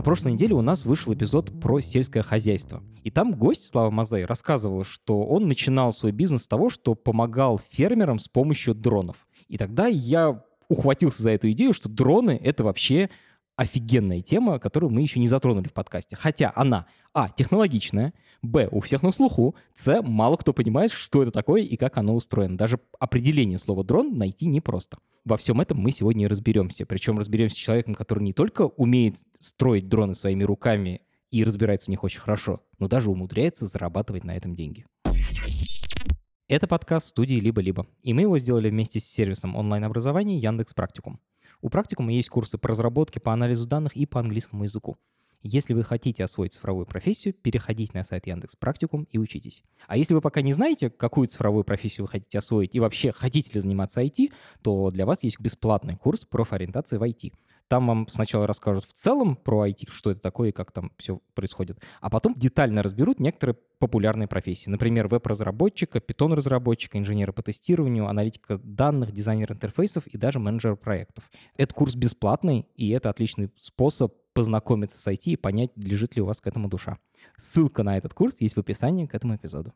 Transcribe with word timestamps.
На 0.00 0.02
прошлой 0.02 0.32
неделе 0.32 0.54
у 0.54 0.62
нас 0.62 0.86
вышел 0.86 1.12
эпизод 1.12 1.60
про 1.60 1.80
сельское 1.80 2.22
хозяйство. 2.22 2.82
И 3.04 3.10
там 3.10 3.34
гость 3.34 3.68
Слава 3.68 3.90
Мазай 3.90 4.24
рассказывал, 4.24 4.82
что 4.82 5.24
он 5.24 5.46
начинал 5.46 5.92
свой 5.92 6.10
бизнес 6.10 6.44
с 6.44 6.48
того, 6.48 6.70
что 6.70 6.94
помогал 6.94 7.60
фермерам 7.68 8.18
с 8.18 8.26
помощью 8.26 8.74
дронов. 8.74 9.28
И 9.48 9.58
тогда 9.58 9.88
я 9.88 10.42
ухватился 10.70 11.22
за 11.22 11.32
эту 11.32 11.50
идею, 11.50 11.74
что 11.74 11.90
дроны— 11.90 12.40
это 12.42 12.64
вообще 12.64 13.10
офигенная 13.60 14.22
тема, 14.22 14.58
которую 14.58 14.90
мы 14.90 15.02
еще 15.02 15.20
не 15.20 15.28
затронули 15.28 15.68
в 15.68 15.74
подкасте. 15.74 16.16
Хотя 16.16 16.50
она, 16.56 16.86
а, 17.12 17.28
технологичная, 17.28 18.14
б, 18.40 18.66
у 18.72 18.80
всех 18.80 19.02
на 19.02 19.12
слуху, 19.12 19.54
с, 19.74 20.00
мало 20.00 20.36
кто 20.36 20.54
понимает, 20.54 20.92
что 20.92 21.20
это 21.20 21.30
такое 21.30 21.60
и 21.60 21.76
как 21.76 21.98
оно 21.98 22.14
устроено. 22.14 22.56
Даже 22.56 22.80
определение 22.98 23.58
слова 23.58 23.84
«дрон» 23.84 24.16
найти 24.16 24.46
непросто. 24.46 24.96
Во 25.26 25.36
всем 25.36 25.60
этом 25.60 25.76
мы 25.76 25.92
сегодня 25.92 26.24
и 26.24 26.26
разберемся. 26.26 26.86
Причем 26.86 27.18
разберемся 27.18 27.54
с 27.54 27.58
человеком, 27.58 27.94
который 27.94 28.24
не 28.24 28.32
только 28.32 28.62
умеет 28.62 29.16
строить 29.38 29.90
дроны 29.90 30.14
своими 30.14 30.42
руками 30.42 31.02
и 31.30 31.44
разбирается 31.44 31.84
в 31.84 31.88
них 31.90 32.02
очень 32.02 32.20
хорошо, 32.20 32.62
но 32.78 32.88
даже 32.88 33.10
умудряется 33.10 33.66
зарабатывать 33.66 34.24
на 34.24 34.34
этом 34.34 34.54
деньги. 34.54 34.86
Это 36.48 36.66
подкаст 36.66 37.08
студии 37.08 37.36
«Либо-либо», 37.36 37.86
и 38.02 38.14
мы 38.14 38.22
его 38.22 38.38
сделали 38.38 38.70
вместе 38.70 39.00
с 39.00 39.04
сервисом 39.04 39.54
онлайн-образования 39.54 40.38
Яндекс 40.38 40.72
Практикум. 40.72 41.20
У 41.62 41.68
практикума 41.68 42.12
есть 42.12 42.30
курсы 42.30 42.56
по 42.56 42.68
разработке, 42.68 43.20
по 43.20 43.32
анализу 43.32 43.68
данных 43.68 43.94
и 43.94 44.06
по 44.06 44.20
английскому 44.20 44.64
языку. 44.64 44.96
Если 45.42 45.72
вы 45.72 45.84
хотите 45.84 46.22
освоить 46.22 46.52
цифровую 46.52 46.84
профессию, 46.84 47.32
переходите 47.32 47.92
на 47.94 48.04
сайт 48.04 48.26
Яндекс 48.26 48.56
Практикум 48.56 49.06
и 49.10 49.16
учитесь. 49.16 49.62
А 49.86 49.96
если 49.96 50.12
вы 50.12 50.20
пока 50.20 50.42
не 50.42 50.52
знаете, 50.52 50.90
какую 50.90 51.28
цифровую 51.28 51.64
профессию 51.64 52.04
вы 52.04 52.08
хотите 52.10 52.38
освоить 52.38 52.74
и 52.74 52.80
вообще 52.80 53.12
хотите 53.12 53.50
ли 53.52 53.60
заниматься 53.60 54.02
IT, 54.02 54.32
то 54.62 54.90
для 54.90 55.06
вас 55.06 55.22
есть 55.22 55.40
бесплатный 55.40 55.96
курс 55.96 56.26
профориентации 56.26 56.98
в 56.98 57.02
IT. 57.02 57.32
Там 57.70 57.86
вам 57.86 58.08
сначала 58.08 58.48
расскажут 58.48 58.84
в 58.84 58.92
целом 58.92 59.36
про 59.36 59.68
IT, 59.68 59.92
что 59.92 60.10
это 60.10 60.20
такое 60.20 60.48
и 60.48 60.52
как 60.52 60.72
там 60.72 60.90
все 60.98 61.20
происходит, 61.34 61.78
а 62.00 62.10
потом 62.10 62.34
детально 62.34 62.82
разберут 62.82 63.20
некоторые 63.20 63.56
популярные 63.78 64.26
профессии. 64.26 64.68
Например, 64.68 65.06
веб-разработчика, 65.06 66.00
питон-разработчика, 66.00 66.98
инженера 66.98 67.30
по 67.30 67.44
тестированию, 67.44 68.08
аналитика 68.08 68.58
данных, 68.58 69.12
дизайнер 69.12 69.52
интерфейсов 69.52 70.08
и 70.08 70.18
даже 70.18 70.40
менеджер 70.40 70.74
проектов. 70.74 71.30
Этот 71.56 71.72
курс 71.74 71.94
бесплатный, 71.94 72.66
и 72.74 72.90
это 72.90 73.08
отличный 73.08 73.52
способ 73.60 74.14
познакомиться 74.32 74.98
с 74.98 75.06
IT 75.06 75.26
и 75.26 75.36
понять, 75.36 75.70
лежит 75.76 76.16
ли 76.16 76.22
у 76.22 76.26
вас 76.26 76.40
к 76.40 76.48
этому 76.48 76.68
душа. 76.68 76.98
Ссылка 77.36 77.84
на 77.84 77.96
этот 77.96 78.14
курс 78.14 78.40
есть 78.40 78.56
в 78.56 78.58
описании 78.58 79.06
к 79.06 79.14
этому 79.14 79.36
эпизоду. 79.36 79.72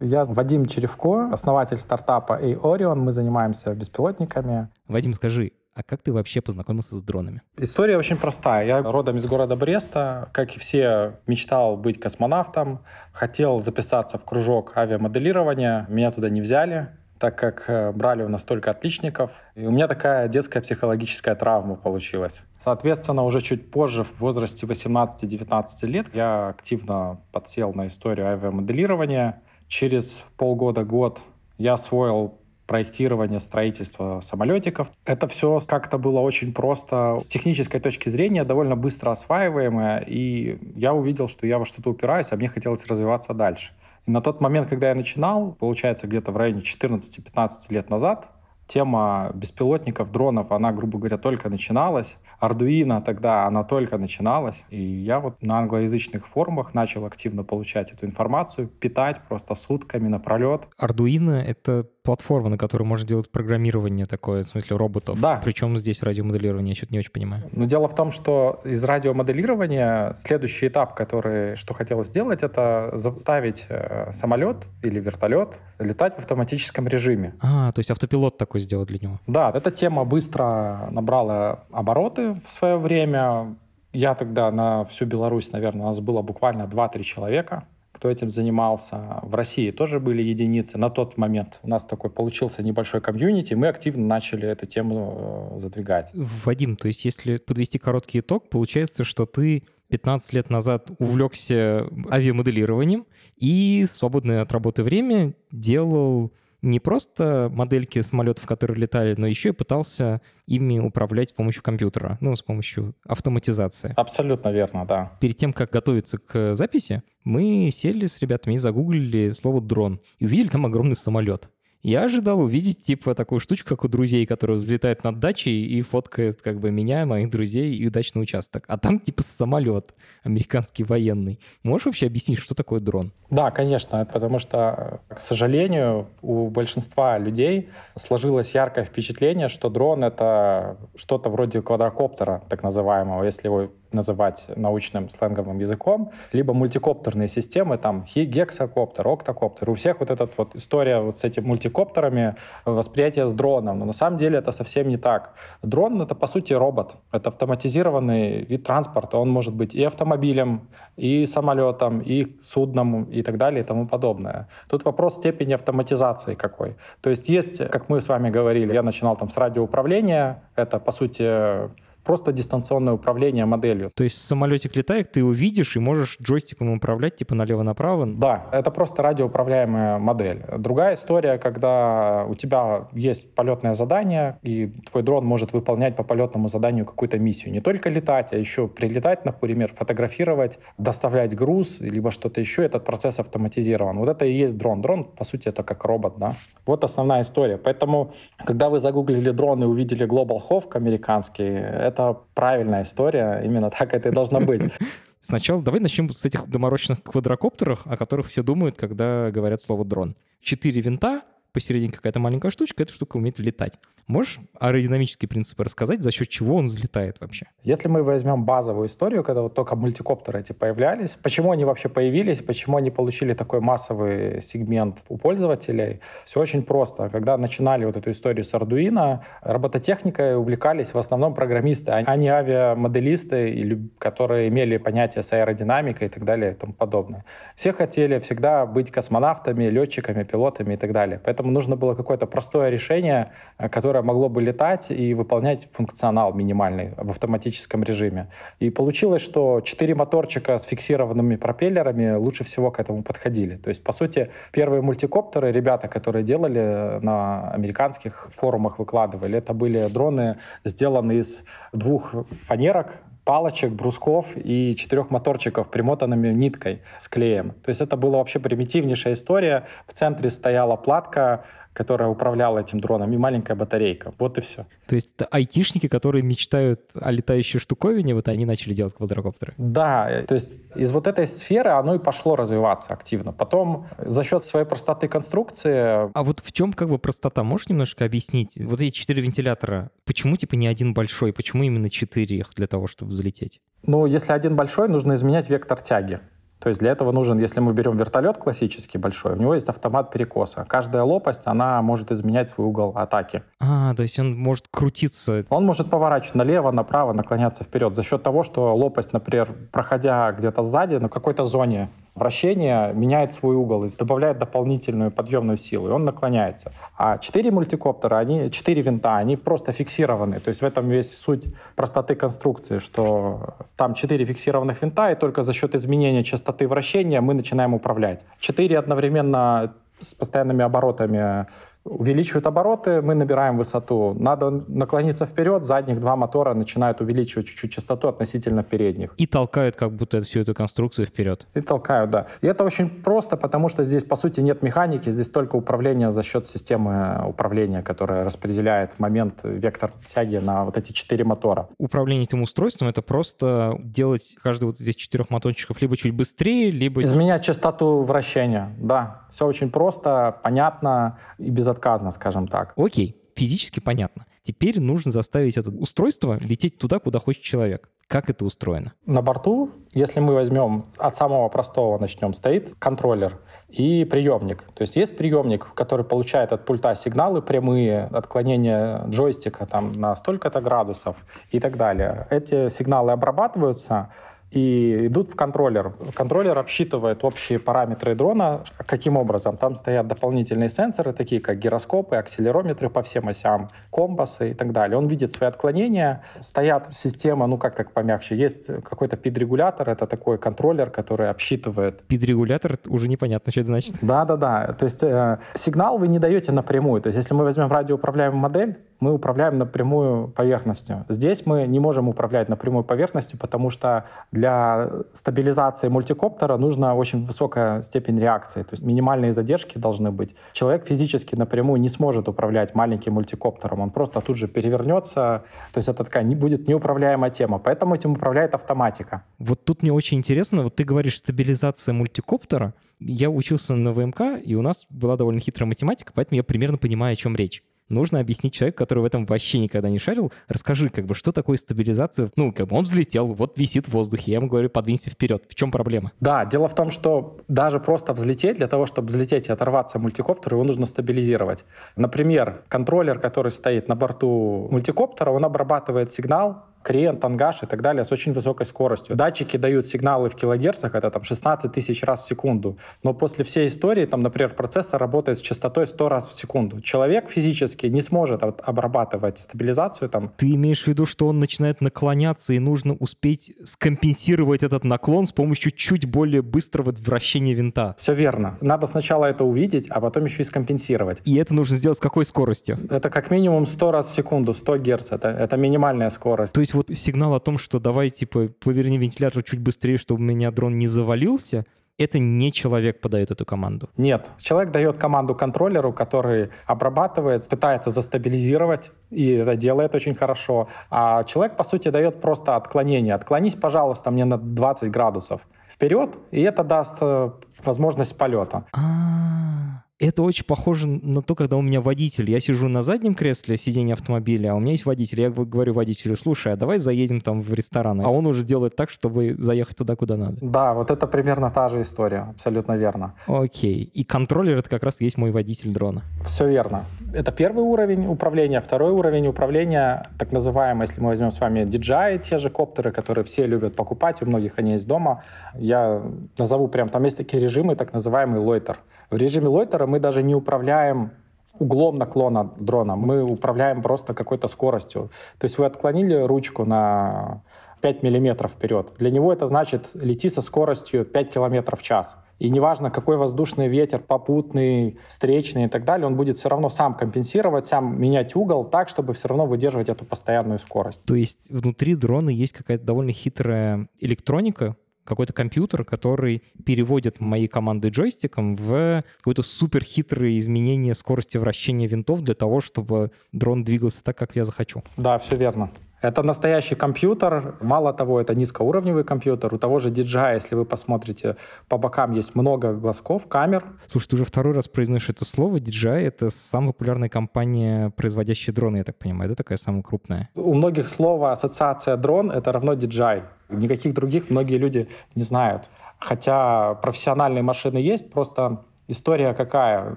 Я 0.00 0.24
Вадим 0.24 0.66
Черевко, 0.66 1.28
основатель 1.32 1.78
стартапа 1.78 2.38
A-Orion. 2.38 2.96
Мы 2.96 3.12
занимаемся 3.12 3.74
беспилотниками. 3.74 4.68
Вадим, 4.86 5.12
скажи, 5.12 5.52
а 5.78 5.84
как 5.84 6.02
ты 6.02 6.12
вообще 6.12 6.40
познакомился 6.40 6.96
с 6.96 7.02
дронами? 7.02 7.40
История 7.56 7.98
очень 7.98 8.16
простая. 8.16 8.66
Я 8.66 8.82
родом 8.82 9.16
из 9.16 9.26
города 9.26 9.54
Бреста. 9.54 10.28
Как 10.32 10.56
и 10.56 10.58
все, 10.58 11.20
мечтал 11.28 11.76
быть 11.76 12.00
космонавтом. 12.00 12.80
Хотел 13.12 13.60
записаться 13.60 14.18
в 14.18 14.24
кружок 14.24 14.76
авиамоделирования. 14.76 15.86
Меня 15.88 16.10
туда 16.10 16.30
не 16.30 16.40
взяли 16.40 16.88
так 17.18 17.36
как 17.36 17.64
э, 17.66 17.90
брали 17.90 18.22
у 18.22 18.28
нас 18.28 18.44
только 18.44 18.70
отличников. 18.70 19.32
И 19.56 19.66
у 19.66 19.72
меня 19.72 19.88
такая 19.88 20.28
детская 20.28 20.60
психологическая 20.60 21.34
травма 21.34 21.74
получилась. 21.74 22.42
Соответственно, 22.62 23.24
уже 23.24 23.40
чуть 23.40 23.72
позже, 23.72 24.04
в 24.04 24.20
возрасте 24.20 24.66
18-19 24.66 25.66
лет, 25.82 26.06
я 26.14 26.50
активно 26.50 27.20
подсел 27.32 27.74
на 27.74 27.88
историю 27.88 28.28
авиамоделирования. 28.28 29.42
Через 29.66 30.22
полгода-год 30.36 31.20
я 31.56 31.72
освоил 31.72 32.38
проектирование, 32.68 33.40
строительство 33.40 34.20
самолетиков. 34.20 34.92
Это 35.04 35.26
все 35.26 35.58
как-то 35.66 35.98
было 35.98 36.20
очень 36.20 36.52
просто. 36.52 37.18
С 37.18 37.26
технической 37.26 37.80
точки 37.80 38.10
зрения 38.10 38.44
довольно 38.44 38.76
быстро 38.76 39.10
осваиваемое, 39.10 40.04
и 40.06 40.58
я 40.76 40.92
увидел, 40.94 41.28
что 41.28 41.46
я 41.46 41.58
во 41.58 41.64
что-то 41.64 41.90
упираюсь, 41.90 42.28
а 42.30 42.36
мне 42.36 42.48
хотелось 42.48 42.86
развиваться 42.86 43.34
дальше. 43.34 43.72
И 44.06 44.10
на 44.10 44.20
тот 44.20 44.40
момент, 44.40 44.68
когда 44.68 44.90
я 44.90 44.94
начинал, 44.94 45.56
получается, 45.58 46.06
где-то 46.06 46.30
в 46.30 46.36
районе 46.36 46.60
14-15 46.60 47.50
лет 47.70 47.90
назад, 47.90 48.28
тема 48.68 49.30
беспилотников, 49.34 50.12
дронов, 50.12 50.52
она, 50.52 50.72
грубо 50.72 50.98
говоря, 50.98 51.18
только 51.18 51.48
начиналась. 51.48 52.16
Arduino 52.40 53.02
тогда, 53.02 53.46
она 53.46 53.64
только 53.64 53.98
начиналась. 53.98 54.64
И 54.70 54.80
я 54.80 55.18
вот 55.18 55.42
на 55.42 55.58
англоязычных 55.58 56.28
форумах 56.28 56.74
начал 56.74 57.04
активно 57.04 57.42
получать 57.42 57.92
эту 57.92 58.06
информацию, 58.06 58.68
питать 58.68 59.20
просто 59.28 59.54
сутками 59.54 60.08
напролет. 60.08 60.68
Arduino— 60.80 61.42
это 61.46 61.88
платформа, 62.08 62.48
на 62.48 62.56
которой 62.56 62.84
можно 62.84 63.06
делать 63.06 63.30
программирование 63.30 64.06
такое, 64.06 64.42
в 64.42 64.46
смысле 64.46 64.78
роботов. 64.78 65.20
Да. 65.20 65.42
Причем 65.44 65.76
здесь 65.76 66.02
радиомоделирование, 66.02 66.70
я 66.70 66.74
что-то 66.74 66.94
не 66.94 67.00
очень 67.00 67.12
понимаю. 67.12 67.42
Но 67.52 67.66
дело 67.66 67.86
в 67.86 67.94
том, 67.94 68.12
что 68.12 68.62
из 68.64 68.82
радиомоделирования 68.82 70.14
следующий 70.14 70.68
этап, 70.68 70.94
который, 70.94 71.54
что 71.56 71.74
хотелось 71.74 72.06
сделать, 72.06 72.42
это 72.42 72.92
заставить 72.94 73.66
э, 73.68 74.10
самолет 74.12 74.68
или 74.82 74.98
вертолет 75.00 75.60
летать 75.78 76.14
в 76.14 76.20
автоматическом 76.20 76.88
режиме. 76.88 77.34
А, 77.42 77.72
то 77.72 77.80
есть 77.80 77.90
автопилот 77.90 78.38
такой 78.38 78.60
сделать 78.60 78.88
для 78.88 79.00
него. 79.00 79.20
Да, 79.26 79.52
эта 79.54 79.70
тема 79.70 80.06
быстро 80.06 80.88
набрала 80.90 81.64
обороты 81.70 82.32
в 82.32 82.50
свое 82.50 82.78
время. 82.78 83.54
Я 83.92 84.14
тогда 84.14 84.50
на 84.50 84.86
всю 84.86 85.04
Беларусь, 85.04 85.52
наверное, 85.52 85.82
у 85.82 85.86
нас 85.88 86.00
было 86.00 86.22
буквально 86.22 86.62
2-3 86.62 87.02
человека 87.02 87.64
кто 87.98 88.08
этим 88.08 88.30
занимался. 88.30 89.18
В 89.24 89.34
России 89.34 89.72
тоже 89.72 89.98
были 89.98 90.22
единицы. 90.22 90.78
На 90.78 90.88
тот 90.88 91.18
момент 91.18 91.58
у 91.64 91.68
нас 91.68 91.84
такой 91.84 92.10
получился 92.10 92.62
небольшой 92.62 93.00
комьюнити, 93.00 93.54
мы 93.54 93.66
активно 93.66 94.06
начали 94.06 94.48
эту 94.48 94.66
тему 94.66 95.56
э, 95.56 95.60
задвигать. 95.60 96.10
Вадим, 96.14 96.76
то 96.76 96.86
есть 96.86 97.04
если 97.04 97.38
подвести 97.38 97.78
короткий 97.78 98.20
итог, 98.20 98.48
получается, 98.50 99.02
что 99.02 99.26
ты 99.26 99.64
15 99.88 100.32
лет 100.32 100.48
назад 100.48 100.92
увлекся 101.00 101.88
авиамоделированием 102.08 103.04
и 103.36 103.84
свободное 103.90 104.42
от 104.42 104.52
работы 104.52 104.84
время 104.84 105.34
делал 105.50 106.32
не 106.62 106.80
просто 106.80 107.50
модельки 107.52 108.00
самолетов, 108.00 108.46
которые 108.46 108.78
летали, 108.78 109.14
но 109.16 109.26
еще 109.26 109.50
и 109.50 109.52
пытался 109.52 110.20
ими 110.46 110.78
управлять 110.78 111.30
с 111.30 111.32
помощью 111.32 111.62
компьютера, 111.62 112.18
ну, 112.20 112.34
с 112.34 112.42
помощью 112.42 112.94
автоматизации. 113.04 113.92
Абсолютно 113.96 114.50
верно, 114.50 114.84
да. 114.86 115.12
Перед 115.20 115.36
тем, 115.36 115.52
как 115.52 115.70
готовиться 115.70 116.18
к 116.18 116.54
записи, 116.56 117.02
мы 117.24 117.68
сели 117.70 118.06
с 118.06 118.20
ребятами 118.20 118.54
и 118.54 118.58
загуглили 118.58 119.30
слово 119.30 119.60
«дрон» 119.60 120.00
и 120.18 120.24
увидели 120.24 120.48
там 120.48 120.66
огромный 120.66 120.96
самолет. 120.96 121.50
Я 121.82 122.02
ожидал 122.02 122.40
увидеть, 122.40 122.82
типа, 122.82 123.14
такую 123.14 123.38
штучку, 123.38 123.68
как 123.68 123.84
у 123.84 123.88
друзей, 123.88 124.26
которые 124.26 124.56
взлетают 124.56 125.04
над 125.04 125.20
дачей 125.20 125.64
и 125.64 125.80
фоткают, 125.82 126.42
как 126.42 126.58
бы, 126.58 126.72
меня, 126.72 127.06
моих 127.06 127.30
друзей 127.30 127.76
и 127.76 127.88
дачный 127.88 128.22
участок. 128.22 128.64
А 128.66 128.78
там, 128.78 128.98
типа, 128.98 129.22
самолет 129.22 129.94
американский 130.24 130.82
военный. 130.82 131.38
Можешь 131.62 131.86
вообще 131.86 132.06
объяснить, 132.06 132.40
что 132.40 132.56
такое 132.56 132.80
дрон? 132.80 133.12
Да, 133.30 133.52
конечно, 133.52 134.04
потому 134.06 134.40
что, 134.40 135.02
к 135.08 135.20
сожалению, 135.20 136.08
у 136.20 136.48
большинства 136.48 137.16
людей 137.16 137.68
сложилось 137.96 138.54
яркое 138.54 138.84
впечатление, 138.84 139.46
что 139.48 139.68
дрон— 139.68 140.02
это 140.04 140.78
что-то 140.96 141.30
вроде 141.30 141.62
квадрокоптера, 141.62 142.42
так 142.48 142.62
называемого, 142.64 143.22
если 143.22 143.46
его 143.46 143.70
называть 143.92 144.46
научным 144.56 145.10
сленговым 145.10 145.58
языком, 145.58 146.10
либо 146.32 146.54
мультикоптерные 146.54 147.28
системы, 147.28 147.78
там 147.78 148.04
гексакоптер, 148.14 149.06
октокоптер. 149.06 149.70
У 149.70 149.74
всех 149.74 150.00
вот 150.00 150.10
эта 150.10 150.28
вот 150.36 150.54
история 150.56 151.00
вот 151.00 151.16
с 151.16 151.24
этими 151.24 151.46
мультикоптерами, 151.46 152.34
восприятие 152.64 153.26
с 153.26 153.32
дроном. 153.32 153.78
Но 153.78 153.84
на 153.84 153.92
самом 153.92 154.18
деле 154.18 154.38
это 154.38 154.52
совсем 154.52 154.88
не 154.88 154.96
так. 154.96 155.34
Дрон— 155.62 156.00
это, 156.02 156.14
по 156.14 156.26
сути, 156.26 156.52
робот. 156.52 156.96
Это 157.12 157.30
автоматизированный 157.30 158.44
вид 158.44 158.64
транспорта. 158.64 159.18
Он 159.18 159.30
может 159.30 159.54
быть 159.54 159.74
и 159.74 159.84
автомобилем, 159.84 160.68
и 160.96 161.26
самолетом, 161.26 162.00
и 162.00 162.36
судном, 162.40 163.04
и 163.04 163.22
так 163.22 163.36
далее, 163.36 163.62
и 163.62 163.64
тому 163.64 163.86
подобное. 163.86 164.48
Тут 164.68 164.84
вопрос 164.84 165.16
степени 165.16 165.54
автоматизации 165.54 166.34
какой. 166.34 166.76
То 167.00 167.10
есть 167.10 167.28
есть, 167.28 167.58
как 167.70 167.88
мы 167.88 168.00
с 168.00 168.08
вами 168.08 168.30
говорили, 168.30 168.72
я 168.72 168.82
начинал 168.82 169.16
там 169.16 169.30
с 169.30 169.36
радиоуправления, 169.36 170.42
это, 170.56 170.78
по 170.78 170.92
сути, 170.92 171.68
просто 172.08 172.32
дистанционное 172.32 172.94
управление 172.94 173.44
моделью. 173.44 173.90
То 173.94 174.02
есть 174.02 174.16
самолетик 174.26 174.74
летает, 174.76 175.12
ты 175.12 175.22
увидишь 175.22 175.76
и 175.76 175.78
можешь 175.78 176.16
джойстиком 176.22 176.70
управлять 176.70 177.16
типа 177.16 177.34
налево-направо? 177.34 178.06
Да, 178.06 178.46
это 178.50 178.70
просто 178.70 179.02
радиоуправляемая 179.02 179.98
модель. 179.98 180.42
Другая 180.56 180.94
история, 180.94 181.36
когда 181.36 182.24
у 182.26 182.34
тебя 182.34 182.88
есть 182.94 183.34
полетное 183.34 183.74
задание, 183.74 184.38
и 184.42 184.68
твой 184.90 185.02
дрон 185.02 185.26
может 185.26 185.52
выполнять 185.52 185.96
по 185.96 186.02
полетному 186.02 186.48
заданию 186.48 186.86
какую-то 186.86 187.18
миссию. 187.18 187.52
Не 187.52 187.60
только 187.60 187.90
летать, 187.90 188.32
а 188.32 188.38
еще 188.38 188.68
прилетать, 188.68 189.26
например, 189.26 189.74
фотографировать, 189.76 190.58
доставлять 190.78 191.36
груз, 191.36 191.78
либо 191.80 192.10
что-то 192.10 192.40
еще. 192.40 192.64
Этот 192.64 192.86
процесс 192.86 193.18
автоматизирован. 193.18 193.98
Вот 193.98 194.08
это 194.08 194.24
и 194.24 194.32
есть 194.32 194.56
дрон. 194.56 194.80
Дрон, 194.80 195.04
по 195.04 195.24
сути, 195.24 195.48
это 195.48 195.62
как 195.62 195.84
робот, 195.84 196.14
да. 196.16 196.32
Вот 196.64 196.84
основная 196.84 197.20
история. 197.20 197.58
Поэтому, 197.58 198.12
когда 198.46 198.70
вы 198.70 198.80
загуглили 198.80 199.30
дрон 199.30 199.62
и 199.62 199.66
увидели 199.66 200.06
Global 200.06 200.40
Hawk 200.48 200.74
американский, 200.74 201.44
это 201.44 201.97
правильная 202.34 202.82
история. 202.82 203.42
Именно 203.44 203.70
так 203.70 203.94
это 203.94 204.08
и 204.08 204.12
должно 204.12 204.40
быть. 204.40 204.62
Сначала 205.20 205.62
давай 205.62 205.80
начнем 205.80 206.08
с 206.10 206.24
этих 206.24 206.48
доморощенных 206.48 207.02
квадрокоптеров, 207.02 207.86
о 207.86 207.96
которых 207.96 208.28
все 208.28 208.42
думают, 208.42 208.76
когда 208.76 209.30
говорят 209.30 209.60
слово 209.60 209.84
дрон. 209.84 210.16
Четыре 210.40 210.80
винта, 210.80 211.22
посередине 211.52 211.92
какая-то 211.92 212.20
маленькая 212.20 212.50
штучка, 212.50 212.82
эта 212.82 212.92
штука 212.92 213.16
умеет 213.16 213.38
летать. 213.38 213.78
Можешь 214.06 214.38
аэродинамические 214.58 215.28
принципы 215.28 215.64
рассказать, 215.64 216.02
за 216.02 216.10
счет 216.10 216.28
чего 216.28 216.56
он 216.56 216.64
взлетает 216.64 217.20
вообще? 217.20 217.46
Если 217.62 217.88
мы 217.88 218.02
возьмем 218.02 218.44
базовую 218.44 218.88
историю, 218.88 219.22
когда 219.22 219.42
вот 219.42 219.54
только 219.54 219.76
мультикоптеры 219.76 220.40
эти 220.40 220.52
появлялись, 220.52 221.10
почему 221.22 221.52
они 221.52 221.64
вообще 221.64 221.88
появились, 221.90 222.38
почему 222.40 222.78
они 222.78 222.90
получили 222.90 223.34
такой 223.34 223.60
массовый 223.60 224.40
сегмент 224.42 225.04
у 225.08 225.18
пользователей, 225.18 226.00
все 226.24 226.40
очень 226.40 226.62
просто. 226.62 227.10
Когда 227.10 227.36
начинали 227.36 227.84
вот 227.84 227.96
эту 227.96 228.12
историю 228.12 228.44
с 228.44 228.54
Arduino, 228.54 229.20
робототехникой 229.42 230.36
увлекались 230.36 230.94
в 230.94 230.98
основном 230.98 231.34
программисты, 231.34 231.90
а 231.92 232.16
не 232.16 232.28
авиамоделисты, 232.28 233.90
которые 233.98 234.48
имели 234.48 234.78
понятие 234.78 235.22
с 235.22 235.32
аэродинамикой 235.32 236.06
и 236.06 236.10
так 236.10 236.24
далее 236.24 236.52
и 236.52 236.54
тому 236.54 236.72
подобное. 236.72 237.24
Все 237.56 237.72
хотели 237.72 238.18
всегда 238.20 238.64
быть 238.64 238.90
космонавтами, 238.90 239.64
летчиками, 239.64 240.22
пилотами 240.22 240.74
и 240.74 240.76
так 240.76 240.92
далее. 240.92 241.18
Нужно 241.46 241.76
было 241.76 241.94
какое-то 241.94 242.26
простое 242.26 242.70
решение, 242.70 243.32
которое 243.70 243.88
которое 243.88 244.02
могло 244.02 244.28
бы 244.28 244.42
летать 244.42 244.90
и 244.90 245.14
выполнять 245.14 245.68
функционал 245.72 246.34
минимальный 246.34 246.90
в 246.96 247.10
автоматическом 247.10 247.82
режиме. 247.82 248.26
И 248.60 248.70
получилось, 248.70 249.22
что 249.22 249.60
четыре 249.60 249.94
моторчика 249.94 250.58
с 250.58 250.64
фиксированными 250.64 251.36
пропеллерами 251.36 252.16
лучше 252.16 252.44
всего 252.44 252.70
к 252.70 252.80
этому 252.80 253.02
подходили. 253.02 253.56
То 253.56 253.70
есть, 253.70 253.82
по 253.82 253.92
сути, 253.92 254.28
первые 254.52 254.82
мультикоптеры, 254.82 255.52
ребята, 255.52 255.88
которые 255.88 256.22
делали 256.22 256.98
на 257.02 257.50
американских 257.50 258.28
форумах, 258.36 258.78
выкладывали, 258.78 259.38
это 259.38 259.54
были 259.54 259.88
дроны, 259.88 260.36
сделанные 260.64 261.20
из 261.20 261.42
двух 261.72 262.14
фанерок, 262.46 262.88
палочек, 263.28 263.72
брусков 263.72 264.24
и 264.36 264.74
четырех 264.74 265.10
моторчиков, 265.10 265.68
примотанными 265.70 266.32
ниткой 266.32 266.80
с 266.98 267.08
клеем. 267.08 267.50
То 267.62 267.68
есть 267.68 267.82
это 267.82 267.94
была 267.94 268.16
вообще 268.16 268.38
примитивнейшая 268.38 269.12
история. 269.12 269.66
В 269.86 269.92
центре 269.92 270.30
стояла 270.30 270.76
платка, 270.76 271.44
которая 271.78 272.08
управляла 272.08 272.58
этим 272.58 272.80
дроном, 272.80 273.12
и 273.12 273.16
маленькая 273.16 273.54
батарейка. 273.54 274.12
Вот 274.18 274.36
и 274.36 274.40
все. 274.40 274.66
То 274.88 274.96
есть 274.96 275.14
это 275.14 275.26
айтишники, 275.26 275.86
которые 275.86 276.22
мечтают 276.22 276.80
о 277.00 277.12
летающей 277.12 277.60
штуковине, 277.60 278.14
вот 278.14 278.26
они 278.26 278.44
начали 278.44 278.74
делать 278.74 278.94
квадрокоптеры? 278.94 279.54
Да, 279.58 280.24
то 280.26 280.34
есть 280.34 280.58
из 280.74 280.90
вот 280.90 281.06
этой 281.06 281.28
сферы 281.28 281.70
оно 281.70 281.94
и 281.94 282.00
пошло 282.00 282.34
развиваться 282.34 282.92
активно. 282.92 283.32
Потом 283.32 283.86
за 283.96 284.24
счет 284.24 284.44
своей 284.44 284.66
простоты 284.66 285.06
конструкции... 285.06 286.10
А 286.12 286.24
вот 286.24 286.40
в 286.44 286.50
чем 286.50 286.72
как 286.72 286.88
бы 286.88 286.98
простота? 286.98 287.44
Можешь 287.44 287.68
немножко 287.68 288.04
объяснить? 288.04 288.58
Вот 288.64 288.80
эти 288.80 288.90
четыре 288.90 289.22
вентилятора, 289.22 289.92
почему 290.04 290.36
типа 290.36 290.56
не 290.56 290.66
один 290.66 290.94
большой, 290.94 291.32
почему 291.32 291.62
именно 291.62 291.88
четыре 291.88 292.38
их 292.38 292.50
для 292.56 292.66
того, 292.66 292.88
чтобы 292.88 293.12
взлететь? 293.12 293.60
Ну, 293.84 294.06
если 294.06 294.32
один 294.32 294.56
большой, 294.56 294.88
нужно 294.88 295.14
изменять 295.14 295.48
вектор 295.48 295.80
тяги. 295.80 296.18
То 296.58 296.68
есть 296.68 296.80
для 296.80 296.90
этого 296.90 297.12
нужен, 297.12 297.38
если 297.38 297.60
мы 297.60 297.72
берем 297.72 297.96
вертолет 297.96 298.38
классический 298.38 298.98
большой, 298.98 299.32
у 299.32 299.36
него 299.36 299.54
есть 299.54 299.68
автомат 299.68 300.10
перекоса. 300.10 300.64
Каждая 300.68 301.02
лопасть, 301.02 301.42
она 301.44 301.80
может 301.82 302.10
изменять 302.10 302.48
свой 302.48 302.66
угол 302.66 302.92
атаки. 302.96 303.42
А, 303.60 303.94
то 303.94 304.02
есть 304.02 304.18
он 304.18 304.36
может 304.36 304.66
крутиться. 304.70 305.44
Он 305.50 305.64
может 305.64 305.88
поворачивать 305.90 306.34
налево, 306.34 306.70
направо, 306.70 307.12
наклоняться 307.12 307.64
вперед 307.64 307.94
за 307.94 308.02
счет 308.02 308.22
того, 308.22 308.42
что 308.42 308.74
лопасть, 308.74 309.12
например, 309.12 309.54
проходя 309.70 310.32
где-то 310.32 310.62
сзади, 310.62 310.96
на 310.96 311.08
какой-то 311.08 311.44
зоне 311.44 311.88
вращение 312.18 312.92
меняет 312.94 313.32
свой 313.32 313.56
угол 313.56 313.84
и 313.84 313.88
добавляет 313.96 314.38
дополнительную 314.38 315.10
подъемную 315.10 315.56
силу, 315.56 315.88
и 315.88 315.90
он 315.92 316.04
наклоняется. 316.04 316.72
А 316.96 317.18
четыре 317.18 317.50
мультикоптера, 317.50 318.18
они, 318.18 318.50
четыре 318.50 318.82
винта, 318.82 319.16
они 319.16 319.36
просто 319.36 319.72
фиксированы. 319.72 320.40
То 320.40 320.48
есть 320.48 320.60
в 320.60 320.64
этом 320.64 320.88
весь 320.88 321.16
суть 321.16 321.46
простоты 321.76 322.14
конструкции, 322.14 322.78
что 322.78 323.54
там 323.76 323.94
четыре 323.94 324.24
фиксированных 324.24 324.82
винта, 324.82 325.10
и 325.10 325.14
только 325.14 325.42
за 325.42 325.52
счет 325.52 325.74
изменения 325.74 326.24
частоты 326.24 326.68
вращения 326.68 327.20
мы 327.20 327.34
начинаем 327.34 327.74
управлять. 327.74 328.24
Четыре 328.40 328.78
одновременно 328.78 329.72
с 330.00 330.14
постоянными 330.14 330.62
оборотами 330.62 331.46
увеличивают 331.88 332.46
обороты, 332.46 333.02
мы 333.02 333.14
набираем 333.14 333.56
высоту. 333.56 334.14
Надо 334.18 334.50
наклониться 334.50 335.26
вперед, 335.26 335.64
задних 335.64 336.00
два 336.00 336.16
мотора 336.16 336.54
начинают 336.54 337.00
увеличивать 337.00 337.46
чуть-чуть 337.46 337.72
частоту 337.72 338.08
относительно 338.08 338.62
передних. 338.62 339.14
И 339.16 339.26
толкают 339.26 339.76
как 339.76 339.92
будто 339.92 340.20
всю 340.20 340.40
эту 340.40 340.54
конструкцию 340.54 341.06
вперед. 341.06 341.46
И 341.54 341.60
толкают, 341.60 342.10
да. 342.10 342.26
И 342.40 342.46
это 342.46 342.64
очень 342.64 342.88
просто, 342.88 343.36
потому 343.36 343.68
что 343.68 343.84
здесь, 343.84 344.04
по 344.04 344.16
сути, 344.16 344.40
нет 344.40 344.62
механики, 344.62 345.10
здесь 345.10 345.30
только 345.30 345.56
управление 345.56 346.12
за 346.12 346.22
счет 346.22 346.48
системы 346.48 347.24
управления, 347.26 347.82
которая 347.82 348.24
распределяет 348.24 348.98
момент, 348.98 349.40
вектор 349.42 349.92
тяги 350.14 350.36
на 350.36 350.64
вот 350.64 350.76
эти 350.76 350.92
четыре 350.92 351.24
мотора. 351.24 351.68
Управление 351.78 352.24
этим 352.24 352.42
устройством— 352.42 352.88
это 352.90 353.02
просто 353.02 353.76
делать 353.78 354.36
каждый 354.42 354.64
вот 354.64 354.76
из 354.76 354.88
этих 354.88 355.00
четырех 355.00 355.30
моторчиков 355.30 355.80
либо 355.80 355.96
чуть 355.96 356.14
быстрее, 356.14 356.70
либо... 356.70 357.02
Изменять 357.02 357.44
частоту 357.44 358.02
вращения, 358.02 358.72
да. 358.78 359.22
Все 359.30 359.46
очень 359.46 359.70
просто, 359.70 360.38
понятно 360.42 361.18
и 361.38 361.50
безотказно, 361.50 362.12
скажем 362.12 362.48
так. 362.48 362.72
Окей, 362.76 363.16
физически 363.34 363.80
понятно. 363.80 364.26
Теперь 364.42 364.80
нужно 364.80 365.10
заставить 365.10 365.56
это 365.58 365.70
устройство 365.70 366.38
лететь 366.40 366.78
туда, 366.78 366.98
куда 366.98 367.18
хочет 367.18 367.42
человек. 367.42 367.90
Как 368.06 368.30
это 368.30 368.46
устроено? 368.46 368.94
На 369.04 369.20
борту, 369.20 369.70
если 369.92 370.20
мы 370.20 370.32
возьмем 370.32 370.86
от 370.96 371.16
самого 371.18 371.50
простого 371.50 371.98
начнем, 371.98 372.32
стоит 372.32 372.74
контроллер 372.78 373.38
и 373.68 374.06
приемник. 374.06 374.64
То 374.74 374.82
есть 374.82 374.96
есть 374.96 375.18
приемник, 375.18 375.74
который 375.74 376.06
получает 376.06 376.52
от 376.52 376.64
пульта 376.64 376.94
сигналы 376.94 377.42
прямые, 377.42 378.04
отклонения 378.04 379.04
джойстика 379.08 379.66
там, 379.66 379.92
на 379.92 380.16
столько-то 380.16 380.62
градусов 380.62 381.16
и 381.50 381.60
так 381.60 381.76
далее. 381.76 382.26
Эти 382.30 382.70
сигналы 382.70 383.12
обрабатываются, 383.12 384.08
и 384.50 385.06
идут 385.06 385.30
в 385.30 385.36
контроллер. 385.36 385.92
Контроллер 386.14 386.56
обсчитывает 386.58 387.24
общие 387.24 387.58
параметры 387.58 388.14
дрона. 388.14 388.64
Каким 388.86 389.16
образом? 389.16 389.56
Там 389.56 389.74
стоят 389.74 390.06
дополнительные 390.06 390.68
сенсоры, 390.68 391.12
такие 391.12 391.40
как 391.40 391.58
гироскопы, 391.58 392.16
акселерометры 392.16 392.88
по 392.88 393.02
всем 393.02 393.28
осям, 393.28 393.68
компасы 393.90 394.50
и 394.50 394.54
так 394.54 394.72
далее. 394.72 394.96
Он 394.96 395.06
видит 395.06 395.32
свои 395.32 395.48
отклонения. 395.48 396.22
Стоят 396.40 396.88
система, 396.92 397.46
ну 397.46 397.58
как 397.58 397.74
так 397.74 397.92
помягче, 397.92 398.36
есть 398.36 398.66
какой-то 398.66 399.16
пид-регулятор, 399.16 399.88
это 399.88 400.06
такой 400.06 400.38
контроллер, 400.38 400.90
который 400.90 401.28
обсчитывает. 401.28 402.02
Пид-регулятор 402.06 402.76
уже 402.86 403.08
непонятно, 403.08 403.52
что 403.52 403.60
это 403.60 403.68
значит. 403.68 403.96
Да-да-да. 404.00 404.74
То 404.78 404.84
есть 404.84 405.02
э, 405.02 405.38
сигнал 405.54 405.98
вы 405.98 406.08
не 406.08 406.18
даете 406.18 406.52
напрямую. 406.52 407.02
То 407.02 407.08
есть 407.08 407.16
если 407.16 407.34
мы 407.34 407.44
возьмем 407.44 407.70
радиоуправляемую 407.70 408.40
модель, 408.40 408.78
мы 409.00 409.14
управляем 409.14 409.58
напрямую 409.58 410.28
поверхностью. 410.28 411.04
Здесь 411.08 411.46
мы 411.46 411.66
не 411.66 411.80
можем 411.80 412.08
управлять 412.08 412.48
напрямую 412.48 412.84
поверхностью, 412.84 413.38
потому 413.38 413.70
что 413.70 414.06
для 414.32 414.90
стабилизации 415.12 415.88
мультикоптера 415.88 416.56
нужна 416.56 416.94
очень 416.94 417.24
высокая 417.24 417.82
степень 417.82 418.18
реакции, 418.18 418.62
то 418.62 418.70
есть 418.72 418.82
минимальные 418.82 419.32
задержки 419.32 419.78
должны 419.78 420.10
быть. 420.10 420.34
Человек 420.52 420.86
физически 420.86 421.34
напрямую 421.34 421.80
не 421.80 421.88
сможет 421.88 422.28
управлять 422.28 422.74
маленьким 422.74 423.14
мультикоптером, 423.14 423.80
он 423.80 423.90
просто 423.90 424.20
тут 424.20 424.36
же 424.36 424.48
перевернется, 424.48 425.44
то 425.72 425.78
есть 425.78 425.88
это 425.88 426.04
такая 426.04 426.24
не 426.24 426.34
будет 426.34 426.68
неуправляемая 426.68 427.30
тема, 427.30 427.58
поэтому 427.58 427.94
этим 427.94 428.12
управляет 428.12 428.54
автоматика. 428.54 429.22
Вот 429.38 429.64
тут 429.64 429.82
мне 429.82 429.92
очень 429.92 430.18
интересно, 430.18 430.62
вот 430.62 430.74
ты 430.76 430.84
говоришь 430.84 431.18
стабилизация 431.18 431.92
мультикоптера, 431.92 432.74
я 433.00 433.30
учился 433.30 433.74
на 433.74 433.92
ВМК, 433.92 434.22
и 434.44 434.56
у 434.56 434.62
нас 434.62 434.86
была 434.90 435.16
довольно 435.16 435.40
хитрая 435.40 435.68
математика, 435.68 436.12
поэтому 436.14 436.36
я 436.36 436.42
примерно 436.42 436.78
понимаю, 436.78 437.12
о 437.12 437.16
чем 437.16 437.36
речь 437.36 437.62
нужно 437.88 438.20
объяснить 438.20 438.54
человеку, 438.54 438.78
который 438.78 439.00
в 439.00 439.04
этом 439.04 439.24
вообще 439.24 439.58
никогда 439.58 439.88
не 439.88 439.98
шарил. 439.98 440.32
Расскажи, 440.48 440.88
как 440.88 441.06
бы, 441.06 441.14
что 441.14 441.32
такое 441.32 441.56
стабилизация? 441.56 442.30
Ну, 442.36 442.52
как 442.52 442.68
бы 442.68 442.76
он 442.76 442.84
взлетел, 442.84 443.26
вот 443.26 443.58
висит 443.58 443.86
в 443.86 443.92
воздухе. 443.92 444.32
Я 444.32 444.38
ему 444.38 444.48
говорю, 444.48 444.70
подвинься 444.70 445.10
вперед. 445.10 445.44
В 445.48 445.54
чем 445.54 445.70
проблема? 445.70 446.12
Да, 446.20 446.44
дело 446.44 446.68
в 446.68 446.74
том, 446.74 446.90
что 446.90 447.38
даже 447.48 447.80
просто 447.80 448.12
взлететь, 448.12 448.56
для 448.56 448.68
того, 448.68 448.86
чтобы 448.86 449.08
взлететь 449.08 449.48
и 449.48 449.52
оторваться 449.52 449.98
мультикоптер, 449.98 450.54
его 450.54 450.64
нужно 450.64 450.86
стабилизировать. 450.86 451.64
Например, 451.96 452.62
контроллер, 452.68 453.18
который 453.18 453.52
стоит 453.52 453.88
на 453.88 453.94
борту 453.94 454.68
мультикоптера, 454.70 455.30
он 455.30 455.44
обрабатывает 455.44 456.12
сигнал 456.12 456.67
крен, 456.82 457.18
тангаж 457.18 457.62
и 457.62 457.66
так 457.66 457.82
далее 457.82 458.04
с 458.04 458.12
очень 458.12 458.32
высокой 458.32 458.66
скоростью. 458.66 459.16
Датчики 459.16 459.56
дают 459.56 459.86
сигналы 459.86 460.30
в 460.30 460.34
килогерцах, 460.34 460.94
это 460.94 461.10
там 461.10 461.24
16 461.24 461.72
тысяч 461.72 462.02
раз 462.02 462.24
в 462.24 462.28
секунду. 462.28 462.78
Но 463.02 463.14
после 463.14 463.44
всей 463.44 463.68
истории, 463.68 464.06
там, 464.06 464.22
например, 464.22 464.54
процессор 464.54 465.00
работает 465.00 465.38
с 465.38 465.42
частотой 465.42 465.86
100 465.86 466.08
раз 466.08 466.28
в 466.28 466.34
секунду. 466.34 466.80
Человек 466.80 467.30
физически 467.30 467.86
не 467.86 468.02
сможет 468.02 468.42
обрабатывать 468.42 469.38
стабилизацию 469.38 470.08
там. 470.08 470.32
Ты 470.36 470.54
имеешь 470.54 470.82
в 470.84 470.86
виду, 470.86 471.06
что 471.06 471.28
он 471.28 471.38
начинает 471.38 471.80
наклоняться, 471.80 472.54
и 472.54 472.58
нужно 472.58 472.94
успеть 472.94 473.52
скомпенсировать 473.64 474.62
этот 474.62 474.84
наклон 474.84 475.26
с 475.26 475.32
помощью 475.32 475.72
чуть 475.72 476.06
более 476.06 476.42
быстрого 476.42 476.94
вращения 476.98 477.54
винта? 477.54 477.96
Все 477.98 478.14
верно. 478.14 478.56
Надо 478.60 478.86
сначала 478.86 479.26
это 479.26 479.44
увидеть, 479.44 479.88
а 479.90 480.00
потом 480.00 480.24
еще 480.24 480.42
и 480.42 480.44
скомпенсировать. 480.44 481.18
И 481.24 481.36
это 481.36 481.54
нужно 481.54 481.76
сделать 481.76 481.98
с 481.98 482.00
какой 482.00 482.24
скоростью? 482.24 482.78
Это 482.90 483.10
как 483.10 483.30
минимум 483.30 483.66
100 483.66 483.90
раз 483.90 484.08
в 484.08 484.14
секунду, 484.14 484.54
100 484.54 484.78
Гц. 484.78 485.12
Это, 485.12 485.28
это 485.28 485.56
минимальная 485.56 486.10
скорость. 486.10 486.52
То 486.52 486.60
есть 486.60 486.74
вот 486.78 486.96
сигнал 486.96 487.34
о 487.34 487.40
том, 487.40 487.58
что 487.58 487.78
давай, 487.78 488.10
типа, 488.10 488.48
поверни 488.64 488.98
вентилятор 488.98 489.42
чуть 489.42 489.60
быстрее, 489.60 489.98
чтобы 489.98 490.20
у 490.20 490.24
меня 490.24 490.50
дрон 490.50 490.78
не 490.78 490.86
завалился, 490.86 491.64
это 491.98 492.20
не 492.20 492.52
человек 492.52 493.00
подает 493.00 493.30
эту 493.30 493.44
команду. 493.44 493.88
Нет. 493.96 494.30
Человек 494.38 494.72
дает 494.72 494.98
команду 494.98 495.34
контроллеру, 495.34 495.92
который 495.92 496.50
обрабатывает, 496.66 497.48
пытается 497.48 497.90
застабилизировать, 497.90 498.92
и 499.10 499.30
это 499.30 499.56
делает 499.56 499.94
очень 499.94 500.14
хорошо. 500.14 500.68
А 500.90 501.24
человек, 501.24 501.56
по 501.56 501.64
сути, 501.64 501.90
дает 501.90 502.20
просто 502.20 502.54
отклонение. 502.54 503.14
Отклонись, 503.14 503.54
пожалуйста, 503.54 504.10
мне 504.10 504.24
на 504.24 504.38
20 504.38 504.90
градусов 504.92 505.40
вперед, 505.74 506.16
и 506.30 506.40
это 506.42 506.62
даст 506.62 506.96
э, 507.00 507.30
возможность 507.64 508.16
полета. 508.16 508.64
А-а-а. 508.72 509.87
Это 510.00 510.22
очень 510.22 510.44
похоже 510.44 510.86
на 510.86 511.22
то, 511.22 511.34
когда 511.34 511.56
у 511.56 511.60
меня 511.60 511.80
водитель. 511.80 512.30
Я 512.30 512.38
сижу 512.38 512.68
на 512.68 512.82
заднем 512.82 513.16
кресле 513.16 513.56
сиденья 513.56 513.94
автомобиля, 513.94 514.52
а 514.52 514.54
у 514.54 514.60
меня 514.60 514.70
есть 514.70 514.86
водитель. 514.86 515.20
Я 515.20 515.30
говорю 515.30 515.74
водителю, 515.74 516.14
слушай, 516.14 516.52
а 516.52 516.56
давай 516.56 516.78
заедем 516.78 517.20
там 517.20 517.42
в 517.42 517.52
ресторан. 517.52 518.00
А 518.00 518.08
он 518.08 518.26
уже 518.26 518.44
делает 518.44 518.76
так, 518.76 518.90
чтобы 518.90 519.34
заехать 519.34 519.76
туда, 519.76 519.96
куда 519.96 520.16
надо. 520.16 520.36
Да, 520.40 520.72
вот 520.74 520.92
это 520.92 521.08
примерно 521.08 521.50
та 521.50 521.68
же 521.68 521.82
история. 521.82 522.28
Абсолютно 522.30 522.76
верно. 522.76 523.14
Окей. 523.26 523.90
И 523.92 524.04
контроллер— 524.04 524.56
это 524.58 524.70
как 524.70 524.84
раз 524.84 525.00
есть 525.00 525.18
мой 525.18 525.32
водитель 525.32 525.72
дрона. 525.72 526.04
Все 526.24 526.48
верно. 526.48 526.84
Это 527.12 527.32
первый 527.32 527.64
уровень 527.64 528.06
управления. 528.06 528.60
Второй 528.60 528.92
уровень 528.92 529.26
управления, 529.26 530.08
так 530.16 530.30
называемый, 530.30 530.86
если 530.86 531.00
мы 531.00 531.08
возьмем 531.08 531.32
с 531.32 531.40
вами 531.40 531.64
DJI, 531.64 532.22
те 532.22 532.38
же 532.38 532.50
коптеры, 532.50 532.92
которые 532.92 533.24
все 533.24 533.48
любят 533.48 533.74
покупать, 533.74 534.22
у 534.22 534.26
многих 534.26 534.52
они 534.58 534.74
есть 534.74 534.86
дома. 534.86 535.24
Я 535.56 536.02
назову 536.38 536.68
прям, 536.68 536.88
там 536.88 537.02
есть 537.02 537.16
такие 537.16 537.42
режимы, 537.42 537.74
так 537.74 537.92
называемый 537.92 538.38
лойтер. 538.38 538.78
В 539.10 539.16
режиме 539.16 539.48
лойтера 539.48 539.86
мы 539.86 540.00
даже 540.00 540.22
не 540.22 540.34
управляем 540.34 541.12
углом 541.58 541.96
наклона 541.96 542.52
дрона, 542.56 542.96
мы 542.96 543.22
управляем 543.22 543.82
просто 543.82 544.14
какой-то 544.14 544.48
скоростью. 544.48 545.10
То 545.38 545.44
есть 545.46 545.58
вы 545.58 545.66
отклонили 545.66 546.14
ручку 546.14 546.64
на 546.64 547.42
5 547.80 548.02
миллиметров 548.02 548.52
вперед. 548.52 548.92
Для 548.98 549.10
него 549.10 549.32
это 549.32 549.46
значит 549.46 549.90
лети 549.94 550.28
со 550.28 550.40
скоростью 550.40 551.04
5 551.04 551.30
километров 551.30 551.80
в 551.80 551.82
час. 551.82 552.16
И 552.38 552.50
неважно, 552.50 552.90
какой 552.90 553.16
воздушный 553.16 553.66
ветер, 553.66 553.98
попутный, 553.98 554.98
встречный 555.08 555.64
и 555.64 555.68
так 555.68 555.84
далее, 555.84 556.06
он 556.06 556.14
будет 556.14 556.36
все 556.36 556.48
равно 556.48 556.68
сам 556.68 556.94
компенсировать, 556.94 557.66
сам 557.66 558.00
менять 558.00 558.36
угол 558.36 558.64
так, 558.64 558.88
чтобы 558.88 559.12
все 559.14 559.26
равно 559.26 559.46
выдерживать 559.46 559.88
эту 559.88 560.04
постоянную 560.04 560.60
скорость. 560.60 561.02
То 561.04 561.16
есть 561.16 561.50
внутри 561.50 561.96
дрона 561.96 562.30
есть 562.30 562.52
какая-то 562.52 562.84
довольно 562.84 563.10
хитрая 563.10 563.88
электроника, 563.98 564.76
какой-то 565.08 565.32
компьютер, 565.32 565.84
который 565.84 566.42
переводит 566.64 567.18
мои 567.20 567.48
команды 567.48 567.88
джойстиком 567.88 568.54
в 568.54 569.02
какое-то 569.16 569.42
супер 569.42 569.82
хитрое 569.82 570.36
изменение 570.38 570.94
скорости 570.94 571.38
вращения 571.38 571.88
винтов 571.88 572.20
для 572.22 572.34
того, 572.34 572.60
чтобы 572.60 573.10
дрон 573.32 573.64
двигался 573.64 574.04
так, 574.04 574.16
как 574.16 574.36
я 574.36 574.44
захочу. 574.44 574.82
Да, 574.96 575.18
все 575.18 575.36
верно. 575.36 575.70
Это 576.00 576.22
настоящий 576.22 576.76
компьютер. 576.76 577.56
Мало 577.60 577.92
того, 577.92 578.20
это 578.20 578.34
низкоуровневый 578.34 579.02
компьютер. 579.02 579.52
У 579.52 579.58
того 579.58 579.80
же 579.80 579.90
DJI, 579.90 580.34
если 580.34 580.54
вы 580.54 580.64
посмотрите, 580.64 581.36
по 581.68 581.76
бокам 581.76 582.12
есть 582.12 582.36
много 582.36 582.72
глазков, 582.72 583.26
камер. 583.26 583.64
Слушай, 583.88 584.08
ты 584.08 584.14
уже 584.16 584.24
второй 584.24 584.54
раз 584.54 584.68
произносишь 584.68 585.10
это 585.10 585.24
слово. 585.24 585.56
DJI— 585.56 586.00
это 586.06 586.30
самая 586.30 586.72
популярная 586.72 587.08
компания, 587.08 587.90
производящая 587.96 588.54
дроны, 588.54 588.76
я 588.76 588.84
так 588.84 588.96
понимаю. 588.96 589.30
Это 589.30 589.42
такая 589.42 589.58
самая 589.58 589.82
крупная? 589.82 590.28
У 590.36 590.54
многих 590.54 590.88
слово 590.88 591.32
ассоциация 591.32 591.96
дрон— 591.96 592.30
это 592.32 592.52
равно 592.52 592.74
DJI. 592.74 593.22
Никаких 593.48 593.92
других 593.94 594.30
многие 594.30 594.58
люди 594.58 594.88
не 595.16 595.24
знают. 595.24 595.68
Хотя 595.98 596.74
профессиональные 596.74 597.42
машины 597.42 597.78
есть, 597.78 598.12
просто 598.12 598.62
история 598.86 599.34
какая? 599.34 599.96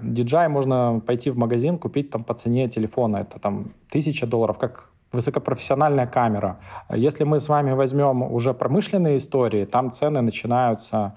DJI 0.00 0.48
можно 0.48 1.00
пойти 1.06 1.30
в 1.30 1.38
магазин, 1.38 1.78
купить 1.78 2.10
там 2.10 2.24
по 2.24 2.34
цене 2.34 2.68
телефона. 2.68 3.18
Это 3.18 3.38
там 3.38 3.72
тысяча 3.88 4.26
долларов, 4.26 4.58
как 4.58 4.91
высокопрофессиональная 5.12 6.06
камера. 6.06 6.58
Если 6.90 7.24
мы 7.24 7.38
с 7.38 7.48
вами 7.48 7.72
возьмем 7.72 8.22
уже 8.22 8.54
промышленные 8.54 9.18
истории, 9.18 9.64
там 9.64 9.92
цены 9.92 10.20
начинаются 10.22 11.14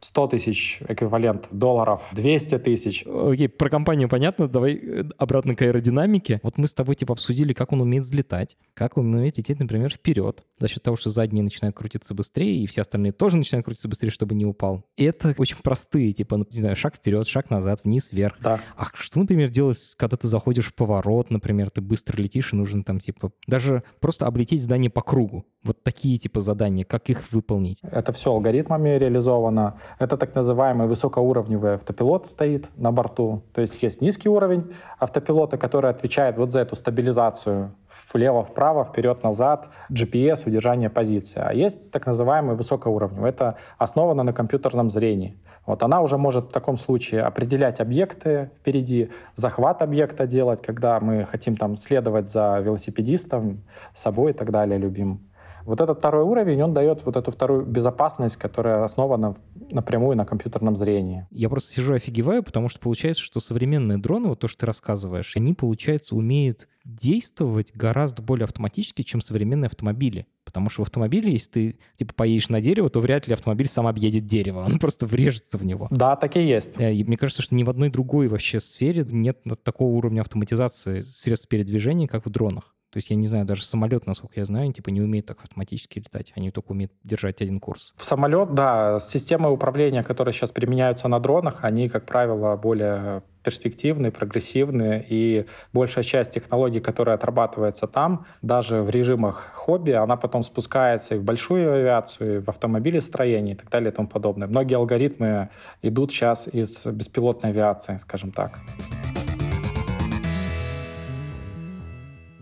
100 0.00 0.28
тысяч 0.28 0.80
эквивалент 0.88 1.48
долларов, 1.50 2.02
200 2.12 2.58
тысяч. 2.58 3.04
Окей, 3.06 3.48
про 3.48 3.70
компанию 3.70 4.08
понятно, 4.08 4.48
давай 4.48 4.74
э, 4.74 5.04
обратно 5.18 5.56
к 5.56 5.62
аэродинамике. 5.62 6.40
Вот 6.42 6.58
мы 6.58 6.66
с 6.66 6.74
тобой 6.74 6.94
типа 6.94 7.12
обсудили, 7.12 7.52
как 7.52 7.72
он 7.72 7.80
умеет 7.80 8.04
взлетать, 8.04 8.56
как 8.74 8.98
он 8.98 9.14
умеет 9.14 9.38
лететь, 9.38 9.58
например, 9.58 9.90
вперед, 9.90 10.44
за 10.58 10.68
счет 10.68 10.82
того, 10.82 10.96
что 10.96 11.10
задние 11.10 11.42
начинают 11.42 11.76
крутиться 11.76 12.14
быстрее, 12.14 12.56
и 12.56 12.66
все 12.66 12.82
остальные 12.82 13.12
тоже 13.12 13.36
начинают 13.36 13.64
крутиться 13.64 13.88
быстрее, 13.88 14.10
чтобы 14.10 14.34
не 14.34 14.44
упал. 14.44 14.84
И 14.96 15.04
это 15.04 15.34
очень 15.38 15.56
простые, 15.62 16.12
типа, 16.12 16.36
ну, 16.36 16.46
не 16.50 16.60
знаю, 16.60 16.76
шаг 16.76 16.96
вперед, 16.96 17.26
шаг 17.26 17.50
назад, 17.50 17.80
вниз, 17.84 18.10
вверх. 18.12 18.36
Да. 18.40 18.60
А 18.76 18.86
что, 18.94 19.20
например, 19.20 19.50
делать, 19.50 19.78
когда 19.96 20.16
ты 20.16 20.28
заходишь 20.28 20.66
в 20.66 20.74
поворот, 20.74 21.30
например, 21.30 21.70
ты 21.70 21.80
быстро 21.80 22.20
летишь, 22.20 22.52
и 22.52 22.56
нужно 22.56 22.84
там, 22.84 23.00
типа, 23.00 23.32
даже 23.46 23.82
просто 24.00 24.26
облететь 24.26 24.62
здание 24.62 24.90
по 24.90 25.00
кругу. 25.00 25.46
Вот 25.62 25.82
такие 25.82 26.16
типа 26.16 26.40
задания, 26.40 26.84
как 26.84 27.10
их 27.10 27.32
выполнить? 27.32 27.80
Это 27.82 28.12
все 28.12 28.30
алгоритмами 28.30 28.90
реализовано. 28.90 29.80
Это 29.98 30.16
так 30.16 30.34
называемый 30.34 30.86
высокоуровневый 30.86 31.74
автопилот 31.74 32.26
стоит 32.26 32.68
на 32.76 32.92
борту. 32.92 33.42
То 33.52 33.60
есть 33.60 33.82
есть 33.82 34.00
низкий 34.00 34.28
уровень 34.28 34.74
автопилота, 34.98 35.58
который 35.58 35.90
отвечает 35.90 36.36
вот 36.36 36.52
за 36.52 36.60
эту 36.60 36.76
стабилизацию 36.76 37.72
влево-вправо, 38.12 38.84
вперед-назад, 38.84 39.68
GPS, 39.90 40.46
удержание 40.46 40.90
позиции. 40.90 41.42
А 41.44 41.52
есть 41.52 41.90
так 41.90 42.06
называемый 42.06 42.56
высокоуровневый. 42.56 43.30
Это 43.30 43.56
основано 43.78 44.22
на 44.22 44.32
компьютерном 44.32 44.90
зрении. 44.90 45.36
Вот 45.66 45.82
она 45.82 46.00
уже 46.00 46.16
может 46.16 46.46
в 46.46 46.52
таком 46.52 46.76
случае 46.76 47.22
определять 47.22 47.80
объекты 47.80 48.50
впереди, 48.60 49.10
захват 49.34 49.82
объекта 49.82 50.26
делать, 50.26 50.62
когда 50.62 51.00
мы 51.00 51.24
хотим 51.24 51.56
там 51.56 51.76
следовать 51.76 52.30
за 52.30 52.60
велосипедистом, 52.60 53.64
собой 53.92 54.30
и 54.30 54.34
так 54.34 54.50
далее 54.50 54.78
любим. 54.78 55.20
Вот 55.66 55.80
этот 55.80 55.98
второй 55.98 56.24
уровень, 56.24 56.62
он 56.62 56.72
дает 56.72 57.04
вот 57.04 57.16
эту 57.16 57.30
вторую 57.30 57.66
безопасность, 57.66 58.36
которая 58.36 58.84
основана 58.84 59.36
напрямую 59.70 60.16
на 60.16 60.24
компьютерном 60.24 60.76
зрении. 60.76 61.26
Я 61.30 61.48
просто 61.48 61.74
сижу 61.74 61.94
офигеваю, 61.94 62.42
потому 62.42 62.68
что 62.68 62.78
получается, 62.78 63.22
что 63.22 63.40
современные 63.40 63.98
дроны, 63.98 64.28
вот 64.28 64.38
то, 64.38 64.48
что 64.48 64.60
ты 64.60 64.66
рассказываешь, 64.66 65.36
они, 65.36 65.54
получается, 65.54 66.14
умеют 66.14 66.68
действовать 66.84 67.72
гораздо 67.74 68.22
более 68.22 68.44
автоматически, 68.44 69.02
чем 69.02 69.20
современные 69.20 69.66
автомобили. 69.66 70.26
Потому 70.44 70.70
что 70.70 70.82
в 70.82 70.86
автомобиле, 70.86 71.32
если 71.32 71.50
ты 71.50 71.78
типа 71.96 72.14
поедешь 72.14 72.48
на 72.48 72.60
дерево, 72.60 72.88
то 72.88 73.00
вряд 73.00 73.26
ли 73.26 73.34
автомобиль 73.34 73.68
сам 73.68 73.88
объедет 73.88 74.26
дерево, 74.26 74.64
он 74.64 74.78
просто 74.80 75.04
врежется 75.04 75.58
в 75.58 75.64
него. 75.64 75.88
Да, 75.90 76.14
так 76.14 76.36
и 76.36 76.46
есть. 76.46 76.78
Э, 76.78 76.94
и 76.94 77.02
мне 77.02 77.16
кажется, 77.16 77.42
что 77.42 77.56
ни 77.56 77.64
в 77.64 77.70
одной 77.70 77.90
другой 77.90 78.28
вообще 78.28 78.60
сфере 78.60 79.04
нет 79.04 79.38
такого 79.64 79.88
уровня 79.88 80.20
автоматизации 80.20 80.98
средств 80.98 81.48
передвижения, 81.48 82.06
как 82.06 82.24
в 82.24 82.30
дронах. 82.30 82.75
То 82.90 82.98
есть, 82.98 83.10
я 83.10 83.16
не 83.16 83.26
знаю, 83.26 83.44
даже 83.44 83.64
самолет, 83.64 84.06
насколько 84.06 84.40
я 84.40 84.46
знаю, 84.46 84.72
типа 84.72 84.90
не 84.90 85.00
умеет 85.00 85.26
так 85.26 85.42
автоматически 85.42 85.98
летать. 85.98 86.32
Они 86.36 86.50
только 86.50 86.72
умеют 86.72 86.92
держать 87.02 87.42
один 87.42 87.60
курс. 87.60 87.92
В 87.96 88.04
самолет, 88.04 88.54
да, 88.54 88.98
системы 89.00 89.50
управления, 89.50 90.02
которые 90.02 90.32
сейчас 90.32 90.50
применяются 90.50 91.08
на 91.08 91.20
дронах, 91.20 91.58
они, 91.62 91.88
как 91.88 92.06
правило, 92.06 92.56
более 92.56 93.22
перспективные, 93.42 94.10
прогрессивные, 94.10 95.04
и 95.08 95.46
большая 95.72 96.02
часть 96.02 96.32
технологий, 96.32 96.80
которая 96.80 97.14
отрабатывается 97.14 97.86
там, 97.86 98.26
даже 98.42 98.82
в 98.82 98.90
режимах 98.90 99.52
хобби, 99.54 99.92
она 99.92 100.16
потом 100.16 100.42
спускается 100.42 101.14
и 101.14 101.18
в 101.18 101.22
большую 101.22 101.72
авиацию, 101.72 102.36
и 102.36 102.40
в 102.40 102.48
автомобилестроение 102.48 103.54
и 103.54 103.58
так 103.58 103.70
далее 103.70 103.92
и 103.92 103.94
тому 103.94 104.08
подобное. 104.08 104.48
Многие 104.48 104.74
алгоритмы 104.74 105.50
идут 105.82 106.10
сейчас 106.10 106.48
из 106.48 106.86
беспилотной 106.86 107.50
авиации, 107.50 107.98
скажем 108.02 108.32
так. 108.32 108.58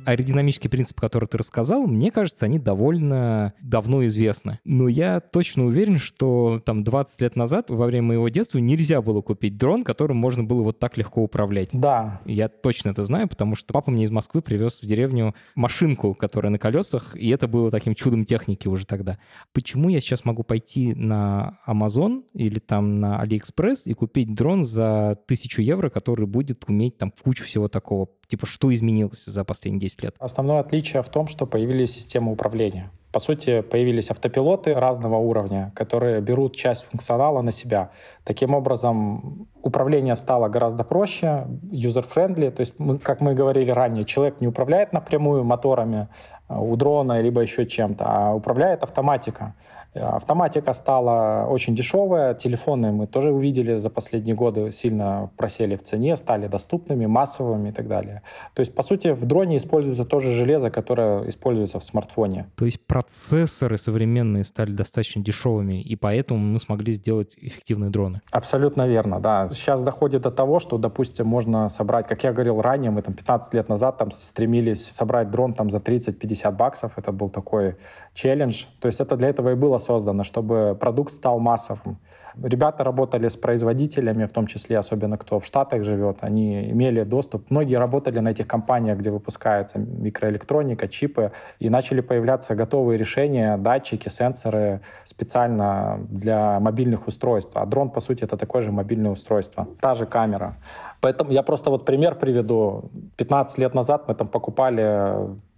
Аэродинамические 0.04 0.70
принципы, 0.70 1.00
которые 1.00 1.28
ты 1.28 1.38
рассказал, 1.38 1.87
мне 1.87 2.11
кажется, 2.11 2.46
они 2.46 2.58
довольно 2.58 3.54
давно 3.61 4.04
известны. 4.06 4.58
Но 4.64 4.88
я 4.88 5.20
точно 5.20 5.66
уверен, 5.66 5.99
что 5.99 6.61
там 6.64 6.84
20 6.84 7.20
лет 7.20 7.37
назад, 7.37 7.70
во 7.70 7.87
время 7.87 8.08
моего 8.08 8.28
детства, 8.28 8.58
нельзя 8.58 9.02
было 9.02 9.20
купить 9.20 9.56
дрон, 9.56 9.84
которым 9.84 10.16
можно 10.16 10.44
было 10.44 10.62
вот 10.62 10.78
так 10.78 10.96
легко 10.96 11.23
управлять. 11.23 11.70
Да. 11.73 12.20
Я 12.25 12.49
точно 12.49 12.90
это 12.90 13.04
знаю, 13.04 13.28
потому 13.28 13.54
что 13.54 13.73
папа 13.73 13.90
мне 13.90 14.04
из 14.04 14.11
Москвы 14.11 14.42
привез 14.42 14.80
в 14.80 14.87
деревню 14.87 15.34
машинку, 15.54 16.14
которая 16.14 16.50
на 16.50 16.58
колесах, 16.58 17.16
и 17.16 17.28
это 17.30 17.49
было 17.49 17.70
таким 17.70 17.94
чудом 17.94 18.25
техники 18.25 18.68
уже 18.68 18.87
тогда. 18.87 19.18
Почему 19.52 19.88
я 19.88 20.00
сейчас 20.00 20.25
могу 20.25 20.42
пойти 20.42 20.94
на 20.94 21.58
Amazon 21.66 22.25
или 22.34 22.58
там 22.58 22.94
на 22.94 23.25
AliExpress 23.25 23.82
и 23.87 23.94
купить 23.94 24.34
дрон 24.34 24.62
за 24.62 25.18
тысячу 25.26 25.62
евро, 25.62 25.90
который 25.90 26.26
будет 26.26 26.64
уметь 26.68 26.99
там 26.99 27.12
кучу 27.23 27.44
всего 27.44 27.68
такого? 27.68 28.08
Типа, 28.26 28.47
что 28.47 28.73
изменилось 28.73 29.25
за 29.25 29.45
последние 29.45 29.81
10 29.81 30.02
лет? 30.02 30.14
Основное 30.19 30.61
отличие 30.61 31.02
в 31.02 31.09
том, 31.09 31.28
что 31.28 31.47
появились 31.47 31.93
системы 31.93 32.33
управления. 32.33 32.90
По 33.14 33.21
сути, 33.21 33.61
появились 33.61 34.11
автопилоты 34.11 34.75
разного 34.75 35.16
уровня, 35.19 35.71
которые 35.76 36.21
берут 36.21 36.57
часть 36.57 36.85
функционала 36.90 37.43
на 37.43 37.52
себя. 37.52 37.90
Таким 38.25 38.54
образом, 38.54 39.47
управление 39.62 40.16
стало 40.16 40.49
гораздо 40.49 40.83
проще, 40.83 41.47
user-friendly. 41.71 42.50
То 42.50 42.61
есть, 42.62 42.75
мы, 42.81 42.99
как 42.99 43.21
мы 43.21 43.35
говорили 43.35 43.71
ранее, 43.71 44.04
человек 44.04 44.40
не 44.40 44.49
управляет 44.49 44.93
напрямую 44.93 45.45
моторами 45.45 46.09
э, 46.49 46.57
у 46.59 46.75
дрона, 46.75 47.21
либо 47.21 47.40
еще 47.40 47.66
чем-то, 47.66 48.04
а 48.04 48.35
управляет 48.35 48.83
автоматика. 48.83 49.54
Автоматика 49.94 50.72
стала 50.72 51.46
очень 51.48 51.76
дешевая, 51.76 52.34
телефоны 52.34 52.92
мы 52.92 53.06
тоже 53.06 53.30
увидели 53.30 53.76
за 53.76 53.90
последние 53.90 54.34
годы 54.34 54.70
сильно 54.70 55.30
просели 55.36 55.76
в 55.76 55.82
цене, 55.82 56.16
стали 56.16 56.48
доступными, 56.48 57.06
массовыми 57.06 57.68
и 57.68 57.72
так 57.72 57.86
далее. 57.86 58.22
То 58.54 58.60
есть, 58.60 58.74
по 58.74 58.82
сути, 58.82 59.08
в 59.08 59.24
дроне 59.24 59.58
используется 59.58 60.04
тоже 60.04 60.32
железо, 60.32 60.70
которое 60.70 61.28
используется 61.28 61.78
в 61.78 61.84
смартфоне. 61.84 62.46
То 62.56 62.64
есть 62.64 62.84
процессоры 62.86 63.78
современные 63.78 64.44
стали 64.44 64.72
достаточно 64.72 65.22
дешевыми, 65.22 65.80
и 65.80 65.96
поэтому 65.96 66.40
мы 66.40 66.58
смогли 66.58 66.92
сделать 66.92 67.36
эффективные 67.40 67.90
дроны. 67.90 68.20
Абсолютно 68.32 68.88
верно, 68.88 69.20
да. 69.20 69.48
Сейчас 69.48 69.82
доходит 69.82 70.22
до 70.22 70.30
того, 70.30 70.58
что, 70.58 70.78
допустим, 70.78 71.26
можно 71.26 71.68
собрать, 71.68 72.08
как 72.08 72.24
я 72.24 72.32
говорил 72.32 72.60
ранее, 72.60 72.90
мы 72.90 73.02
там 73.02 73.14
15 73.14 73.54
лет 73.54 73.68
назад 73.68 73.98
там 73.98 74.10
стремились 74.10 74.86
собрать 74.90 75.30
дрон 75.30 75.52
там 75.52 75.70
за 75.70 75.78
30-50 75.78 76.50
баксов, 76.52 76.92
это 76.96 77.12
был 77.12 77.28
такой 77.28 77.76
челлендж. 78.14 78.64
То 78.80 78.88
есть 78.88 79.00
это 79.00 79.16
для 79.16 79.28
этого 79.28 79.52
и 79.52 79.54
было 79.54 79.78
создано, 79.85 80.25
чтобы 80.25 80.76
продукт 80.81 81.12
стал 81.14 81.38
массовым. 81.38 81.99
Ребята 82.43 82.83
работали 82.83 83.29
с 83.29 83.37
производителями, 83.37 84.26
в 84.26 84.33
том 84.33 84.47
числе, 84.47 84.79
особенно 84.79 85.17
кто 85.17 85.38
в 85.38 85.45
Штатах 85.45 85.85
живет, 85.85 86.19
они 86.21 86.71
имели 86.71 87.05
доступ. 87.05 87.49
Многие 87.50 87.79
работали 87.79 88.19
на 88.19 88.31
этих 88.31 88.49
компаниях, 88.49 88.99
где 88.99 89.11
выпускается 89.11 89.79
микроэлектроника, 89.79 90.88
чипы, 90.88 91.31
и 91.61 91.71
начали 91.71 92.00
появляться 92.00 92.57
готовые 92.57 92.99
решения, 92.99 93.57
датчики, 93.57 94.09
сенсоры 94.09 94.81
специально 95.05 95.99
для 96.11 96.59
мобильных 96.59 97.07
устройств. 97.07 97.53
А 97.57 97.67
дрон, 97.67 97.91
по 97.91 98.00
сути, 98.00 98.25
это 98.25 98.37
такое 98.37 98.62
же 98.62 98.73
мобильное 98.73 99.12
устройство. 99.12 99.69
Та 99.81 99.95
же 99.95 100.07
камера. 100.07 100.57
Поэтому 101.00 101.31
я 101.31 101.43
просто 101.43 101.71
вот 101.71 101.85
пример 101.85 102.17
приведу. 102.17 102.91
15 103.17 103.59
лет 103.59 103.75
назад 103.75 104.09
мы 104.09 104.14
там 104.14 104.26
покупали 104.26 105.14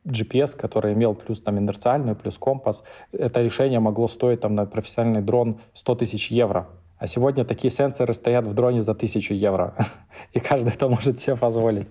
GPS, 0.06 0.56
который 0.56 0.94
имел 0.94 1.14
плюс 1.14 1.40
там 1.42 1.58
инерциальную, 1.58 2.16
плюс 2.16 2.38
компас, 2.38 2.82
это 3.12 3.42
решение 3.42 3.80
могло 3.80 4.08
стоить 4.08 4.40
там 4.40 4.54
на 4.54 4.66
профессиональный 4.66 5.22
дрон 5.22 5.60
100 5.74 5.94
тысяч 5.96 6.30
евро. 6.30 6.68
А 6.98 7.06
сегодня 7.06 7.44
такие 7.44 7.70
сенсоры 7.70 8.14
стоят 8.14 8.46
в 8.46 8.54
дроне 8.54 8.82
за 8.82 8.94
тысячу 8.94 9.34
евро. 9.34 9.74
И 10.32 10.40
каждый 10.40 10.72
это 10.72 10.88
может 10.88 11.18
себе 11.18 11.36
позволить. 11.36 11.88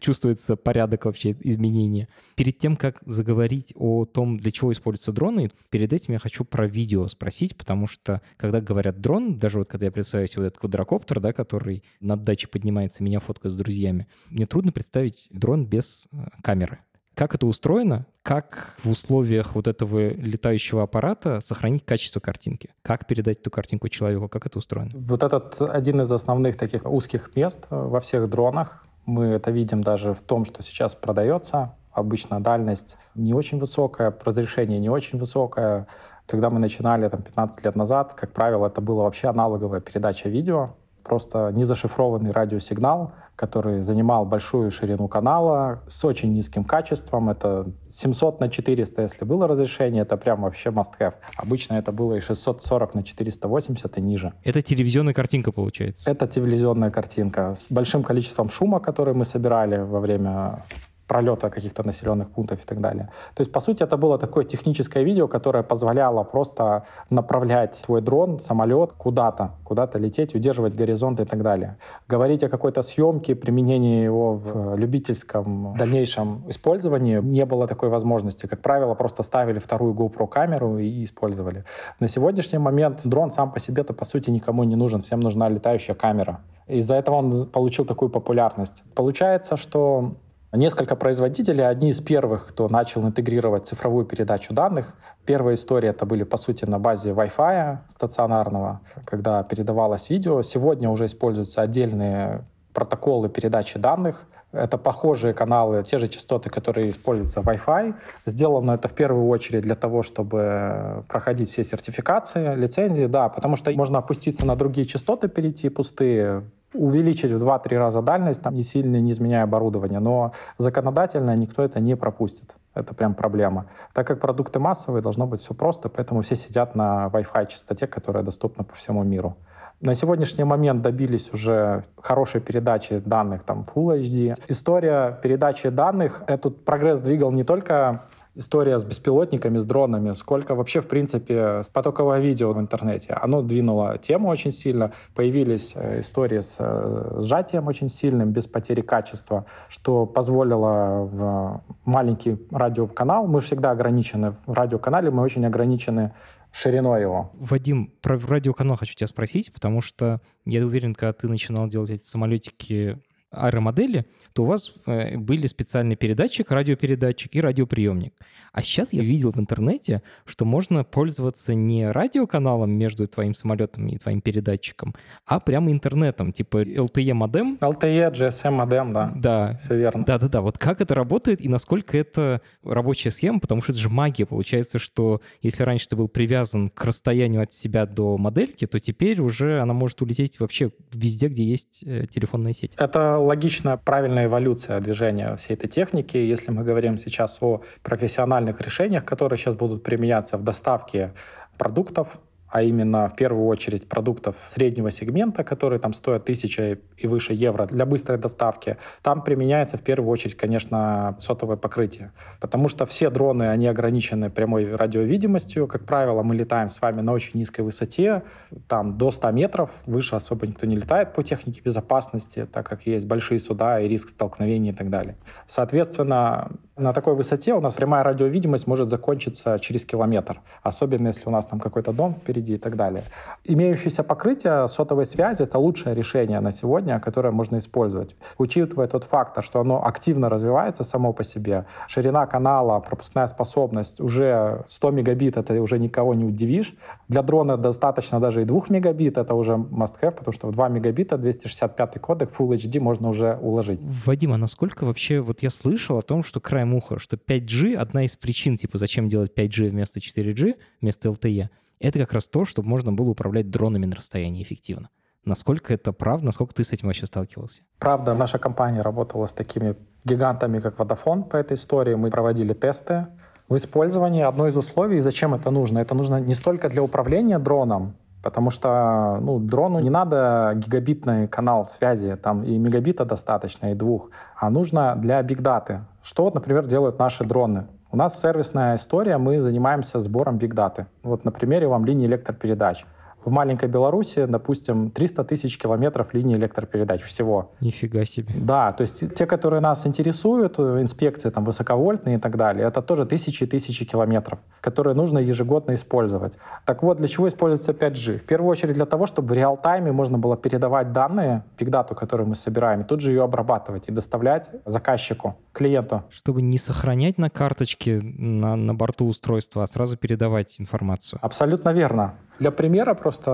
Чувствуется 0.00 0.54
порядок 0.54 1.06
вообще 1.06 1.34
изменения. 1.40 2.08
Перед 2.36 2.58
тем, 2.58 2.76
как 2.76 3.02
заговорить 3.04 3.72
о 3.74 4.04
том, 4.04 4.38
для 4.38 4.52
чего 4.52 4.70
используются 4.70 5.10
дроны, 5.10 5.50
перед 5.70 5.92
этим 5.92 6.12
я 6.12 6.20
хочу 6.20 6.44
про 6.44 6.68
видео 6.68 7.08
спросить, 7.08 7.56
потому 7.56 7.88
что, 7.88 8.22
когда 8.36 8.60
говорят 8.60 9.00
дрон, 9.00 9.40
даже 9.40 9.58
вот 9.58 9.68
когда 9.68 9.86
я 9.86 9.92
представляю 9.92 10.28
себе 10.28 10.42
вот 10.42 10.46
этот 10.46 10.58
квадрокоптер, 10.60 11.18
да, 11.18 11.32
который 11.32 11.82
над 11.98 12.22
дачей 12.22 12.48
поднимается, 12.48 13.02
меня 13.02 13.18
фоткает 13.18 13.52
с 13.52 13.56
друзьями, 13.56 14.06
мне 14.30 14.46
трудно 14.46 14.70
представить 14.70 15.26
дрон 15.30 15.66
без 15.66 16.06
э, 16.12 16.26
камеры. 16.44 16.78
Как 17.18 17.34
это 17.34 17.48
устроено? 17.48 18.06
Как 18.22 18.76
в 18.84 18.90
условиях 18.90 19.56
вот 19.56 19.66
этого 19.66 20.10
летающего 20.10 20.84
аппарата 20.84 21.40
сохранить 21.40 21.84
качество 21.84 22.20
картинки? 22.20 22.70
Как 22.82 23.08
передать 23.08 23.38
эту 23.38 23.50
картинку 23.50 23.88
человеку? 23.88 24.28
Как 24.28 24.46
это 24.46 24.56
устроено? 24.58 24.92
Вот 24.94 25.24
этот 25.24 25.60
один 25.60 26.00
из 26.00 26.12
основных 26.12 26.56
таких 26.56 26.86
узких 26.86 27.34
мест 27.34 27.66
во 27.70 28.00
всех 28.00 28.30
дронах. 28.30 28.84
Мы 29.04 29.24
это 29.24 29.50
видим 29.50 29.82
даже 29.82 30.14
в 30.14 30.20
том, 30.20 30.44
что 30.44 30.62
сейчас 30.62 30.94
продается. 30.94 31.74
Обычно 31.90 32.40
дальность 32.40 32.96
не 33.16 33.34
очень 33.34 33.58
высокая, 33.58 34.16
разрешение 34.24 34.78
не 34.78 34.88
очень 34.88 35.18
высокое. 35.18 35.88
Когда 36.26 36.50
мы 36.50 36.60
начинали 36.60 37.08
там, 37.08 37.22
15 37.22 37.64
лет 37.64 37.74
назад, 37.74 38.14
как 38.14 38.32
правило, 38.32 38.68
это 38.68 38.80
была 38.80 39.02
вообще 39.02 39.26
аналоговая 39.26 39.80
передача 39.80 40.28
видео, 40.28 40.76
просто 41.02 41.50
незашифрованный 41.52 42.30
радиосигнал— 42.30 43.12
который 43.38 43.82
занимал 43.82 44.24
большую 44.24 44.72
ширину 44.72 45.06
канала 45.06 45.80
с 45.86 46.04
очень 46.04 46.32
низким 46.32 46.64
качеством. 46.64 47.30
Это 47.30 47.72
700 47.88 48.40
на 48.40 48.48
400, 48.48 49.02
если 49.02 49.24
было 49.24 49.46
разрешение, 49.46 50.02
это 50.02 50.16
прям 50.16 50.42
вообще 50.42 50.70
must-have. 50.70 51.14
Обычно 51.36 51.74
это 51.74 51.92
было 51.92 52.14
и 52.14 52.20
640 52.20 52.94
на 52.94 53.04
480 53.04 53.98
и 53.98 54.00
ниже. 54.00 54.32
Это 54.42 54.60
телевизионная 54.60 55.14
картинка 55.14 55.52
получается? 55.52 56.10
Это 56.10 56.26
телевизионная 56.26 56.90
картинка 56.90 57.54
с 57.54 57.70
большим 57.70 58.02
количеством 58.02 58.50
шума, 58.50 58.80
который 58.80 59.14
мы 59.14 59.24
собирали 59.24 59.78
во 59.78 60.00
время 60.00 60.64
пролета 61.08 61.50
каких-то 61.50 61.82
населенных 61.86 62.30
пунктов 62.30 62.62
и 62.62 62.66
так 62.66 62.80
далее. 62.80 63.08
То 63.34 63.40
есть, 63.40 63.50
по 63.50 63.60
сути, 63.60 63.82
это 63.82 63.96
было 63.96 64.18
такое 64.18 64.44
техническое 64.44 65.02
видео, 65.02 65.26
которое 65.26 65.62
позволяло 65.62 66.22
просто 66.22 66.84
направлять 67.10 67.82
твой 67.84 68.02
дрон, 68.02 68.38
самолет 68.38 68.92
куда-то, 68.92 69.52
куда-то 69.64 69.98
лететь, 69.98 70.34
удерживать 70.34 70.74
горизонт 70.74 71.20
и 71.20 71.24
так 71.24 71.42
далее. 71.42 71.76
Говорить 72.08 72.44
о 72.44 72.48
какой-то 72.48 72.82
съемке, 72.82 73.34
применении 73.34 74.04
его 74.04 74.34
в 74.34 74.76
любительском 74.76 75.74
дальнейшем 75.78 76.44
использовании 76.48 77.20
не 77.20 77.46
было 77.46 77.66
такой 77.66 77.88
возможности. 77.88 78.46
Как 78.46 78.60
правило, 78.60 78.94
просто 78.94 79.22
ставили 79.22 79.58
вторую 79.58 79.94
GoPro 79.94 80.28
камеру 80.28 80.78
и 80.78 81.04
использовали. 81.04 81.64
На 82.00 82.08
сегодняшний 82.08 82.58
момент 82.58 83.00
дрон 83.04 83.30
сам 83.30 83.50
по 83.52 83.60
себе-то, 83.60 83.94
по 83.94 84.04
сути, 84.04 84.30
никому 84.30 84.64
не 84.64 84.76
нужен. 84.76 85.00
Всем 85.00 85.20
нужна 85.20 85.48
летающая 85.48 85.94
камера. 85.94 86.40
Из-за 86.66 86.96
этого 86.96 87.16
он 87.16 87.46
получил 87.46 87.86
такую 87.86 88.10
популярность. 88.10 88.84
Получается, 88.94 89.56
что 89.56 90.12
Несколько 90.52 90.96
производителей, 90.96 91.66
одни 91.68 91.90
из 91.90 92.00
первых, 92.00 92.48
кто 92.48 92.68
начал 92.70 93.02
интегрировать 93.06 93.66
цифровую 93.66 94.06
передачу 94.06 94.54
данных. 94.54 94.94
Первая 95.26 95.56
история 95.56 95.90
это 95.90 96.06
были, 96.06 96.24
по 96.24 96.38
сути, 96.38 96.64
на 96.64 96.78
базе 96.78 97.10
Wi-Fi 97.10 97.80
стационарного, 97.90 98.80
когда 99.04 99.42
передавалось 99.42 100.08
видео. 100.08 100.40
Сегодня 100.40 100.88
уже 100.88 101.04
используются 101.04 101.60
отдельные 101.60 102.44
протоколы 102.72 103.28
передачи 103.28 103.78
данных. 103.78 104.26
Это 104.50 104.78
похожие 104.78 105.34
каналы, 105.34 105.84
те 105.84 105.98
же 105.98 106.08
частоты, 106.08 106.48
которые 106.48 106.88
используются 106.88 107.42
в 107.42 107.46
Wi-Fi. 107.46 107.94
Сделано 108.24 108.72
это 108.72 108.88
в 108.88 108.92
первую 108.92 109.28
очередь 109.28 109.64
для 109.64 109.74
того, 109.74 110.02
чтобы 110.02 111.04
проходить 111.08 111.50
все 111.50 111.62
сертификации, 111.62 112.54
лицензии, 112.54 113.04
да, 113.04 113.28
потому 113.28 113.56
что 113.56 113.70
можно 113.72 113.98
опуститься 113.98 114.46
на 114.46 114.56
другие 114.56 114.86
частоты, 114.86 115.28
перейти 115.28 115.68
пустые, 115.68 116.44
увеличить 116.78 117.32
в 117.32 117.42
2-3 117.42 117.76
раза 117.76 118.02
дальность, 118.02 118.40
там, 118.40 118.54
не 118.54 118.62
сильно 118.62 119.00
не 119.00 119.10
изменяя 119.10 119.42
оборудование, 119.42 119.98
но 119.98 120.32
законодательно 120.58 121.34
никто 121.36 121.62
это 121.62 121.80
не 121.80 121.96
пропустит. 121.96 122.54
Это 122.74 122.94
прям 122.94 123.14
проблема. 123.14 123.66
Так 123.92 124.06
как 124.06 124.20
продукты 124.20 124.60
массовые, 124.60 125.02
должно 125.02 125.26
быть 125.26 125.40
все 125.40 125.54
просто, 125.54 125.88
поэтому 125.88 126.22
все 126.22 126.36
сидят 126.36 126.76
на 126.76 127.08
Wi-Fi 127.12 127.48
частоте, 127.48 127.86
которая 127.88 128.22
доступна 128.22 128.62
по 128.62 128.74
всему 128.76 129.02
миру. 129.02 129.36
На 129.80 129.94
сегодняшний 129.94 130.44
момент 130.44 130.82
добились 130.82 131.32
уже 131.32 131.84
хорошей 132.00 132.40
передачи 132.40 132.98
данных, 132.98 133.42
там, 133.42 133.64
Full 133.74 134.00
HD. 134.00 134.34
История 134.48 135.18
передачи 135.22 135.68
данных, 135.68 136.22
этот 136.26 136.64
прогресс 136.64 137.00
двигал 137.00 137.32
не 137.32 137.44
только 137.44 138.02
история 138.38 138.78
с 138.78 138.84
беспилотниками, 138.84 139.58
с 139.58 139.64
дронами, 139.64 140.14
сколько 140.14 140.54
вообще, 140.54 140.80
в 140.80 140.86
принципе, 140.86 141.62
потоковое 141.72 142.20
видео 142.20 142.52
в 142.52 142.58
интернете. 142.58 143.12
Оно 143.12 143.42
двинуло 143.42 143.98
тему 143.98 144.28
очень 144.28 144.52
сильно. 144.52 144.92
Появились 145.14 145.72
э, 145.74 146.00
истории 146.00 146.40
с 146.40 146.54
э, 146.58 147.20
сжатием 147.22 147.66
очень 147.66 147.88
сильным, 147.88 148.32
без 148.32 148.46
потери 148.46 148.80
качества, 148.80 149.44
что 149.68 150.06
позволило 150.06 151.04
в 151.04 151.62
маленький 151.84 152.38
радиоканал, 152.50 153.26
мы 153.26 153.40
всегда 153.40 153.72
ограничены 153.72 154.36
в 154.46 154.52
радиоканале, 154.52 155.10
мы 155.10 155.22
очень 155.22 155.44
ограничены 155.44 156.12
шириной 156.52 157.02
его. 157.02 157.30
Вадим, 157.34 157.92
про 158.00 158.18
радиоканал 158.18 158.76
хочу 158.76 158.94
тебя 158.94 159.08
спросить, 159.08 159.52
потому 159.52 159.80
что 159.80 160.20
я 160.44 160.64
уверен, 160.64 160.94
когда 160.94 161.12
ты 161.12 161.28
начинал 161.28 161.68
делать 161.68 161.90
эти 161.90 162.04
самолетики 162.04 162.98
аэромодели, 163.30 164.06
то 164.32 164.44
у 164.44 164.46
вас 164.46 164.72
э, 164.86 165.16
были 165.16 165.46
специальный 165.46 165.96
передатчик, 165.96 166.50
радиопередатчик 166.50 167.34
и 167.34 167.40
радиоприемник. 167.40 168.14
А 168.52 168.62
сейчас 168.62 168.92
я 168.92 169.02
видел 169.02 169.32
в 169.32 169.38
интернете, 169.38 170.02
что 170.24 170.44
можно 170.44 170.84
пользоваться 170.84 171.54
не 171.54 171.90
радиоканалом 171.90 172.70
между 172.70 173.06
твоим 173.06 173.34
самолетом 173.34 173.88
и 173.88 173.98
твоим 173.98 174.20
передатчиком, 174.20 174.94
а 175.26 175.40
прямо 175.40 175.70
интернетом, 175.70 176.32
типа 176.32 176.62
LTE 176.62 177.12
модем. 177.14 177.58
LTE, 177.60 178.12
GSM 178.12 178.50
модем, 178.50 178.92
да. 178.92 179.12
Да. 179.16 179.60
Все 179.64 179.76
верно. 179.76 180.04
Да-да-да. 180.04 180.40
Вот 180.40 180.58
как 180.58 180.80
это 180.80 180.94
работает 180.94 181.40
и 181.44 181.48
насколько 181.48 181.96
это 181.96 182.40
рабочая 182.64 183.10
схема, 183.10 183.40
потому 183.40 183.62
что 183.62 183.72
это 183.72 183.80
же 183.80 183.88
магия. 183.88 184.26
Получается, 184.26 184.78
что 184.78 185.20
если 185.42 185.62
раньше 185.62 185.88
ты 185.88 185.96
был 185.96 186.08
привязан 186.08 186.70
к 186.70 186.84
расстоянию 186.84 187.42
от 187.42 187.52
себя 187.52 187.86
до 187.86 188.16
модельки, 188.18 188.66
то 188.66 188.78
теперь 188.78 189.20
уже 189.20 189.60
она 189.60 189.74
может 189.74 190.00
улететь 190.02 190.40
вообще 190.40 190.70
везде, 190.92 191.28
где 191.28 191.44
есть 191.44 191.84
э, 191.86 192.06
телефонная 192.08 192.52
сеть. 192.52 192.72
Это 192.76 193.17
логично 193.18 193.76
правильная 193.76 194.26
эволюция 194.26 194.80
движения 194.80 195.36
всей 195.36 195.54
этой 195.54 195.68
техники. 195.68 196.16
Если 196.16 196.50
мы 196.50 196.64
говорим 196.64 196.98
сейчас 196.98 197.38
о 197.40 197.62
профессиональных 197.82 198.60
решениях, 198.60 199.04
которые 199.04 199.38
сейчас 199.38 199.54
будут 199.54 199.82
применяться 199.82 200.36
в 200.36 200.44
доставке 200.44 201.12
продуктов, 201.56 202.08
а 202.50 202.62
именно 202.62 203.08
в 203.08 203.16
первую 203.16 203.46
очередь 203.46 203.88
продуктов 203.88 204.36
среднего 204.54 204.90
сегмента, 204.90 205.44
которые 205.44 205.78
там 205.78 205.92
стоят 205.92 206.24
тысяча 206.24 206.78
и 206.96 207.06
выше 207.06 207.34
евро 207.34 207.66
для 207.66 207.84
быстрой 207.84 208.18
доставки, 208.18 208.76
там 209.02 209.22
применяется 209.22 209.76
в 209.76 209.82
первую 209.82 210.10
очередь, 210.10 210.36
конечно, 210.36 211.16
сотовое 211.18 211.56
покрытие. 211.56 212.12
Потому 212.40 212.68
что 212.68 212.86
все 212.86 213.10
дроны, 213.10 213.44
они 213.48 213.66
ограничены 213.66 214.30
прямой 214.30 214.74
радиовидимостью. 214.74 215.66
Как 215.66 215.84
правило, 215.84 216.22
мы 216.22 216.34
летаем 216.34 216.68
с 216.68 216.80
вами 216.80 217.00
на 217.00 217.12
очень 217.12 217.38
низкой 217.38 217.60
высоте, 217.60 218.22
там 218.66 218.96
до 218.96 219.10
100 219.10 219.30
метров, 219.32 219.70
выше 219.86 220.16
особо 220.16 220.46
никто 220.46 220.66
не 220.66 220.76
летает 220.76 221.12
по 221.12 221.22
технике 221.22 221.60
безопасности, 221.64 222.46
так 222.50 222.66
как 222.68 222.86
есть 222.86 223.06
большие 223.06 223.40
суда 223.40 223.80
и 223.80 223.88
риск 223.88 224.10
столкновений 224.10 224.70
и 224.70 224.74
так 224.74 224.90
далее. 224.90 225.16
Соответственно, 225.46 226.50
на 226.76 226.92
такой 226.92 227.14
высоте 227.14 227.54
у 227.54 227.60
нас 227.60 227.74
прямая 227.74 228.04
радиовидимость 228.04 228.66
может 228.66 228.88
закончиться 228.88 229.58
через 229.58 229.84
километр, 229.84 230.40
особенно 230.62 231.08
если 231.08 231.24
у 231.26 231.30
нас 231.30 231.46
там 231.46 231.60
какой-то 231.60 231.92
дом 231.92 232.14
впереди 232.14 232.37
и 232.46 232.58
так 232.58 232.76
далее. 232.76 233.04
Имеющееся 233.44 234.02
покрытие 234.02 234.68
сотовой 234.68 235.06
связи— 235.06 235.42
это 235.44 235.58
лучшее 235.58 235.94
решение 235.94 236.40
на 236.40 236.52
сегодня, 236.52 237.00
которое 237.00 237.30
можно 237.30 237.58
использовать. 237.58 238.16
Учитывая 238.38 238.86
тот 238.88 239.04
факт, 239.04 239.42
что 239.44 239.60
оно 239.60 239.84
активно 239.84 240.28
развивается 240.28 240.84
само 240.84 241.12
по 241.12 241.24
себе, 241.24 241.66
ширина 241.86 242.26
канала, 242.26 242.80
пропускная 242.80 243.26
способность 243.26 244.00
уже 244.00 244.64
100 244.68 244.90
мегабит, 244.90 245.36
это 245.36 245.60
уже 245.60 245.78
никого 245.78 246.14
не 246.14 246.24
удивишь. 246.24 246.74
Для 247.08 247.22
дрона 247.22 247.56
достаточно 247.56 248.20
даже 248.20 248.42
и 248.42 248.44
2 248.44 248.62
мегабит, 248.68 249.18
это 249.18 249.34
уже 249.34 249.52
must-have, 249.52 250.12
потому 250.12 250.32
что 250.32 250.48
в 250.48 250.52
2 250.52 250.68
мегабита 250.68 251.16
265 251.16 252.00
кодек 252.00 252.30
Full 252.38 252.56
HD 252.56 252.80
можно 252.80 253.08
уже 253.08 253.38
уложить. 253.40 253.80
Вадим, 254.06 254.32
а 254.32 254.38
насколько 254.38 254.84
вообще, 254.84 255.20
вот 255.20 255.42
я 255.42 255.50
слышал 255.50 255.98
о 255.98 256.02
том, 256.02 256.22
что 256.22 256.40
краем 256.40 256.74
уха, 256.74 256.98
что 256.98 257.16
5G, 257.16 257.74
одна 257.74 258.04
из 258.04 258.16
причин, 258.16 258.56
типа, 258.56 258.78
зачем 258.78 259.08
делать 259.08 259.32
5G 259.36 259.68
вместо 259.70 260.00
4G, 260.00 260.56
вместо 260.80 261.08
LTE, 261.08 261.48
это 261.80 261.98
как 261.98 262.12
раз 262.12 262.28
то, 262.28 262.44
чтобы 262.44 262.68
можно 262.68 262.92
было 262.92 263.10
управлять 263.10 263.50
дронами 263.50 263.86
на 263.86 263.96
расстоянии 263.96 264.42
эффективно. 264.42 264.90
Насколько 265.24 265.74
это 265.74 265.92
правда? 265.92 266.26
Насколько 266.26 266.54
ты 266.54 266.64
с 266.64 266.72
этим 266.72 266.86
вообще 266.86 267.06
сталкивался? 267.06 267.62
Правда, 267.78 268.14
наша 268.14 268.38
компания 268.38 268.82
работала 268.82 269.26
с 269.26 269.32
такими 269.32 269.76
гигантами, 270.04 270.60
как 270.60 270.76
Vodafone 270.76 271.24
по 271.24 271.36
этой 271.36 271.56
истории. 271.56 271.94
Мы 271.94 272.10
проводили 272.10 272.54
тесты 272.54 273.08
в 273.48 273.56
использовании. 273.56 274.22
Одно 274.22 274.48
из 274.48 274.56
условий, 274.56 275.00
зачем 275.00 275.34
это 275.34 275.50
нужно? 275.50 275.80
Это 275.80 275.94
нужно 275.94 276.20
не 276.20 276.34
столько 276.34 276.68
для 276.68 276.82
управления 276.82 277.38
дроном, 277.38 277.94
Потому 278.22 278.50
что 278.50 279.18
ну, 279.20 279.38
дрону 279.38 279.78
не 279.78 279.90
надо 279.90 280.52
гигабитный 280.56 281.28
канал 281.28 281.68
связи, 281.68 282.16
там 282.16 282.42
и 282.42 282.58
мегабита 282.58 283.04
достаточно, 283.04 283.70
и 283.70 283.74
двух, 283.74 284.10
а 284.36 284.50
нужно 284.50 284.96
для 284.96 285.22
бигдаты. 285.22 285.84
Что, 286.02 286.24
вот, 286.24 286.34
например, 286.34 286.66
делают 286.66 286.98
наши 286.98 287.24
дроны? 287.24 287.68
У 287.90 287.96
нас 287.96 288.20
сервисная 288.20 288.76
история, 288.76 289.16
мы 289.16 289.40
занимаемся 289.40 289.98
сбором 289.98 290.36
бигдаты. 290.36 290.86
Вот 291.02 291.24
на 291.24 291.32
примере 291.32 291.68
вам 291.68 291.86
линии 291.86 292.06
электропередач 292.06 292.84
в 293.24 293.30
маленькой 293.30 293.68
Беларуси, 293.68 294.26
допустим, 294.26 294.90
300 294.90 295.24
тысяч 295.24 295.58
километров 295.58 296.14
линии 296.14 296.36
электропередач 296.36 297.02
всего. 297.02 297.52
Нифига 297.60 298.04
себе. 298.04 298.32
Да, 298.36 298.72
то 298.72 298.82
есть 298.82 299.14
те, 299.14 299.26
которые 299.26 299.60
нас 299.60 299.86
интересуют, 299.86 300.58
э, 300.58 300.82
инспекции 300.82 301.30
там 301.30 301.44
высоковольтные 301.44 302.16
и 302.16 302.20
так 302.20 302.36
далее, 302.36 302.66
это 302.66 302.82
тоже 302.82 303.06
тысячи 303.06 303.44
и 303.44 303.46
тысячи 303.46 303.84
километров, 303.84 304.38
которые 304.60 304.94
нужно 304.94 305.18
ежегодно 305.18 305.74
использовать. 305.74 306.38
Так 306.64 306.82
вот, 306.82 306.98
для 306.98 307.08
чего 307.08 307.28
используется 307.28 307.72
5G? 307.72 308.18
В 308.18 308.24
первую 308.24 308.50
очередь 308.50 308.74
для 308.74 308.86
того, 308.86 309.06
чтобы 309.06 309.28
в 309.28 309.32
реал-тайме 309.32 309.92
можно 309.92 310.18
было 310.18 310.36
передавать 310.36 310.92
данные, 310.92 311.44
бигдату, 311.58 311.94
которую 311.94 312.28
мы 312.28 312.34
собираем, 312.34 312.80
и 312.80 312.84
тут 312.84 313.00
же 313.00 313.10
ее 313.10 313.24
обрабатывать 313.24 313.88
и 313.88 313.92
доставлять 313.92 314.50
заказчику, 314.64 315.36
клиенту. 315.52 316.04
Чтобы 316.10 316.42
не 316.42 316.58
сохранять 316.58 317.18
на 317.18 317.30
карточке 317.30 318.00
на, 318.02 318.56
на 318.56 318.74
борту 318.74 319.06
устройства, 319.06 319.62
а 319.62 319.66
сразу 319.66 319.96
передавать 319.96 320.60
информацию. 320.60 321.18
Абсолютно 321.22 321.70
верно. 321.70 322.14
Для 322.38 322.50
примера 322.50 322.94
просто 322.94 323.30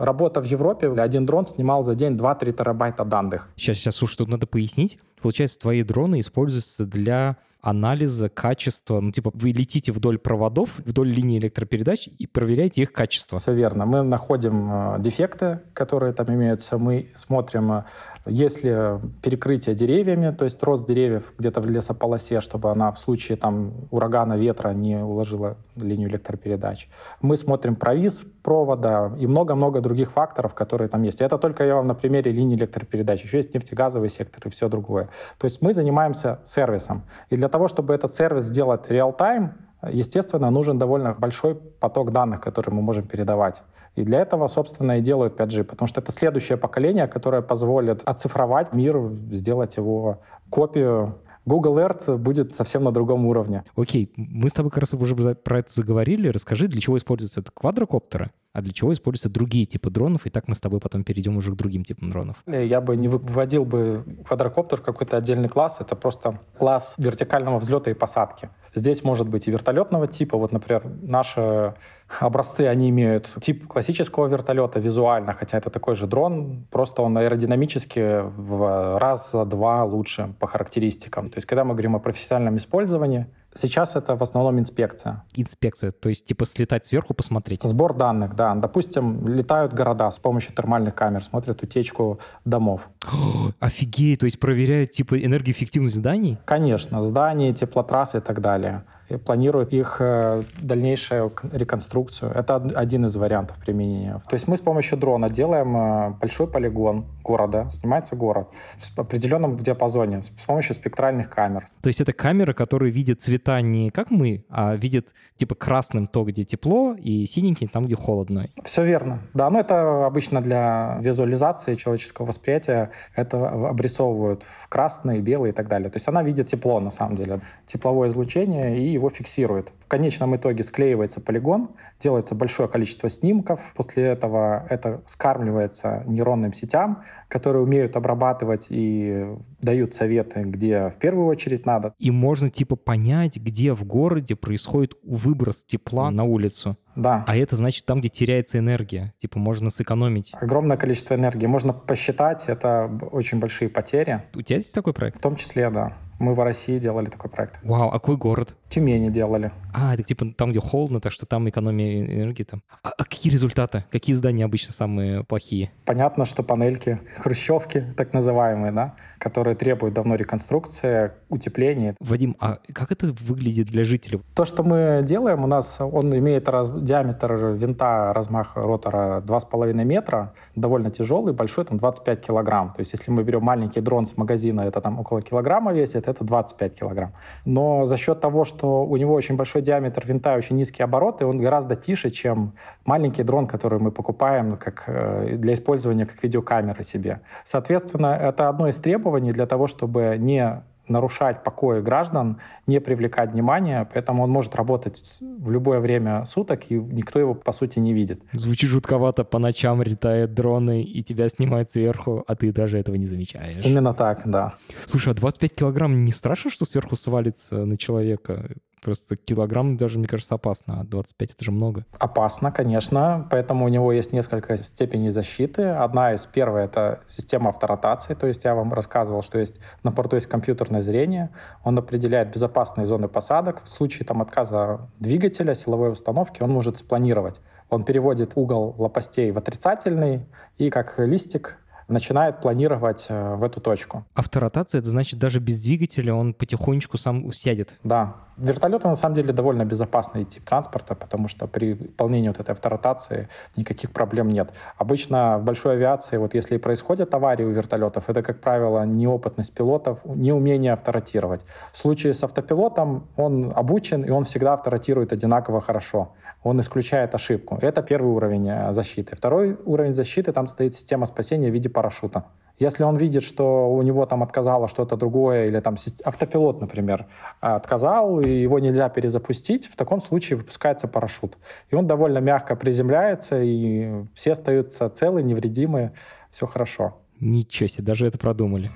э, 0.00 0.04
работа 0.04 0.40
в 0.40 0.44
Европе, 0.44 0.90
один 0.90 1.26
дрон 1.26 1.46
снимал 1.46 1.84
за 1.84 1.94
день 1.94 2.16
2-3 2.16 2.52
терабайта 2.52 3.04
данных. 3.04 3.48
Сейчас, 3.56 3.76
сейчас, 3.78 3.96
слушай, 3.96 4.16
тут 4.16 4.28
надо 4.28 4.46
пояснить. 4.46 4.98
Получается, 5.20 5.58
твои 5.58 5.82
дроны 5.82 6.20
используются 6.20 6.86
для 6.86 7.36
анализа 7.60 8.28
качества. 8.28 9.00
Ну, 9.00 9.10
типа, 9.10 9.30
вы 9.34 9.50
летите 9.50 9.92
вдоль 9.92 10.18
проводов, 10.18 10.78
вдоль 10.78 11.08
линии 11.08 11.38
электропередач 11.38 12.08
и 12.18 12.26
проверяете 12.26 12.82
их 12.82 12.92
качество. 12.92 13.38
Все 13.38 13.52
верно. 13.52 13.84
Мы 13.84 14.02
находим 14.02 14.70
э, 14.70 15.00
дефекты, 15.00 15.60
которые 15.74 16.12
там 16.12 16.32
имеются. 16.32 16.78
Мы 16.78 17.10
смотрим 17.14 17.72
э, 17.72 17.84
если 18.28 19.00
перекрытие 19.22 19.74
деревьями, 19.74 20.30
то 20.30 20.44
есть 20.44 20.62
рост 20.62 20.86
деревьев 20.86 21.32
где-то 21.38 21.60
в 21.60 21.66
лесополосе, 21.66 22.40
чтобы 22.40 22.70
она 22.70 22.92
в 22.92 22.98
случае 22.98 23.36
там, 23.36 23.72
урагана, 23.90 24.34
ветра 24.34 24.70
не 24.70 24.96
уложила 24.96 25.56
линию 25.76 26.08
электропередач. 26.08 26.88
Мы 27.20 27.36
смотрим 27.36 27.76
провис 27.76 28.24
провода 28.42 29.12
и 29.18 29.26
много-много 29.26 29.80
других 29.80 30.12
факторов, 30.12 30.54
которые 30.54 30.88
там 30.88 31.02
есть. 31.02 31.20
Это 31.20 31.38
только 31.38 31.64
я 31.64 31.76
вам 31.76 31.86
на 31.86 31.94
примере 31.94 32.32
линии 32.32 32.56
электропередач. 32.56 33.22
Еще 33.24 33.38
есть 33.38 33.54
нефтегазовый 33.54 34.10
сектор 34.10 34.46
и 34.46 34.50
все 34.50 34.68
другое. 34.68 35.08
То 35.38 35.46
есть 35.46 35.62
мы 35.62 35.72
занимаемся 35.72 36.40
сервисом. 36.44 37.02
И 37.30 37.36
для 37.36 37.48
того, 37.48 37.68
чтобы 37.68 37.94
этот 37.94 38.14
сервис 38.14 38.44
сделать 38.44 38.90
реал-тайм, 38.90 39.52
естественно, 39.90 40.50
нужен 40.50 40.78
довольно 40.78 41.14
большой 41.14 41.54
поток 41.54 42.12
данных, 42.12 42.40
которые 42.40 42.74
мы 42.74 42.82
можем 42.82 43.06
передавать. 43.06 43.62
И 43.98 44.04
для 44.04 44.20
этого, 44.20 44.46
собственно, 44.46 44.98
и 44.98 45.00
делают 45.00 45.40
5G, 45.40 45.64
потому 45.64 45.88
что 45.88 46.00
это 46.00 46.12
следующее 46.12 46.56
поколение, 46.56 47.08
которое 47.08 47.42
позволит 47.42 48.00
оцифровать 48.04 48.72
мир, 48.72 49.10
сделать 49.32 49.76
его 49.76 50.20
копию 50.50 51.18
Google 51.44 51.78
Earth 51.78 52.16
будет 52.16 52.54
совсем 52.54 52.84
на 52.84 52.92
другом 52.92 53.26
уровне. 53.26 53.64
Окей, 53.74 54.12
мы 54.16 54.48
с 54.50 54.52
тобой 54.52 54.70
как 54.70 54.80
раз 54.80 54.94
уже 54.94 55.16
про 55.34 55.58
это 55.58 55.72
заговорили. 55.72 56.28
Расскажи, 56.28 56.68
для 56.68 56.80
чего 56.80 56.96
используются 56.96 57.42
квадрокоптеры, 57.42 58.30
а 58.52 58.60
для 58.60 58.72
чего 58.72 58.92
используются 58.92 59.30
другие 59.30 59.64
типы 59.64 59.90
дронов, 59.90 60.26
и 60.26 60.30
так 60.30 60.46
мы 60.46 60.54
с 60.54 60.60
тобой 60.60 60.78
потом 60.78 61.04
перейдем 61.04 61.36
уже 61.36 61.52
к 61.52 61.56
другим 61.56 61.84
типам 61.84 62.10
дронов. 62.10 62.36
Я 62.46 62.80
бы 62.80 62.96
не 62.96 63.08
выводил 63.08 63.64
бы 63.64 64.04
квадрокоптер 64.26 64.80
в 64.80 64.82
какой-то 64.82 65.16
отдельный 65.16 65.48
класс. 65.48 65.78
Это 65.80 65.96
просто 65.96 66.38
класс 66.58 66.94
вертикального 66.98 67.58
взлета 67.58 67.90
и 67.90 67.94
посадки. 67.94 68.50
Здесь 68.74 69.04
может 69.04 69.28
быть 69.28 69.48
и 69.48 69.50
вертолетного 69.50 70.06
типа. 70.06 70.38
Вот, 70.38 70.52
например, 70.52 70.82
наши 71.02 71.74
образцы, 72.20 72.62
они 72.62 72.90
имеют 72.90 73.28
тип 73.40 73.66
классического 73.66 74.26
вертолета 74.26 74.80
визуально, 74.80 75.34
хотя 75.34 75.58
это 75.58 75.70
такой 75.70 75.94
же 75.94 76.06
дрон, 76.06 76.66
просто 76.70 77.02
он 77.02 77.16
аэродинамически 77.18 78.22
в 78.36 78.98
раз-два 78.98 79.84
лучше 79.84 80.34
по 80.38 80.46
характеристикам. 80.46 81.30
То 81.30 81.38
есть, 81.38 81.46
когда 81.46 81.64
мы 81.64 81.74
говорим 81.74 81.96
о 81.96 81.98
профессиональном 81.98 82.56
использовании, 82.56 83.26
Сейчас 83.58 83.96
это 83.96 84.14
в 84.14 84.22
основном 84.22 84.58
инспекция. 84.60 85.24
Инспекция, 85.34 85.90
то 85.90 86.08
есть 86.08 86.24
типа 86.26 86.44
слетать 86.44 86.86
сверху, 86.86 87.12
посмотреть? 87.12 87.62
Сбор 87.62 87.94
данных, 87.94 88.36
да. 88.36 88.54
Допустим, 88.54 89.26
летают 89.26 89.72
города 89.72 90.10
с 90.10 90.18
помощью 90.18 90.54
термальных 90.54 90.94
камер, 90.94 91.24
смотрят 91.24 91.60
утечку 91.62 92.20
домов. 92.44 92.88
О, 93.12 93.50
офигеть, 93.60 94.20
то 94.20 94.26
есть 94.26 94.38
проверяют 94.38 94.92
типа 94.92 95.18
энергоэффективность 95.18 95.96
зданий? 95.96 96.38
Конечно, 96.44 97.02
зданий, 97.02 97.52
теплотрассы 97.52 98.18
и 98.18 98.20
так 98.20 98.40
далее 98.40 98.84
планируют 99.16 99.72
их 99.72 99.96
э, 100.00 100.42
дальнейшую 100.60 101.32
реконструкцию. 101.52 102.32
Это 102.32 102.56
один 102.56 103.06
из 103.06 103.16
вариантов 103.16 103.56
применения. 103.58 104.20
То 104.28 104.34
есть 104.34 104.48
мы 104.48 104.56
с 104.56 104.60
помощью 104.60 104.98
дрона 104.98 105.28
делаем 105.28 105.76
э, 105.76 106.10
большой 106.20 106.46
полигон 106.46 107.06
города, 107.24 107.68
снимается 107.70 108.16
город 108.16 108.48
в 108.94 108.98
определенном 108.98 109.56
диапазоне 109.56 110.22
с 110.22 110.44
помощью 110.46 110.74
спектральных 110.74 111.30
камер. 111.30 111.66
То 111.82 111.88
есть 111.88 112.00
это 112.00 112.12
камеры, 112.12 112.54
которые 112.54 112.90
видят 112.90 113.20
цвета 113.20 113.60
не 113.60 113.90
как 113.90 114.10
мы, 114.10 114.44
а 114.50 114.74
видят 114.74 115.08
типа 115.36 115.54
красным 115.54 116.06
то, 116.06 116.24
где 116.24 116.44
тепло, 116.44 116.94
и 116.94 117.24
синеньким 117.26 117.68
там, 117.68 117.84
где 117.84 117.94
холодно. 117.94 118.48
Все 118.64 118.84
верно. 118.84 119.20
Да, 119.34 119.50
но 119.50 119.60
это 119.60 120.06
обычно 120.06 120.40
для 120.42 120.98
визуализации 121.00 121.74
человеческого 121.74 122.26
восприятия 122.26 122.90
это 123.14 123.48
обрисовывают 123.48 124.42
в 124.64 124.68
красный, 124.68 125.20
белый 125.20 125.50
и 125.50 125.52
так 125.52 125.68
далее. 125.68 125.90
То 125.90 125.96
есть 125.96 126.08
она 126.08 126.22
видит 126.22 126.48
тепло 126.48 126.80
на 126.80 126.90
самом 126.90 127.16
деле, 127.16 127.40
тепловое 127.66 128.10
излучение 128.10 128.78
и 128.78 128.97
его 128.98 129.10
фиксирует. 129.10 129.72
В 129.84 129.88
конечном 129.88 130.36
итоге 130.36 130.62
склеивается 130.62 131.20
полигон, 131.20 131.70
делается 132.00 132.34
большое 132.34 132.68
количество 132.68 133.08
снимков, 133.08 133.60
после 133.74 134.04
этого 134.04 134.66
это 134.68 135.02
скармливается 135.06 136.02
нейронным 136.06 136.52
сетям, 136.52 137.04
которые 137.28 137.62
умеют 137.62 137.96
обрабатывать 137.96 138.66
и 138.68 139.26
дают 139.60 139.92
советы, 139.92 140.42
где 140.42 140.90
в 140.90 140.98
первую 140.98 141.26
очередь 141.26 141.66
надо. 141.66 141.94
И 141.98 142.10
можно 142.10 142.48
типа 142.48 142.76
понять, 142.76 143.36
где 143.38 143.72
в 143.74 143.84
городе 143.84 144.34
происходит 144.36 144.94
выброс 145.02 145.64
тепла 145.64 146.10
на 146.10 146.24
улицу. 146.24 146.76
Да. 146.96 147.24
А 147.28 147.36
это 147.36 147.54
значит 147.56 147.86
там, 147.86 148.00
где 148.00 148.08
теряется 148.08 148.58
энергия. 148.58 149.14
Типа 149.18 149.38
можно 149.38 149.70
сэкономить. 149.70 150.32
Огромное 150.40 150.76
количество 150.76 151.14
энергии. 151.14 151.46
Можно 151.46 151.72
посчитать, 151.72 152.44
это 152.48 152.90
очень 153.12 153.38
большие 153.38 153.68
потери. 153.68 154.22
У 154.34 154.42
тебя 154.42 154.56
есть 154.56 154.74
такой 154.74 154.92
проект? 154.92 155.18
В 155.18 155.20
том 155.20 155.36
числе, 155.36 155.70
да. 155.70 155.96
Мы 156.18 156.34
в 156.34 156.40
России 156.40 156.80
делали 156.80 157.06
такой 157.06 157.30
проект. 157.30 157.60
Вау, 157.62 157.88
а 157.88 157.92
какой 157.92 158.16
город? 158.16 158.56
Тюмени 158.68 159.08
делали. 159.08 159.52
А, 159.72 159.94
это 159.94 160.02
типа 160.02 160.26
там, 160.36 160.50
где 160.50 160.58
холодно, 160.58 161.00
так 161.00 161.12
что 161.12 161.26
там 161.26 161.48
экономия 161.48 162.04
энергии 162.04 162.42
там. 162.42 162.62
А, 162.82 162.88
а 162.90 163.04
какие 163.04 163.32
результаты? 163.32 163.84
Какие 163.92 164.16
здания 164.16 164.44
обычно 164.44 164.72
самые 164.72 165.22
плохие? 165.22 165.70
Понятно, 165.84 166.24
что 166.24 166.42
панельки, 166.42 166.98
хрущевки, 167.18 167.84
так 167.96 168.12
называемые, 168.12 168.72
да, 168.72 168.94
которые 169.18 169.54
требуют 169.54 169.94
давно 169.94 170.14
реконструкции, 170.14 171.12
утепления. 171.28 171.94
Вадим, 172.00 172.36
а 172.40 172.58
как 172.72 172.92
это 172.92 173.06
выглядит 173.20 173.68
для 173.68 173.84
жителей? 173.84 174.20
То, 174.34 174.44
что 174.44 174.62
мы 174.62 175.02
делаем, 175.02 175.44
у 175.44 175.46
нас 175.46 175.76
он 175.80 176.16
имеет 176.16 176.48
раз, 176.48 176.70
диаметр 176.70 177.34
винта, 177.34 178.12
размах 178.14 178.52
ротора 178.56 179.22
2,5 179.26 179.72
метра, 179.84 180.32
довольно 180.54 180.90
тяжелый, 180.90 181.32
большой, 181.32 181.64
там 181.64 181.78
25 181.78 182.20
килограмм. 182.20 182.72
То 182.74 182.80
есть 182.80 182.92
если 182.92 183.10
мы 183.10 183.22
берем 183.22 183.42
маленький 183.42 183.80
дрон 183.80 184.06
с 184.06 184.16
магазина, 184.16 184.62
это 184.62 184.80
там 184.80 184.98
около 184.98 185.22
килограмма 185.22 185.72
весит, 185.72 186.08
это 186.08 186.24
25 186.24 186.74
килограмм. 186.74 187.12
Но 187.44 187.86
за 187.86 187.96
счет 187.96 188.20
того, 188.20 188.44
что 188.44 188.84
у 188.84 188.96
него 188.96 189.14
очень 189.14 189.36
большой 189.36 189.62
диаметр 189.62 190.06
винта 190.06 190.34
и 190.34 190.38
очень 190.38 190.56
низкие 190.56 190.84
обороты, 190.84 191.26
он 191.26 191.38
гораздо 191.38 191.76
тише, 191.76 192.10
чем 192.10 192.52
маленький 192.84 193.22
дрон, 193.22 193.46
который 193.46 193.78
мы 193.78 193.90
покупаем 193.90 194.56
как, 194.56 194.84
э, 194.86 195.36
для 195.36 195.54
использования 195.54 196.06
как 196.06 196.22
видеокамеры 196.22 196.84
себе. 196.84 197.20
Соответственно, 197.44 198.18
это 198.20 198.48
одно 198.48 198.68
из 198.68 198.76
требований 198.76 199.07
для 199.10 199.46
того, 199.46 199.66
чтобы 199.66 200.16
не 200.18 200.62
нарушать 200.88 201.42
покой 201.44 201.82
граждан, 201.82 202.38
не 202.66 202.80
привлекать 202.80 203.32
внимания, 203.32 203.88
поэтому 203.92 204.22
он 204.22 204.30
может 204.30 204.54
работать 204.54 205.02
в 205.20 205.50
любое 205.50 205.80
время 205.80 206.24
суток, 206.24 206.70
и 206.70 206.74
никто 206.74 207.18
его, 207.18 207.34
по 207.34 207.52
сути, 207.52 207.78
не 207.78 207.92
видит. 207.92 208.22
Звучит 208.32 208.70
жутковато, 208.70 209.24
по 209.24 209.38
ночам 209.38 209.82
летают 209.82 210.34
дроны, 210.34 210.82
и 210.82 211.02
тебя 211.02 211.28
снимают 211.28 211.70
сверху, 211.70 212.24
а 212.26 212.34
ты 212.34 212.52
даже 212.52 212.78
этого 212.78 212.96
не 212.96 213.06
замечаешь. 213.06 213.64
Именно 213.64 213.94
так, 213.94 214.22
да. 214.24 214.54
Слушай, 214.86 215.12
а 215.12 215.16
25 215.16 215.54
килограмм 215.54 215.98
не 215.98 216.12
страшно, 216.12 216.50
что 216.50 216.64
сверху 216.64 216.96
свалится 216.96 217.64
на 217.64 217.76
человека? 217.76 218.56
Просто 218.82 219.16
килограмм 219.16 219.76
даже, 219.76 219.98
мне 219.98 220.08
кажется, 220.08 220.34
опасно, 220.34 220.80
а 220.80 220.84
25 220.84 221.32
это 221.32 221.44
же 221.44 221.52
много. 221.52 221.84
Опасно, 221.98 222.52
конечно, 222.52 223.26
поэтому 223.30 223.64
у 223.64 223.68
него 223.68 223.92
есть 223.92 224.12
несколько 224.12 224.56
степеней 224.56 225.10
защиты. 225.10 225.64
Одна 225.64 226.14
из 226.14 226.26
первых— 226.26 226.62
это 226.64 227.00
система 227.06 227.50
авторотации, 227.50 228.14
то 228.14 228.26
есть 228.26 228.44
я 228.44 228.54
вам 228.54 228.72
рассказывал, 228.72 229.22
что 229.22 229.38
есть 229.38 229.60
на 229.82 229.92
порту 229.92 230.16
есть 230.16 230.28
компьютерное 230.28 230.82
зрение, 230.82 231.30
он 231.64 231.78
определяет 231.78 232.32
безопасные 232.32 232.86
зоны 232.86 233.08
посадок. 233.08 233.64
В 233.64 233.68
случае 233.68 234.06
там, 234.06 234.22
отказа 234.22 234.88
двигателя, 234.98 235.54
силовой 235.54 235.92
установки 235.92 236.42
он 236.42 236.50
может 236.50 236.78
спланировать. 236.78 237.40
Он 237.70 237.84
переводит 237.84 238.32
угол 238.34 238.74
лопастей 238.78 239.30
в 239.30 239.38
отрицательный 239.38 240.26
и 240.56 240.70
как 240.70 240.98
листик 240.98 241.58
начинает 241.88 242.40
планировать 242.40 243.06
э, 243.08 243.34
в 243.34 243.42
эту 243.42 243.60
точку. 243.60 244.04
Авторотация— 244.14 244.78
это 244.80 244.88
значит, 244.88 245.18
даже 245.18 245.40
без 245.40 245.60
двигателя 245.60 246.14
он 246.14 246.34
потихонечку 246.34 246.98
сам 246.98 247.32
сядет? 247.32 247.78
Да. 247.82 248.16
Вертолеты, 248.38 248.88
на 248.88 248.94
самом 248.94 249.16
деле, 249.16 249.32
довольно 249.32 249.64
безопасный 249.64 250.24
тип 250.24 250.44
транспорта, 250.44 250.94
потому 250.94 251.28
что 251.28 251.46
при 251.46 251.74
выполнении 251.74 252.28
вот 252.28 252.40
этой 252.40 252.52
авторотации 252.52 253.28
никаких 253.56 253.90
проблем 253.92 254.28
нет. 254.28 254.52
Обычно 254.76 255.38
в 255.38 255.44
большой 255.44 255.74
авиации, 255.74 256.18
вот 256.18 256.34
если 256.34 256.56
происходят 256.58 257.12
аварии 257.14 257.44
у 257.44 257.50
вертолетов, 257.50 258.08
это, 258.08 258.22
как 258.22 258.40
правило, 258.40 258.84
неопытность 258.86 259.52
пилотов, 259.52 259.98
неумение 260.04 260.72
авторотировать. 260.72 261.44
В 261.72 261.76
случае 261.76 262.14
с 262.14 262.22
автопилотом 262.22 263.08
он 263.16 263.52
обучен, 263.54 264.04
и 264.04 264.10
он 264.10 264.24
всегда 264.24 264.54
авторотирует 264.54 265.12
одинаково 265.12 265.60
хорошо 265.60 266.12
он 266.42 266.60
исключает 266.60 267.14
ошибку. 267.14 267.58
Это 267.60 267.82
первый 267.82 268.12
уровень 268.12 268.48
э, 268.48 268.72
защиты. 268.72 269.16
Второй 269.16 269.58
уровень 269.64 269.92
защиты, 269.92 270.32
там 270.32 270.46
стоит 270.46 270.74
система 270.74 271.06
спасения 271.06 271.50
в 271.50 271.52
виде 271.52 271.68
парашюта. 271.68 272.24
Если 272.58 272.82
он 272.82 272.96
видит, 272.96 273.22
что 273.22 273.72
у 273.72 273.82
него 273.82 274.04
там 274.06 274.22
отказало 274.22 274.68
что-то 274.68 274.96
другое, 274.96 275.46
или 275.46 275.60
там 275.60 275.76
автопилот, 276.04 276.60
например, 276.60 277.06
отказал, 277.40 278.20
и 278.20 278.28
его 278.28 278.58
нельзя 278.58 278.88
перезапустить, 278.88 279.66
в 279.66 279.76
таком 279.76 280.02
случае 280.02 280.38
выпускается 280.38 280.88
парашют. 280.88 281.38
И 281.70 281.74
он 281.74 281.86
довольно 281.86 282.18
мягко 282.18 282.56
приземляется, 282.56 283.40
и 283.40 284.04
все 284.14 284.32
остаются 284.32 284.88
целы, 284.90 285.22
невредимы, 285.22 285.92
все 286.30 286.46
хорошо. 286.46 286.96
Ничего 287.20 287.68
себе, 287.68 287.84
даже 287.84 288.06
это 288.06 288.18
продумали 288.18 288.70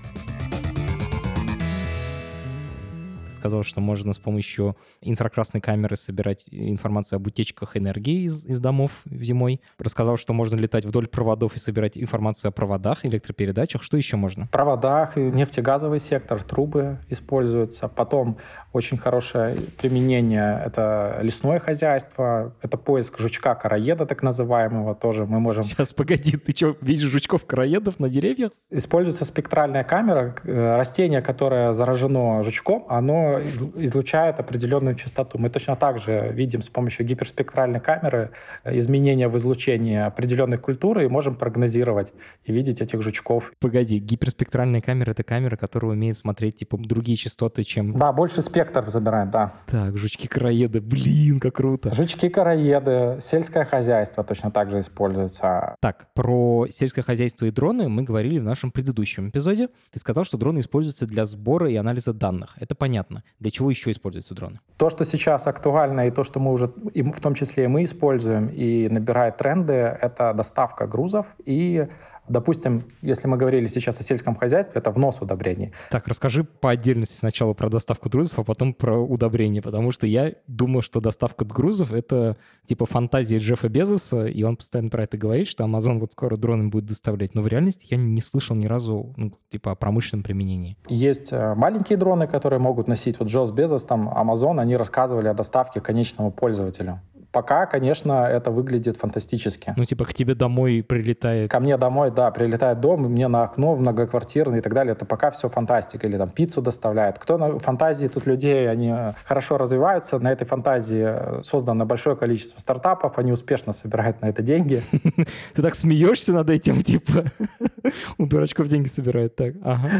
сказал, 3.42 3.64
что 3.64 3.80
можно 3.80 4.12
с 4.12 4.20
помощью 4.20 4.76
инфракрасной 5.00 5.60
камеры 5.60 5.96
собирать 5.96 6.46
информацию 6.52 7.16
об 7.16 7.26
утечках 7.26 7.76
энергии 7.76 8.26
из, 8.26 8.46
из 8.46 8.60
домов 8.60 8.92
зимой. 9.04 9.60
Рассказал, 9.80 10.16
что 10.16 10.32
можно 10.32 10.54
летать 10.54 10.84
вдоль 10.84 11.08
проводов 11.08 11.56
и 11.56 11.58
собирать 11.58 11.98
информацию 11.98 12.50
о 12.50 12.52
проводах, 12.52 13.04
электропередачах. 13.04 13.82
Что 13.82 13.96
еще 13.96 14.16
можно? 14.16 14.46
Проводах, 14.52 15.16
нефтегазовый 15.16 15.98
сектор, 15.98 16.40
трубы 16.40 16.98
используются. 17.08 17.88
Потом 17.88 18.36
очень 18.72 18.96
хорошее 18.96 19.56
применение— 19.76 20.62
это 20.66 21.18
лесное 21.20 21.58
хозяйство, 21.58 22.54
это 22.62 22.76
поиск 22.76 23.18
жучка-короеда, 23.18 24.06
так 24.06 24.22
называемого, 24.22 24.94
тоже 24.94 25.26
мы 25.26 25.40
можем... 25.40 25.64
Сейчас, 25.64 25.92
погоди, 25.92 26.36
ты 26.36 26.52
что, 26.54 26.76
видишь 26.80 27.08
жучков-короедов 27.08 27.98
на 27.98 28.08
деревьях? 28.08 28.52
Используется 28.70 29.24
спектральная 29.24 29.82
камера. 29.82 30.36
Э, 30.44 30.76
растение, 30.76 31.22
которое 31.22 31.72
заражено 31.72 32.42
жучком, 32.42 32.86
оно 32.88 33.31
излучает 33.40 34.40
определенную 34.40 34.94
частоту. 34.96 35.38
Мы 35.38 35.50
точно 35.50 35.76
так 35.76 35.98
же 35.98 36.30
видим 36.32 36.62
с 36.62 36.68
помощью 36.68 37.06
гиперспектральной 37.06 37.80
камеры 37.80 38.30
э, 38.64 38.76
изменения 38.78 39.28
в 39.28 39.36
излучении 39.36 39.98
определенной 39.98 40.58
культуры 40.58 41.04
и 41.04 41.08
можем 41.08 41.36
прогнозировать 41.36 42.12
и 42.44 42.52
видеть 42.52 42.80
этих 42.80 43.02
жучков. 43.02 43.52
Погоди, 43.60 43.98
гиперспектральная 43.98 44.80
камера— 44.80 45.10
это 45.12 45.22
камера, 45.22 45.56
которая 45.56 45.92
умеет 45.92 46.16
смотреть 46.16 46.56
типа 46.56 46.78
другие 46.78 47.16
частоты, 47.16 47.64
чем... 47.64 47.92
Да, 47.92 48.12
больше 48.12 48.42
спектр 48.42 48.72
спектр 48.72 48.90
забирает, 48.90 49.30
да. 49.30 49.52
Так, 49.66 49.96
жучки-караеды, 49.96 50.80
блин, 50.80 51.40
как 51.40 51.56
круто. 51.56 51.92
Жучки-караеды, 51.92 53.18
сельское 53.20 53.64
хозяйство 53.64 54.24
точно 54.24 54.50
так 54.50 54.70
же 54.70 54.80
используется. 54.80 55.76
Так, 55.80 56.06
про 56.14 56.66
сельское 56.70 57.02
хозяйство 57.02 57.46
и 57.46 57.50
дроны 57.50 57.88
мы 57.88 58.02
говорили 58.02 58.38
в 58.38 58.44
нашем 58.44 58.70
предыдущем 58.70 59.28
эпизоде. 59.28 59.68
Ты 59.90 59.98
сказал, 59.98 60.24
что 60.24 60.38
дроны 60.38 60.60
используются 60.60 61.06
для 61.06 61.24
сбора 61.24 61.70
и 61.70 61.76
анализа 61.76 62.12
данных. 62.12 62.54
Это 62.58 62.74
понятно. 62.74 63.21
Для 63.40 63.50
чего 63.50 63.70
еще 63.70 63.90
используются 63.90 64.34
дроны? 64.34 64.60
То, 64.76 64.90
что 64.90 65.04
сейчас 65.04 65.46
актуально, 65.46 66.06
и 66.06 66.10
то, 66.10 66.24
что 66.24 66.40
мы 66.40 66.52
уже, 66.52 66.72
и 66.94 67.02
в 67.02 67.20
том 67.20 67.34
числе 67.34 67.64
и 67.64 67.66
мы 67.66 67.84
используем, 67.84 68.48
и 68.48 68.88
набирает 68.88 69.36
тренды, 69.36 69.72
это 69.72 70.32
доставка 70.32 70.86
грузов 70.86 71.26
и 71.44 71.88
Допустим, 72.32 72.84
если 73.02 73.28
мы 73.28 73.36
говорили 73.36 73.66
сейчас 73.66 74.00
о 74.00 74.02
сельском 74.02 74.34
хозяйстве, 74.34 74.78
это 74.78 74.90
внос 74.90 75.20
удобрений. 75.20 75.74
Так, 75.90 76.08
расскажи 76.08 76.44
по 76.44 76.70
отдельности 76.70 77.14
сначала 77.14 77.52
про 77.52 77.68
доставку 77.68 78.08
грузов, 78.08 78.38
а 78.38 78.44
потом 78.44 78.72
про 78.72 78.96
удобрения, 78.98 79.60
потому 79.60 79.92
что 79.92 80.06
я 80.06 80.32
думаю, 80.46 80.80
что 80.80 81.00
доставка 81.00 81.44
грузов— 81.44 81.92
это 81.92 82.38
типа 82.64 82.86
фантазия 82.86 83.36
Джеффа 83.36 83.68
Безоса, 83.68 84.24
и 84.24 84.42
он 84.44 84.56
постоянно 84.56 84.88
про 84.88 85.04
это 85.04 85.18
говорит, 85.18 85.46
что 85.46 85.64
Amazon 85.64 85.98
вот 85.98 86.12
скоро 86.12 86.36
дроны 86.36 86.68
будет 86.68 86.86
доставлять. 86.86 87.34
Но 87.34 87.42
в 87.42 87.48
реальности 87.48 87.88
я 87.90 87.98
не 87.98 88.22
слышал 88.22 88.56
ни 88.56 88.64
разу 88.64 89.12
ну, 89.18 89.32
типа 89.50 89.72
о 89.72 89.74
промышленном 89.74 90.24
применении. 90.24 90.78
Есть 90.88 91.34
э, 91.34 91.54
маленькие 91.54 91.98
дроны, 91.98 92.26
которые 92.26 92.60
могут 92.60 92.88
носить, 92.88 93.18
вот 93.18 93.28
Джос 93.28 93.50
Безос, 93.50 93.84
там, 93.84 94.08
Amazon, 94.08 94.58
они 94.58 94.74
рассказывали 94.76 95.28
о 95.28 95.34
доставке 95.34 95.82
конечному 95.82 96.32
пользователю. 96.32 97.02
Пока, 97.32 97.64
конечно, 97.64 98.26
это 98.26 98.50
выглядит 98.50 98.98
фантастически. 98.98 99.72
Ну, 99.74 99.86
типа 99.86 100.04
к 100.04 100.12
тебе 100.12 100.34
домой 100.34 100.84
прилетает. 100.86 101.50
Ко 101.50 101.60
мне 101.60 101.78
домой, 101.78 102.10
да, 102.10 102.30
прилетает 102.30 102.80
дом, 102.80 103.04
мне 103.04 103.26
на 103.26 103.44
окно, 103.44 103.74
многоквартирный 103.74 104.58
и 104.58 104.60
так 104.60 104.74
далее. 104.74 104.92
Это 104.92 105.06
пока 105.06 105.30
все 105.30 105.48
фантастика. 105.48 106.06
Или 106.06 106.18
там 106.18 106.28
пиццу 106.28 106.60
доставляет. 106.60 107.18
Кто 107.18 107.38
на 107.38 107.58
фантазии 107.58 108.06
тут 108.08 108.26
людей, 108.26 108.70
они 108.70 108.90
э, 108.94 109.12
хорошо 109.24 109.56
развиваются. 109.56 110.18
На 110.18 110.30
этой 110.30 110.44
фантазии 110.44 111.04
э, 111.06 111.40
создано 111.42 111.86
большое 111.86 112.16
количество 112.16 112.60
стартапов, 112.60 113.18
они 113.18 113.32
успешно 113.32 113.72
собирают 113.72 114.20
на 114.20 114.26
это 114.26 114.42
деньги. 114.42 114.82
Ты 115.54 115.62
так 115.62 115.74
смеешься 115.74 116.34
над 116.34 116.50
этим, 116.50 116.82
типа, 116.82 117.24
у 118.18 118.26
дурачков 118.26 118.68
деньги 118.68 118.88
собирают 118.88 119.36
так. 119.36 119.54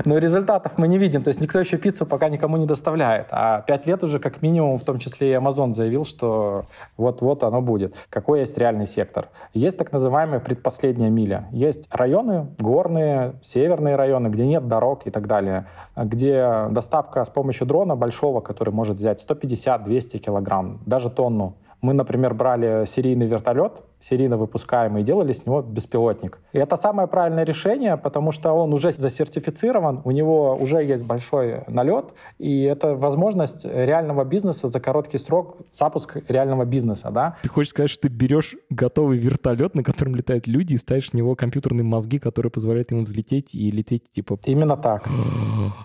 Но 0.05 0.19
результатов 0.19 0.73
мы 0.77 0.87
не 0.87 0.99
видим. 0.99 1.23
То 1.23 1.29
есть 1.29 1.41
никто 1.41 1.59
еще 1.59 1.79
пиццу 1.79 2.05
пока 2.05 2.29
никому 2.29 2.59
не 2.59 2.67
доставляет. 2.67 3.29
А 3.31 3.63
пять 3.63 3.87
лет 3.87 4.05
уже 4.05 4.19
как 4.19 4.43
минимум, 4.43 4.79
в 4.79 4.85
том 4.85 4.99
числе 4.99 5.31
и 5.31 5.35
Amazon 5.35 5.73
заявил, 5.73 6.05
что 6.05 6.67
вот 6.99 7.22
вот 7.23 7.43
оно 7.43 7.63
будет. 7.63 7.95
Какой 8.11 8.41
есть 8.41 8.59
реальный 8.59 8.87
сектор? 8.87 9.29
Есть 9.55 9.79
так 9.79 9.93
называемая 9.93 10.41
предпоследняя 10.41 11.11
миля. 11.11 11.49
Есть 11.53 11.89
районы, 11.91 12.49
горные, 12.59 13.35
северные 13.43 13.97
районы, 13.97 14.29
где 14.29 14.47
нет 14.47 14.69
дорог 14.69 15.07
и 15.07 15.11
так 15.11 15.27
далее, 15.27 15.67
где 15.97 16.67
доставка 16.71 17.25
с 17.25 17.31
помощью 17.31 17.67
дрона 17.67 17.97
большого, 17.97 18.41
который 18.41 18.75
может 18.75 18.99
взять 18.99 19.25
150-200 19.27 20.19
килограмм, 20.19 20.81
даже 20.87 21.11
тонну, 21.11 21.55
мы, 21.83 21.95
например, 21.95 22.33
брали 22.33 22.87
серийный 22.87 23.27
вертолет, 23.27 23.83
серийно 24.01 24.37
выпускаемый, 24.37 25.03
и 25.03 25.05
делали 25.05 25.33
с 25.33 25.45
него 25.47 25.63
беспилотник. 25.63 26.39
И 26.53 26.59
это 26.59 26.77
самое 26.77 27.09
правильное 27.09 27.45
решение, 27.45 27.97
потому 27.97 28.33
что 28.33 28.53
он 28.53 28.73
уже 28.73 28.93
засертифицирован, 28.93 30.01
у 30.05 30.11
него 30.13 30.57
уже 30.57 30.83
есть 30.85 31.05
большой 31.05 31.65
налет, 31.67 32.15
и 32.39 32.63
это 32.63 32.95
возможность 32.95 33.65
реального 33.65 34.25
бизнеса 34.25 34.69
за 34.69 34.81
короткий 34.81 35.19
срок, 35.19 35.57
запуск 35.73 36.17
реального 36.29 36.65
бизнеса, 36.65 37.11
да. 37.11 37.37
Ты 37.43 37.49
хочешь 37.49 37.71
сказать, 37.71 37.91
что 37.91 38.03
ты 38.03 38.09
берешь 38.09 38.57
готовый 38.71 39.19
вертолет, 39.19 39.75
на 39.75 39.83
котором 39.83 40.15
летают 40.15 40.47
люди, 40.47 40.75
и 40.75 40.79
ставишь 40.79 41.11
в 41.11 41.15
него 41.15 41.35
компьютерные 41.35 41.85
мозги, 41.85 42.21
которые 42.21 42.51
позволяют 42.51 42.93
ему 42.93 43.03
взлететь 43.03 43.55
и 43.55 43.71
лететь, 43.73 44.09
типа... 44.11 44.39
Именно 44.45 44.77
так. 44.77 45.09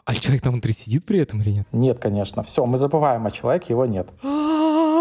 А 0.05 0.15
человек 0.15 0.43
там 0.43 0.53
внутри 0.53 0.73
сидит 0.73 1.05
при 1.05 1.19
этом 1.19 1.41
или 1.41 1.51
нет? 1.51 1.67
Нет, 1.71 1.99
конечно. 1.99 2.43
Все, 2.43 2.65
мы 2.65 2.77
забываем 2.77 3.25
о 3.25 3.31
человеке, 3.31 3.67
его 3.69 3.86
нет. 3.88 4.10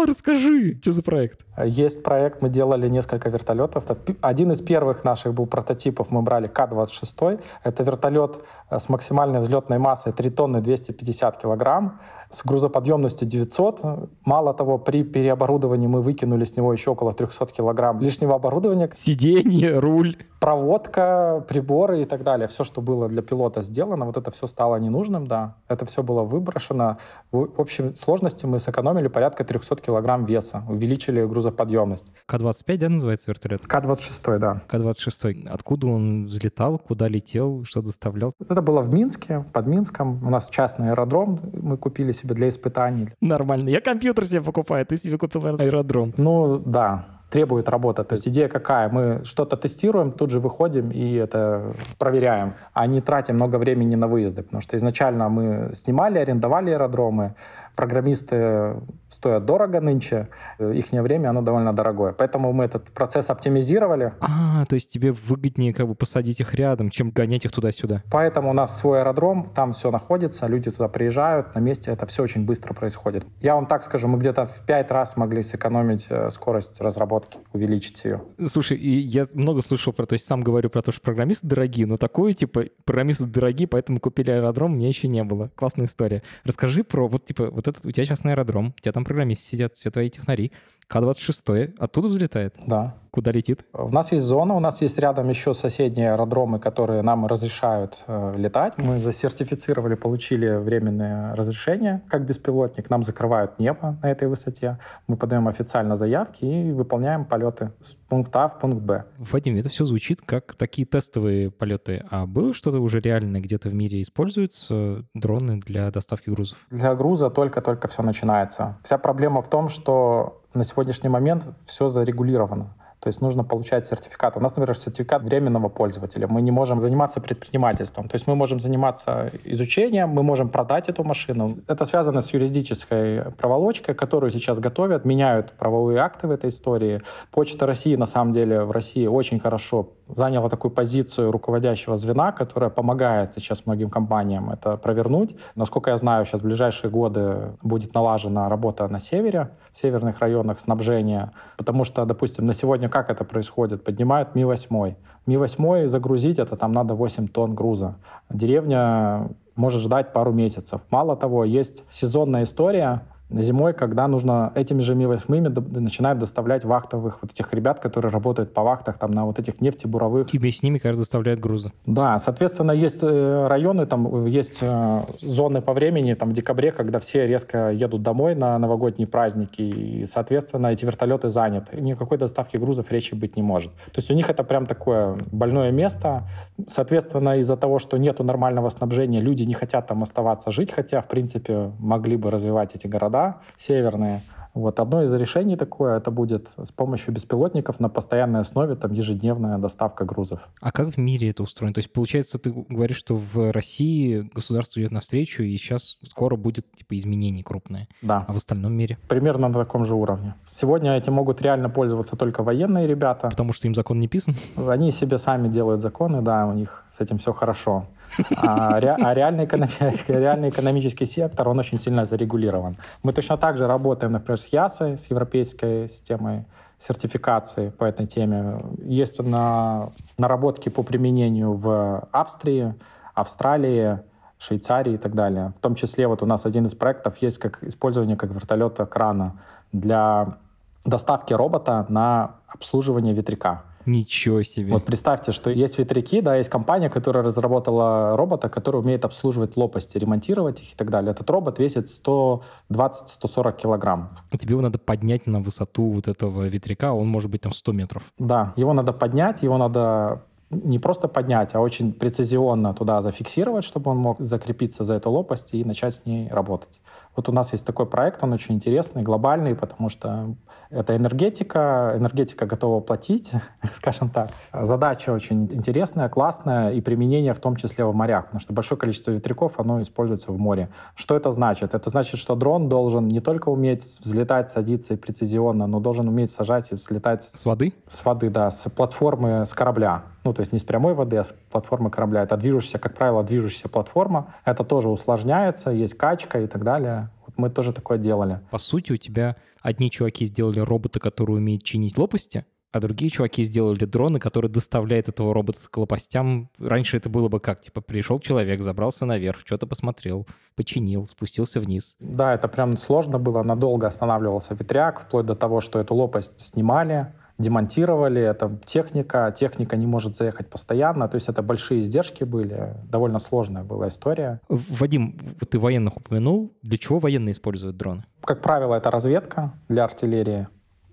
Расскажи, 0.05 0.77
что 0.81 0.91
за 0.91 1.03
проект? 1.03 1.45
Есть 1.63 2.03
проект, 2.03 2.41
мы 2.41 2.49
делали 2.49 2.89
несколько 2.89 3.29
вертолетов. 3.29 3.83
Один 4.21 4.51
из 4.51 4.61
первых 4.61 5.03
наших 5.03 5.33
был 5.33 5.45
прототипов, 5.47 6.11
мы 6.11 6.21
брали 6.21 6.47
К-26. 6.47 7.39
Это 7.63 7.83
вертолет 7.83 8.43
э, 8.69 8.79
с 8.79 8.89
максимальной 8.89 9.39
взлетной 9.39 9.77
массой 9.77 10.13
3 10.13 10.29
тонны 10.29 10.61
250 10.61 11.37
килограмм. 11.37 11.99
с 12.29 12.43
грузоподъемностью 12.43 13.27
900. 13.27 14.09
Мало 14.25 14.53
того, 14.53 14.77
при 14.77 15.03
переоборудовании 15.03 15.87
мы 15.87 16.01
выкинули 16.01 16.43
с 16.43 16.57
него 16.57 16.73
еще 16.73 16.91
около 16.91 17.13
300 17.13 17.45
килограмм 17.47 18.01
лишнего 18.01 18.35
оборудования. 18.35 18.89
Сиденье, 18.93 19.79
руль. 19.79 20.17
Проводка, 20.39 21.43
приборы 21.47 22.03
и 22.03 22.05
так 22.05 22.23
далее. 22.23 22.47
Все, 22.47 22.63
что 22.63 22.81
было 22.81 23.07
для 23.07 23.21
пилота 23.21 23.63
сделано, 23.63 24.05
вот 24.05 24.17
это 24.17 24.31
все 24.31 24.47
стало 24.47 24.75
ненужным, 24.77 25.27
да. 25.27 25.55
Это 25.67 25.85
все 25.85 26.03
было 26.03 26.23
выброшено. 26.23 26.97
В 27.31 27.49
общей 27.57 27.95
сложности 27.95 28.45
мы 28.45 28.59
сэкономили 28.59 29.07
порядка 29.07 29.43
300 29.43 29.77
килограмм 29.77 30.25
веса, 30.25 30.63
увеличили 30.69 31.25
грузоподъемность. 31.25 32.11
К-25, 32.27 32.77
да, 32.77 32.89
называется 32.89 33.31
вертолет? 33.31 33.65
К-26, 33.65 34.37
да. 34.37 34.61
К-26. 34.67 35.47
Откуда 35.49 35.87
он 35.87 36.25
взлетал, 36.25 36.77
куда 36.77 37.07
летел, 37.07 37.63
что 37.65 37.81
доставлял? 37.81 38.33
Это 38.47 38.61
было 38.61 38.81
в 38.81 38.93
Минске, 38.93 39.43
под 39.51 39.67
Минском. 39.67 40.23
У 40.25 40.29
нас 40.29 40.49
частный 40.49 40.91
аэродром 40.91 41.39
мы 41.53 41.77
купили 41.77 42.11
себе 42.11 42.35
для 42.35 42.49
испытаний. 42.49 43.09
Нормально. 43.21 43.69
Я 43.69 43.81
компьютер 43.81 44.25
себе 44.25 44.41
покупаю, 44.41 44.85
ты 44.85 44.97
себе 44.97 45.17
купил 45.17 45.45
аэродром. 45.47 46.13
Ну, 46.17 46.59
да 46.59 47.16
требует 47.29 47.69
работа. 47.69 48.03
То 48.03 48.15
есть 48.15 48.27
идея 48.27 48.47
какая? 48.47 48.89
Мы 48.89 49.25
что-то 49.25 49.57
тестируем, 49.57 50.11
тут 50.11 50.29
же 50.29 50.39
выходим 50.39 50.91
и 50.91 51.15
это 51.15 51.73
проверяем, 51.97 52.53
а 52.73 52.87
не 52.87 53.01
тратим 53.01 53.35
много 53.35 53.57
времени 53.57 53.95
на 53.95 54.07
выезды. 54.07 54.43
Потому 54.43 54.61
что 54.61 54.77
изначально 54.77 55.29
мы 55.29 55.71
снимали, 55.73 56.19
арендовали 56.19 56.71
аэродромы, 56.71 57.35
программисты 57.75 58.75
стоят 59.17 59.45
дорого 59.45 59.81
нынче, 59.81 60.29
их 60.59 60.91
время, 60.91 61.29
оно 61.29 61.41
довольно 61.41 61.73
дорогое. 61.73 62.13
Поэтому 62.13 62.53
мы 62.53 62.65
этот 62.65 62.89
процесс 62.91 63.29
оптимизировали. 63.29 64.13
А, 64.21 64.65
то 64.65 64.75
есть 64.75 64.91
тебе 64.91 65.11
выгоднее 65.11 65.73
как 65.73 65.87
бы 65.87 65.95
посадить 65.95 66.39
их 66.39 66.53
рядом, 66.53 66.89
чем 66.89 67.09
гонять 67.09 67.45
их 67.45 67.51
туда-сюда. 67.51 68.03
Поэтому 68.11 68.51
у 68.51 68.53
нас 68.53 68.79
свой 68.79 69.01
аэродром, 69.01 69.51
там 69.53 69.73
все 69.73 69.91
находится, 69.91 70.47
люди 70.47 70.71
туда 70.71 70.87
приезжают, 70.87 71.55
на 71.55 71.59
месте 71.59 71.91
это 71.91 72.05
все 72.05 72.23
очень 72.23 72.45
быстро 72.45 72.73
происходит. 72.73 73.25
Я 73.41 73.55
вам 73.55 73.65
так 73.65 73.83
скажу, 73.83 74.07
мы 74.07 74.19
где-то 74.19 74.45
в 74.45 74.65
пять 74.65 74.91
раз 74.91 75.17
могли 75.17 75.41
сэкономить 75.41 76.07
э, 76.09 76.29
скорость 76.29 76.79
разработки, 76.79 77.39
увеличить 77.53 78.03
ее. 78.05 78.21
Слушай, 78.45 78.77
и 78.77 78.97
я 78.97 79.25
много 79.33 79.61
слышал 79.61 79.93
про, 79.93 80.05
то 80.05 80.13
есть 80.13 80.25
сам 80.25 80.41
говорю 80.41 80.69
про 80.69 80.81
то, 80.81 80.91
что 80.91 81.01
программисты 81.01 81.47
дорогие, 81.47 81.87
но 81.87 81.97
такое, 81.97 82.33
типа, 82.33 82.65
программисты 82.85 83.25
дорогие, 83.25 83.67
поэтому 83.67 83.99
купили 83.99 84.31
аэродром, 84.31 84.77
меня 84.77 84.87
еще 84.87 85.07
не 85.07 85.23
было. 85.23 85.49
Классная 85.55 85.87
история. 85.87 86.21
Расскажи 86.43 86.83
про, 86.83 87.07
вот, 87.07 87.25
типа, 87.25 87.49
вот 87.49 87.67
этот, 87.67 87.85
у 87.85 87.91
тебя 87.91 88.05
частный 88.05 88.33
аэродром, 88.33 88.73
у 88.77 88.81
тебя 88.81 88.91
там 88.91 89.06
программисты 89.07 89.45
сидят, 89.45 89.75
все 89.75 89.89
твои 89.89 90.09
технари. 90.09 90.51
К-26 90.87 91.75
оттуда 91.77 92.07
взлетает? 92.07 92.55
Да. 92.65 92.95
Куда 93.11 93.31
летит? 93.31 93.65
У 93.73 93.89
нас 93.89 94.11
есть 94.11 94.25
зона, 94.25 94.53
у 94.53 94.59
нас 94.59 94.81
есть 94.81 94.97
рядом 94.99 95.27
еще 95.29 95.53
соседние 95.53 96.11
аэродромы, 96.13 96.59
которые 96.59 97.01
нам 97.01 97.25
разрешают 97.25 98.03
э, 98.05 98.33
летать. 98.37 98.75
Мы 98.77 98.99
засертифицировали, 98.99 99.95
получили 99.95 100.57
временное 100.57 101.35
разрешение 101.35 102.03
как 102.09 102.25
беспилотник. 102.25 102.89
Нам 102.89 103.03
закрывают 103.03 103.59
небо 103.59 103.97
на 104.03 104.11
этой 104.11 104.27
высоте. 104.27 104.77
Мы 105.07 105.17
подаем 105.17 105.47
официально 105.47 105.95
заявки 105.95 106.45
и 106.45 106.71
выполняем 106.71 107.25
полеты 107.25 107.71
с 107.81 107.95
пункта 108.07 108.45
А 108.45 108.49
в 108.49 108.59
пункт 108.59 108.83
Б. 108.83 109.05
Вадим, 109.17 109.57
это 109.57 109.69
все 109.69 109.85
звучит 109.85 110.21
как 110.21 110.55
такие 110.55 110.85
тестовые 110.85 111.49
полеты. 111.49 112.05
А 112.11 112.27
было 112.27 112.53
что-то 112.53 112.79
уже 112.79 112.99
реальное 112.99 113.41
где-то 113.41 113.69
в 113.69 113.73
мире 113.73 114.01
используются 114.01 115.03
дроны 115.15 115.59
для 115.59 115.89
доставки 115.91 116.29
грузов? 116.29 116.57
Для 116.69 116.93
груза 116.93 117.29
только-только 117.29 117.87
все 117.87 118.03
начинается. 118.03 118.77
Вся 118.83 118.97
проблема 118.97 119.41
в 119.41 119.49
том, 119.49 119.69
что 119.69 120.43
на 120.57 120.63
сегодняшний 120.63 121.09
момент 121.09 121.47
все 121.65 121.89
зарегулировано. 121.89 122.73
То 122.99 123.09
есть 123.09 123.21
нужно 123.21 123.43
получать 123.43 123.85
сертификат. 123.85 124.37
У 124.37 124.39
нас, 124.39 124.55
например, 124.55 124.77
сертификат 124.77 125.21
временного 125.21 125.69
пользователя. 125.69 126.27
Мы 126.27 126.41
не 126.41 126.51
можем 126.51 126.81
заниматься 126.81 127.21
предпринимательством. 127.21 128.09
То 128.09 128.15
есть 128.15 128.27
мы 128.27 128.35
можем 128.35 128.59
заниматься 128.59 129.31
изучением, 129.45 130.09
мы 130.09 130.23
можем 130.23 130.49
продать 130.49 130.89
эту 130.89 131.03
машину. 131.03 131.59
Это 131.67 131.85
связано 131.85 132.21
с 132.21 132.33
юридической 132.33 133.31
проволочкой, 133.37 133.93
которую 133.93 134.31
сейчас 134.31 134.59
готовят, 134.59 135.05
меняют 135.05 135.53
правовые 135.53 135.99
акты 135.99 136.27
в 136.27 136.31
этой 136.31 136.49
истории. 136.49 137.01
Почта 137.31 137.65
России, 137.67 137.95
на 137.95 138.07
самом 138.07 138.33
деле, 138.33 138.63
в 138.63 138.71
России 138.71 139.05
очень 139.05 139.39
хорошо 139.39 139.93
заняла 140.15 140.49
такую 140.49 140.71
позицию 140.71 141.31
руководящего 141.31 141.97
звена, 141.97 142.31
которая 142.31 142.69
помогает 142.69 143.33
сейчас 143.33 143.65
многим 143.65 143.89
компаниям 143.89 144.49
это 144.49 144.77
провернуть. 144.77 145.35
Насколько 145.55 145.91
я 145.91 145.97
знаю, 145.97 146.25
сейчас 146.25 146.41
в 146.41 146.43
ближайшие 146.43 146.89
годы 146.89 147.53
будет 147.61 147.93
налажена 147.93 148.49
работа 148.49 148.87
на 148.87 148.99
севере, 148.99 149.49
в 149.73 149.77
северных 149.77 150.19
районах 150.19 150.59
снабжения, 150.59 151.31
потому 151.57 151.83
что, 151.83 152.05
допустим, 152.05 152.45
на 152.45 152.53
сегодня 152.53 152.89
как 152.89 153.09
это 153.09 153.23
происходит? 153.23 153.83
Поднимают 153.83 154.35
Ми-8. 154.35 154.95
Ми-8 155.25 155.87
загрузить, 155.87 156.39
это 156.39 156.55
там 156.55 156.71
надо 156.71 156.93
8 156.93 157.27
тонн 157.27 157.53
груза. 157.53 157.95
Деревня 158.29 159.29
может 159.55 159.81
ждать 159.81 160.13
пару 160.13 160.31
месяцев. 160.31 160.81
Мало 160.89 161.17
того, 161.17 161.43
есть 161.43 161.83
сезонная 161.89 162.43
история, 162.43 163.01
Зимой, 163.29 163.73
когда 163.73 164.07
нужно 164.07 164.53
этими 164.55 164.81
же 164.81 164.95
Ми-8 164.95 165.79
начинают 165.79 166.19
доставлять 166.19 166.63
вахтовых 166.63 167.19
вот 167.21 167.31
этих 167.31 167.53
ребят, 167.53 167.79
которые 167.79 168.09
работают 168.11 168.53
по 168.53 168.63
вахтах 168.63 168.97
там 168.97 169.11
на 169.11 169.25
вот 169.25 169.37
этих 169.37 169.59
нефтебуровых. 169.59 170.33
И 170.33 170.51
с 170.51 170.63
ними, 170.63 170.77
кажется, 170.77 171.01
доставляют 171.01 171.41
грузы. 171.41 171.73
Да, 171.85 172.19
соответственно, 172.19 172.71
есть 172.71 172.99
э, 173.01 173.47
районы, 173.47 173.85
там 173.85 174.25
есть 174.25 174.59
э, 174.61 175.01
зоны 175.21 175.61
по 175.61 175.73
времени, 175.73 176.13
там 176.13 176.29
в 176.29 176.33
декабре, 176.33 176.71
когда 176.71 176.99
все 176.99 177.27
резко 177.27 177.71
едут 177.71 178.01
домой 178.01 178.33
на 178.33 178.57
новогодние 178.57 179.07
праздники, 179.07 179.61
и, 179.61 180.05
соответственно, 180.05 180.67
эти 180.67 180.85
вертолеты 180.85 181.29
заняты. 181.29 181.81
Никакой 181.81 182.17
доставки 182.17 182.55
грузов 182.55 182.89
речи 182.91 183.13
быть 183.13 183.35
не 183.35 183.43
может. 183.43 183.73
То 183.91 183.97
есть 183.97 184.09
у 184.09 184.13
них 184.13 184.29
это 184.29 184.45
прям 184.45 184.65
такое 184.65 185.17
больное 185.31 185.71
место. 185.71 186.23
Соответственно, 186.69 187.39
из-за 187.39 187.57
того, 187.57 187.79
что 187.79 187.97
нету 187.97 188.23
нормального 188.23 188.69
снабжения, 188.69 189.19
люди 189.19 189.43
не 189.43 189.53
хотят 189.53 189.87
там 189.87 190.03
оставаться 190.03 190.49
жить, 190.51 190.71
хотя, 190.71 191.01
в 191.01 191.07
принципе, 191.09 191.71
могли 191.79 192.15
бы 192.15 192.31
развивать 192.31 192.73
эти 192.73 192.87
города 192.87 193.16
города 193.17 193.37
северные. 193.59 194.21
Вот 194.53 194.79
одно 194.79 195.03
из 195.03 195.13
решений 195.13 195.55
такое, 195.55 195.97
это 195.97 196.09
будет 196.09 196.47
с 196.57 196.71
помощью 196.71 197.13
беспилотников 197.13 197.79
на 197.79 197.89
постоянной 197.89 198.39
основе 198.39 198.75
там 198.75 198.91
ежедневная 198.91 199.59
доставка 199.59 200.03
грузов. 200.03 200.39
А 200.61 200.71
как 200.71 200.95
в 200.95 200.97
мире 200.97 201.29
это 201.29 201.43
устроено? 201.43 201.75
То 201.75 201.79
есть, 201.79 201.93
получается, 201.93 202.39
ты 202.39 202.51
говоришь, 202.67 202.97
что 202.97 203.15
в 203.15 203.51
России 203.51 204.27
государство 204.33 204.79
идет 204.79 204.91
навстречу, 204.91 205.43
и 205.43 205.55
сейчас 205.57 205.97
скоро 206.03 206.37
будет 206.37 206.71
типа 206.71 206.97
изменений 206.97 207.43
крупные. 207.43 207.87
Да. 208.01 208.25
А 208.27 208.33
в 208.33 208.37
остальном 208.37 208.73
мире? 208.73 208.97
Примерно 209.07 209.47
на 209.47 209.53
таком 209.53 209.85
же 209.85 209.93
уровне. 209.93 210.33
Сегодня 210.51 210.97
этим 210.97 211.13
могут 211.13 211.39
реально 211.39 211.69
пользоваться 211.69 212.15
только 212.15 212.41
военные 212.41 212.87
ребята. 212.87 213.29
Потому 213.29 213.53
что 213.53 213.67
им 213.67 213.75
закон 213.75 213.99
не 213.99 214.07
писан? 214.07 214.33
Они 214.55 214.91
себе 214.91 215.19
сами 215.19 215.49
делают 215.49 215.81
законы, 215.81 216.23
да, 216.23 216.47
у 216.47 216.53
них 216.53 216.83
с 216.97 216.99
этим 216.99 217.19
все 217.19 217.31
хорошо. 217.31 217.85
А, 218.35 218.79
ре, 218.79 218.91
а 218.91 219.13
реальный, 219.13 219.45
экономи, 219.45 219.71
реальный 220.07 220.49
экономический 220.49 221.05
сектор, 221.05 221.47
он 221.49 221.59
очень 221.59 221.77
сильно 221.77 222.05
зарегулирован. 222.05 222.77
Мы 223.03 223.13
точно 223.13 223.37
так 223.37 223.57
же 223.57 223.67
работаем, 223.67 224.11
например, 224.11 224.39
с 224.39 224.47
ЯСой, 224.47 224.97
с 224.97 225.05
Европейской 225.09 225.87
системой 225.87 226.45
сертификации 226.79 227.69
по 227.69 227.85
этой 227.85 228.05
теме. 228.05 228.61
Есть 228.83 229.19
на, 229.23 229.89
наработки 230.17 230.69
по 230.69 230.83
применению 230.83 231.53
в 231.53 232.07
Австрии, 232.11 232.75
Австралии, 233.13 233.99
Швейцарии 234.39 234.93
и 234.93 234.97
так 234.97 235.15
далее. 235.15 235.53
В 235.57 235.61
том 235.61 235.75
числе 235.75 236.07
вот 236.07 236.21
у 236.21 236.25
нас 236.25 236.45
один 236.45 236.67
из 236.67 236.75
проектов 236.75 237.17
есть 237.17 237.39
как 237.39 237.63
использование 237.63 238.15
как 238.15 238.29
вертолета 238.29 238.85
крана 238.85 239.39
для 239.71 240.37
доставки 240.85 241.33
робота 241.33 241.85
на 241.89 242.35
обслуживание 242.47 243.13
ветряка. 243.13 243.63
Ничего 243.87 244.43
себе. 244.43 244.73
Вот 244.73 244.83
представьте, 244.83 245.31
что 245.31 245.49
есть 245.49 245.79
ветряки, 245.79 246.19
да, 246.19 246.35
есть 246.35 246.49
компания, 246.49 246.89
которая 246.89 247.23
разработала 247.23 248.17
робота, 248.17 248.49
который 248.49 248.81
умеет 248.81 249.05
обслуживать 249.05 249.55
лопасти, 249.55 249.97
ремонтировать 249.97 250.61
их 250.61 250.73
и 250.73 250.75
так 250.75 250.89
далее. 250.89 251.11
Этот 251.11 251.29
робот 251.29 251.57
весит 251.57 251.87
120-140 252.05 253.57
килограмм. 253.57 254.09
И 254.31 254.37
тебе 254.37 254.51
его 254.51 254.61
надо 254.61 254.77
поднять 254.77 255.25
на 255.25 255.39
высоту 255.39 255.89
вот 255.89 256.09
этого 256.09 256.47
ветряка, 256.47 256.93
он 256.93 257.07
может 257.07 257.31
быть 257.31 257.41
там 257.41 257.53
100 257.53 257.71
метров. 257.71 258.03
Да, 258.19 258.53
его 258.57 258.73
надо 258.73 258.91
поднять, 258.91 259.41
его 259.41 259.57
надо 259.57 260.21
не 260.49 260.79
просто 260.79 261.07
поднять, 261.07 261.55
а 261.55 261.59
очень 261.59 261.93
прецизионно 261.93 262.73
туда 262.73 263.01
зафиксировать, 263.01 263.65
чтобы 263.65 263.91
он 263.91 263.97
мог 263.97 264.19
закрепиться 264.19 264.83
за 264.83 264.95
эту 264.95 265.11
лопасть 265.11 265.53
и 265.53 265.63
начать 265.63 265.95
с 265.95 266.05
ней 266.05 266.29
работать. 266.29 266.81
Вот 267.15 267.29
у 267.29 267.31
нас 267.31 267.51
есть 267.51 267.65
такой 267.65 267.85
проект, 267.85 268.23
он 268.23 268.33
очень 268.33 268.55
интересный, 268.55 269.01
глобальный, 269.01 269.55
потому 269.55 269.89
что 269.89 270.35
это 270.69 270.95
энергетика, 270.95 271.93
энергетика 271.95 272.45
готова 272.45 272.79
платить, 272.81 273.31
скажем 273.77 274.09
так. 274.09 274.29
Задача 274.53 275.11
очень 275.11 275.45
интересная, 275.45 276.09
классная, 276.09 276.71
и 276.71 276.81
применение 276.81 277.33
в 277.33 277.39
том 277.39 277.55
числе 277.55 277.85
в 277.85 277.93
морях, 277.93 278.25
потому 278.25 278.41
что 278.41 278.53
большое 278.53 278.79
количество 278.79 279.11
ветряков, 279.11 279.59
оно 279.59 279.81
используется 279.81 280.31
в 280.31 280.37
море. 280.37 280.69
Что 280.95 281.15
это 281.15 281.31
значит? 281.31 281.73
Это 281.73 281.89
значит, 281.89 282.19
что 282.19 282.35
дрон 282.35 282.69
должен 282.69 283.07
не 283.07 283.19
только 283.19 283.49
уметь 283.49 283.83
взлетать, 283.99 284.49
садиться 284.49 284.93
и 284.93 284.97
прецизионно, 284.97 285.67
но 285.67 285.79
должен 285.79 286.07
уметь 286.07 286.31
сажать 286.31 286.71
и 286.71 286.75
взлетать... 286.75 287.23
С 287.23 287.45
воды? 287.45 287.73
С 287.89 288.03
воды, 288.03 288.29
да, 288.29 288.51
с 288.51 288.69
платформы, 288.69 289.45
с 289.45 289.53
корабля. 289.53 290.03
Ну, 290.23 290.33
то 290.33 290.41
есть 290.41 290.51
не 290.51 290.59
с 290.59 290.63
прямой 290.63 290.93
воды, 290.93 291.17
а 291.17 291.23
с 291.23 291.33
платформы 291.51 291.89
корабля. 291.89 292.23
Это 292.23 292.35
движущаяся, 292.37 292.79
как 292.79 292.95
правило, 292.95 293.23
движущаяся 293.23 293.69
платформа. 293.69 294.35
Это 294.43 294.63
тоже 294.63 294.89
усложняется, 294.89 295.71
есть 295.71 295.97
качка 295.97 296.39
и 296.41 296.47
так 296.47 296.63
далее 296.63 297.09
мы 297.37 297.49
тоже 297.49 297.73
такое 297.73 297.97
делали. 297.97 298.39
По 298.51 298.57
сути, 298.57 298.91
у 298.91 298.97
тебя 298.97 299.35
одни 299.61 299.89
чуваки 299.91 300.25
сделали 300.25 300.59
робота, 300.59 300.99
который 300.99 301.37
умеет 301.37 301.63
чинить 301.63 301.97
лопасти, 301.97 302.45
а 302.71 302.79
другие 302.79 303.09
чуваки 303.09 303.43
сделали 303.43 303.85
дроны, 303.85 304.19
которые 304.19 304.51
доставляют 304.51 305.07
этого 305.07 305.33
робота 305.33 305.59
к 305.69 305.77
лопастям. 305.77 306.49
Раньше 306.59 306.97
это 306.97 307.09
было 307.09 307.29
бы 307.29 307.39
как? 307.39 307.61
Типа 307.61 307.81
пришел 307.81 308.19
человек, 308.19 308.61
забрался 308.61 309.05
наверх, 309.05 309.39
что-то 309.45 309.67
посмотрел, 309.67 310.27
починил, 310.55 311.05
спустился 311.05 311.59
вниз. 311.59 311.95
Да, 311.99 312.33
это 312.33 312.47
прям 312.47 312.77
сложно 312.77 313.19
было. 313.19 313.41
Надолго 313.43 313.87
останавливался 313.87 314.53
ветряк, 314.53 315.05
вплоть 315.07 315.25
до 315.25 315.35
того, 315.35 315.61
что 315.61 315.79
эту 315.79 315.95
лопасть 315.95 316.47
снимали, 316.47 317.13
демонтировали, 317.37 318.21
это 318.21 318.59
техника, 318.65 319.33
техника 319.37 319.77
не 319.77 319.85
может 319.85 320.15
заехать 320.15 320.49
постоянно, 320.49 321.07
то 321.07 321.15
есть 321.15 321.29
это 321.29 321.41
большие 321.41 321.81
издержки 321.81 322.23
были, 322.23 322.75
довольно 322.89 323.19
сложная 323.19 323.63
была 323.63 323.87
история. 323.87 324.41
Вадим, 324.49 325.17
ты 325.49 325.59
военных 325.59 325.97
упомянул, 325.97 326.51
для 326.61 326.77
чего 326.77 326.99
военные 326.99 327.33
используют 327.33 327.77
дроны? 327.77 328.03
Как 328.21 328.41
правило, 328.41 328.75
это 328.75 328.91
разведка 328.91 329.53
для 329.69 329.83
артиллерии, 329.83 330.47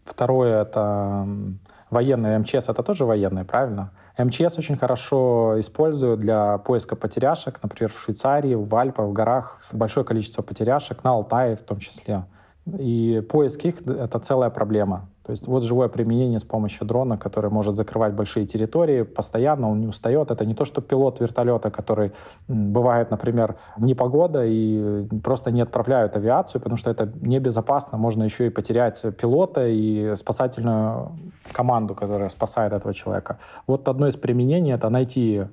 Второе— 0.05 0.63
это 0.63 1.27
военные 1.91 2.39
МЧС, 2.39 2.69
это 2.69 2.83
тоже 2.83 3.05
военные, 3.05 3.45
правильно? 3.45 3.93
МЧС 4.19 4.59
очень 4.59 4.77
хорошо 4.77 5.59
используют 5.59 6.21
для 6.21 6.59
поиска 6.59 6.95
потеряшек, 6.95 7.59
например, 7.63 7.91
в 7.93 8.01
Швейцарии, 8.01 8.55
в 8.55 8.73
Альпах, 8.75 9.07
в 9.07 9.13
горах 9.13 9.61
большое 9.73 10.05
количество 10.07 10.43
потеряшек, 10.43 11.03
на 11.05 11.11
Алтае 11.11 11.57
в 11.57 11.63
том 11.63 11.81
числе. 11.81 12.25
И 12.79 13.23
поиск 13.29 13.65
их— 13.65 13.81
это 13.87 14.19
целая 14.19 14.51
проблема. 14.51 15.09
То 15.27 15.33
есть 15.33 15.47
вот 15.47 15.63
живое 15.63 15.89
применение 15.89 16.39
с 16.39 16.45
помощью 16.45 16.87
дрона, 16.87 17.17
который 17.17 17.51
может 17.51 17.77
закрывать 17.77 18.13
большие 18.13 18.47
территории 18.47 19.05
постоянно, 19.05 19.71
он 19.71 19.81
не 19.81 19.87
устает. 19.87 20.31
Это 20.31 20.45
не 20.45 20.55
то, 20.55 20.67
что 20.67 20.83
пилот 20.83 21.21
вертолета, 21.21 21.71
который 21.71 22.13
бывает, 22.47 23.11
например, 23.11 23.57
непогода 23.79 24.45
и 24.45 25.07
просто 25.23 25.51
не 25.51 25.63
отправляют 25.63 26.17
авиацию, 26.17 26.61
потому 26.61 26.77
что 26.77 26.91
это 26.91 27.11
небезопасно. 27.23 27.97
Можно 27.97 28.25
еще 28.25 28.47
и 28.47 28.51
потерять 28.51 29.01
пилота 29.17 29.67
и 29.67 30.15
спасательную 30.17 31.13
команду, 31.53 31.95
которая 31.95 32.29
спасает 32.29 32.75
этого 32.75 32.93
человека. 32.93 33.39
Вот 33.67 33.89
одно 33.89 34.09
из 34.09 34.17
применений— 34.17 34.73
это 34.75 34.91
найти 34.91 35.45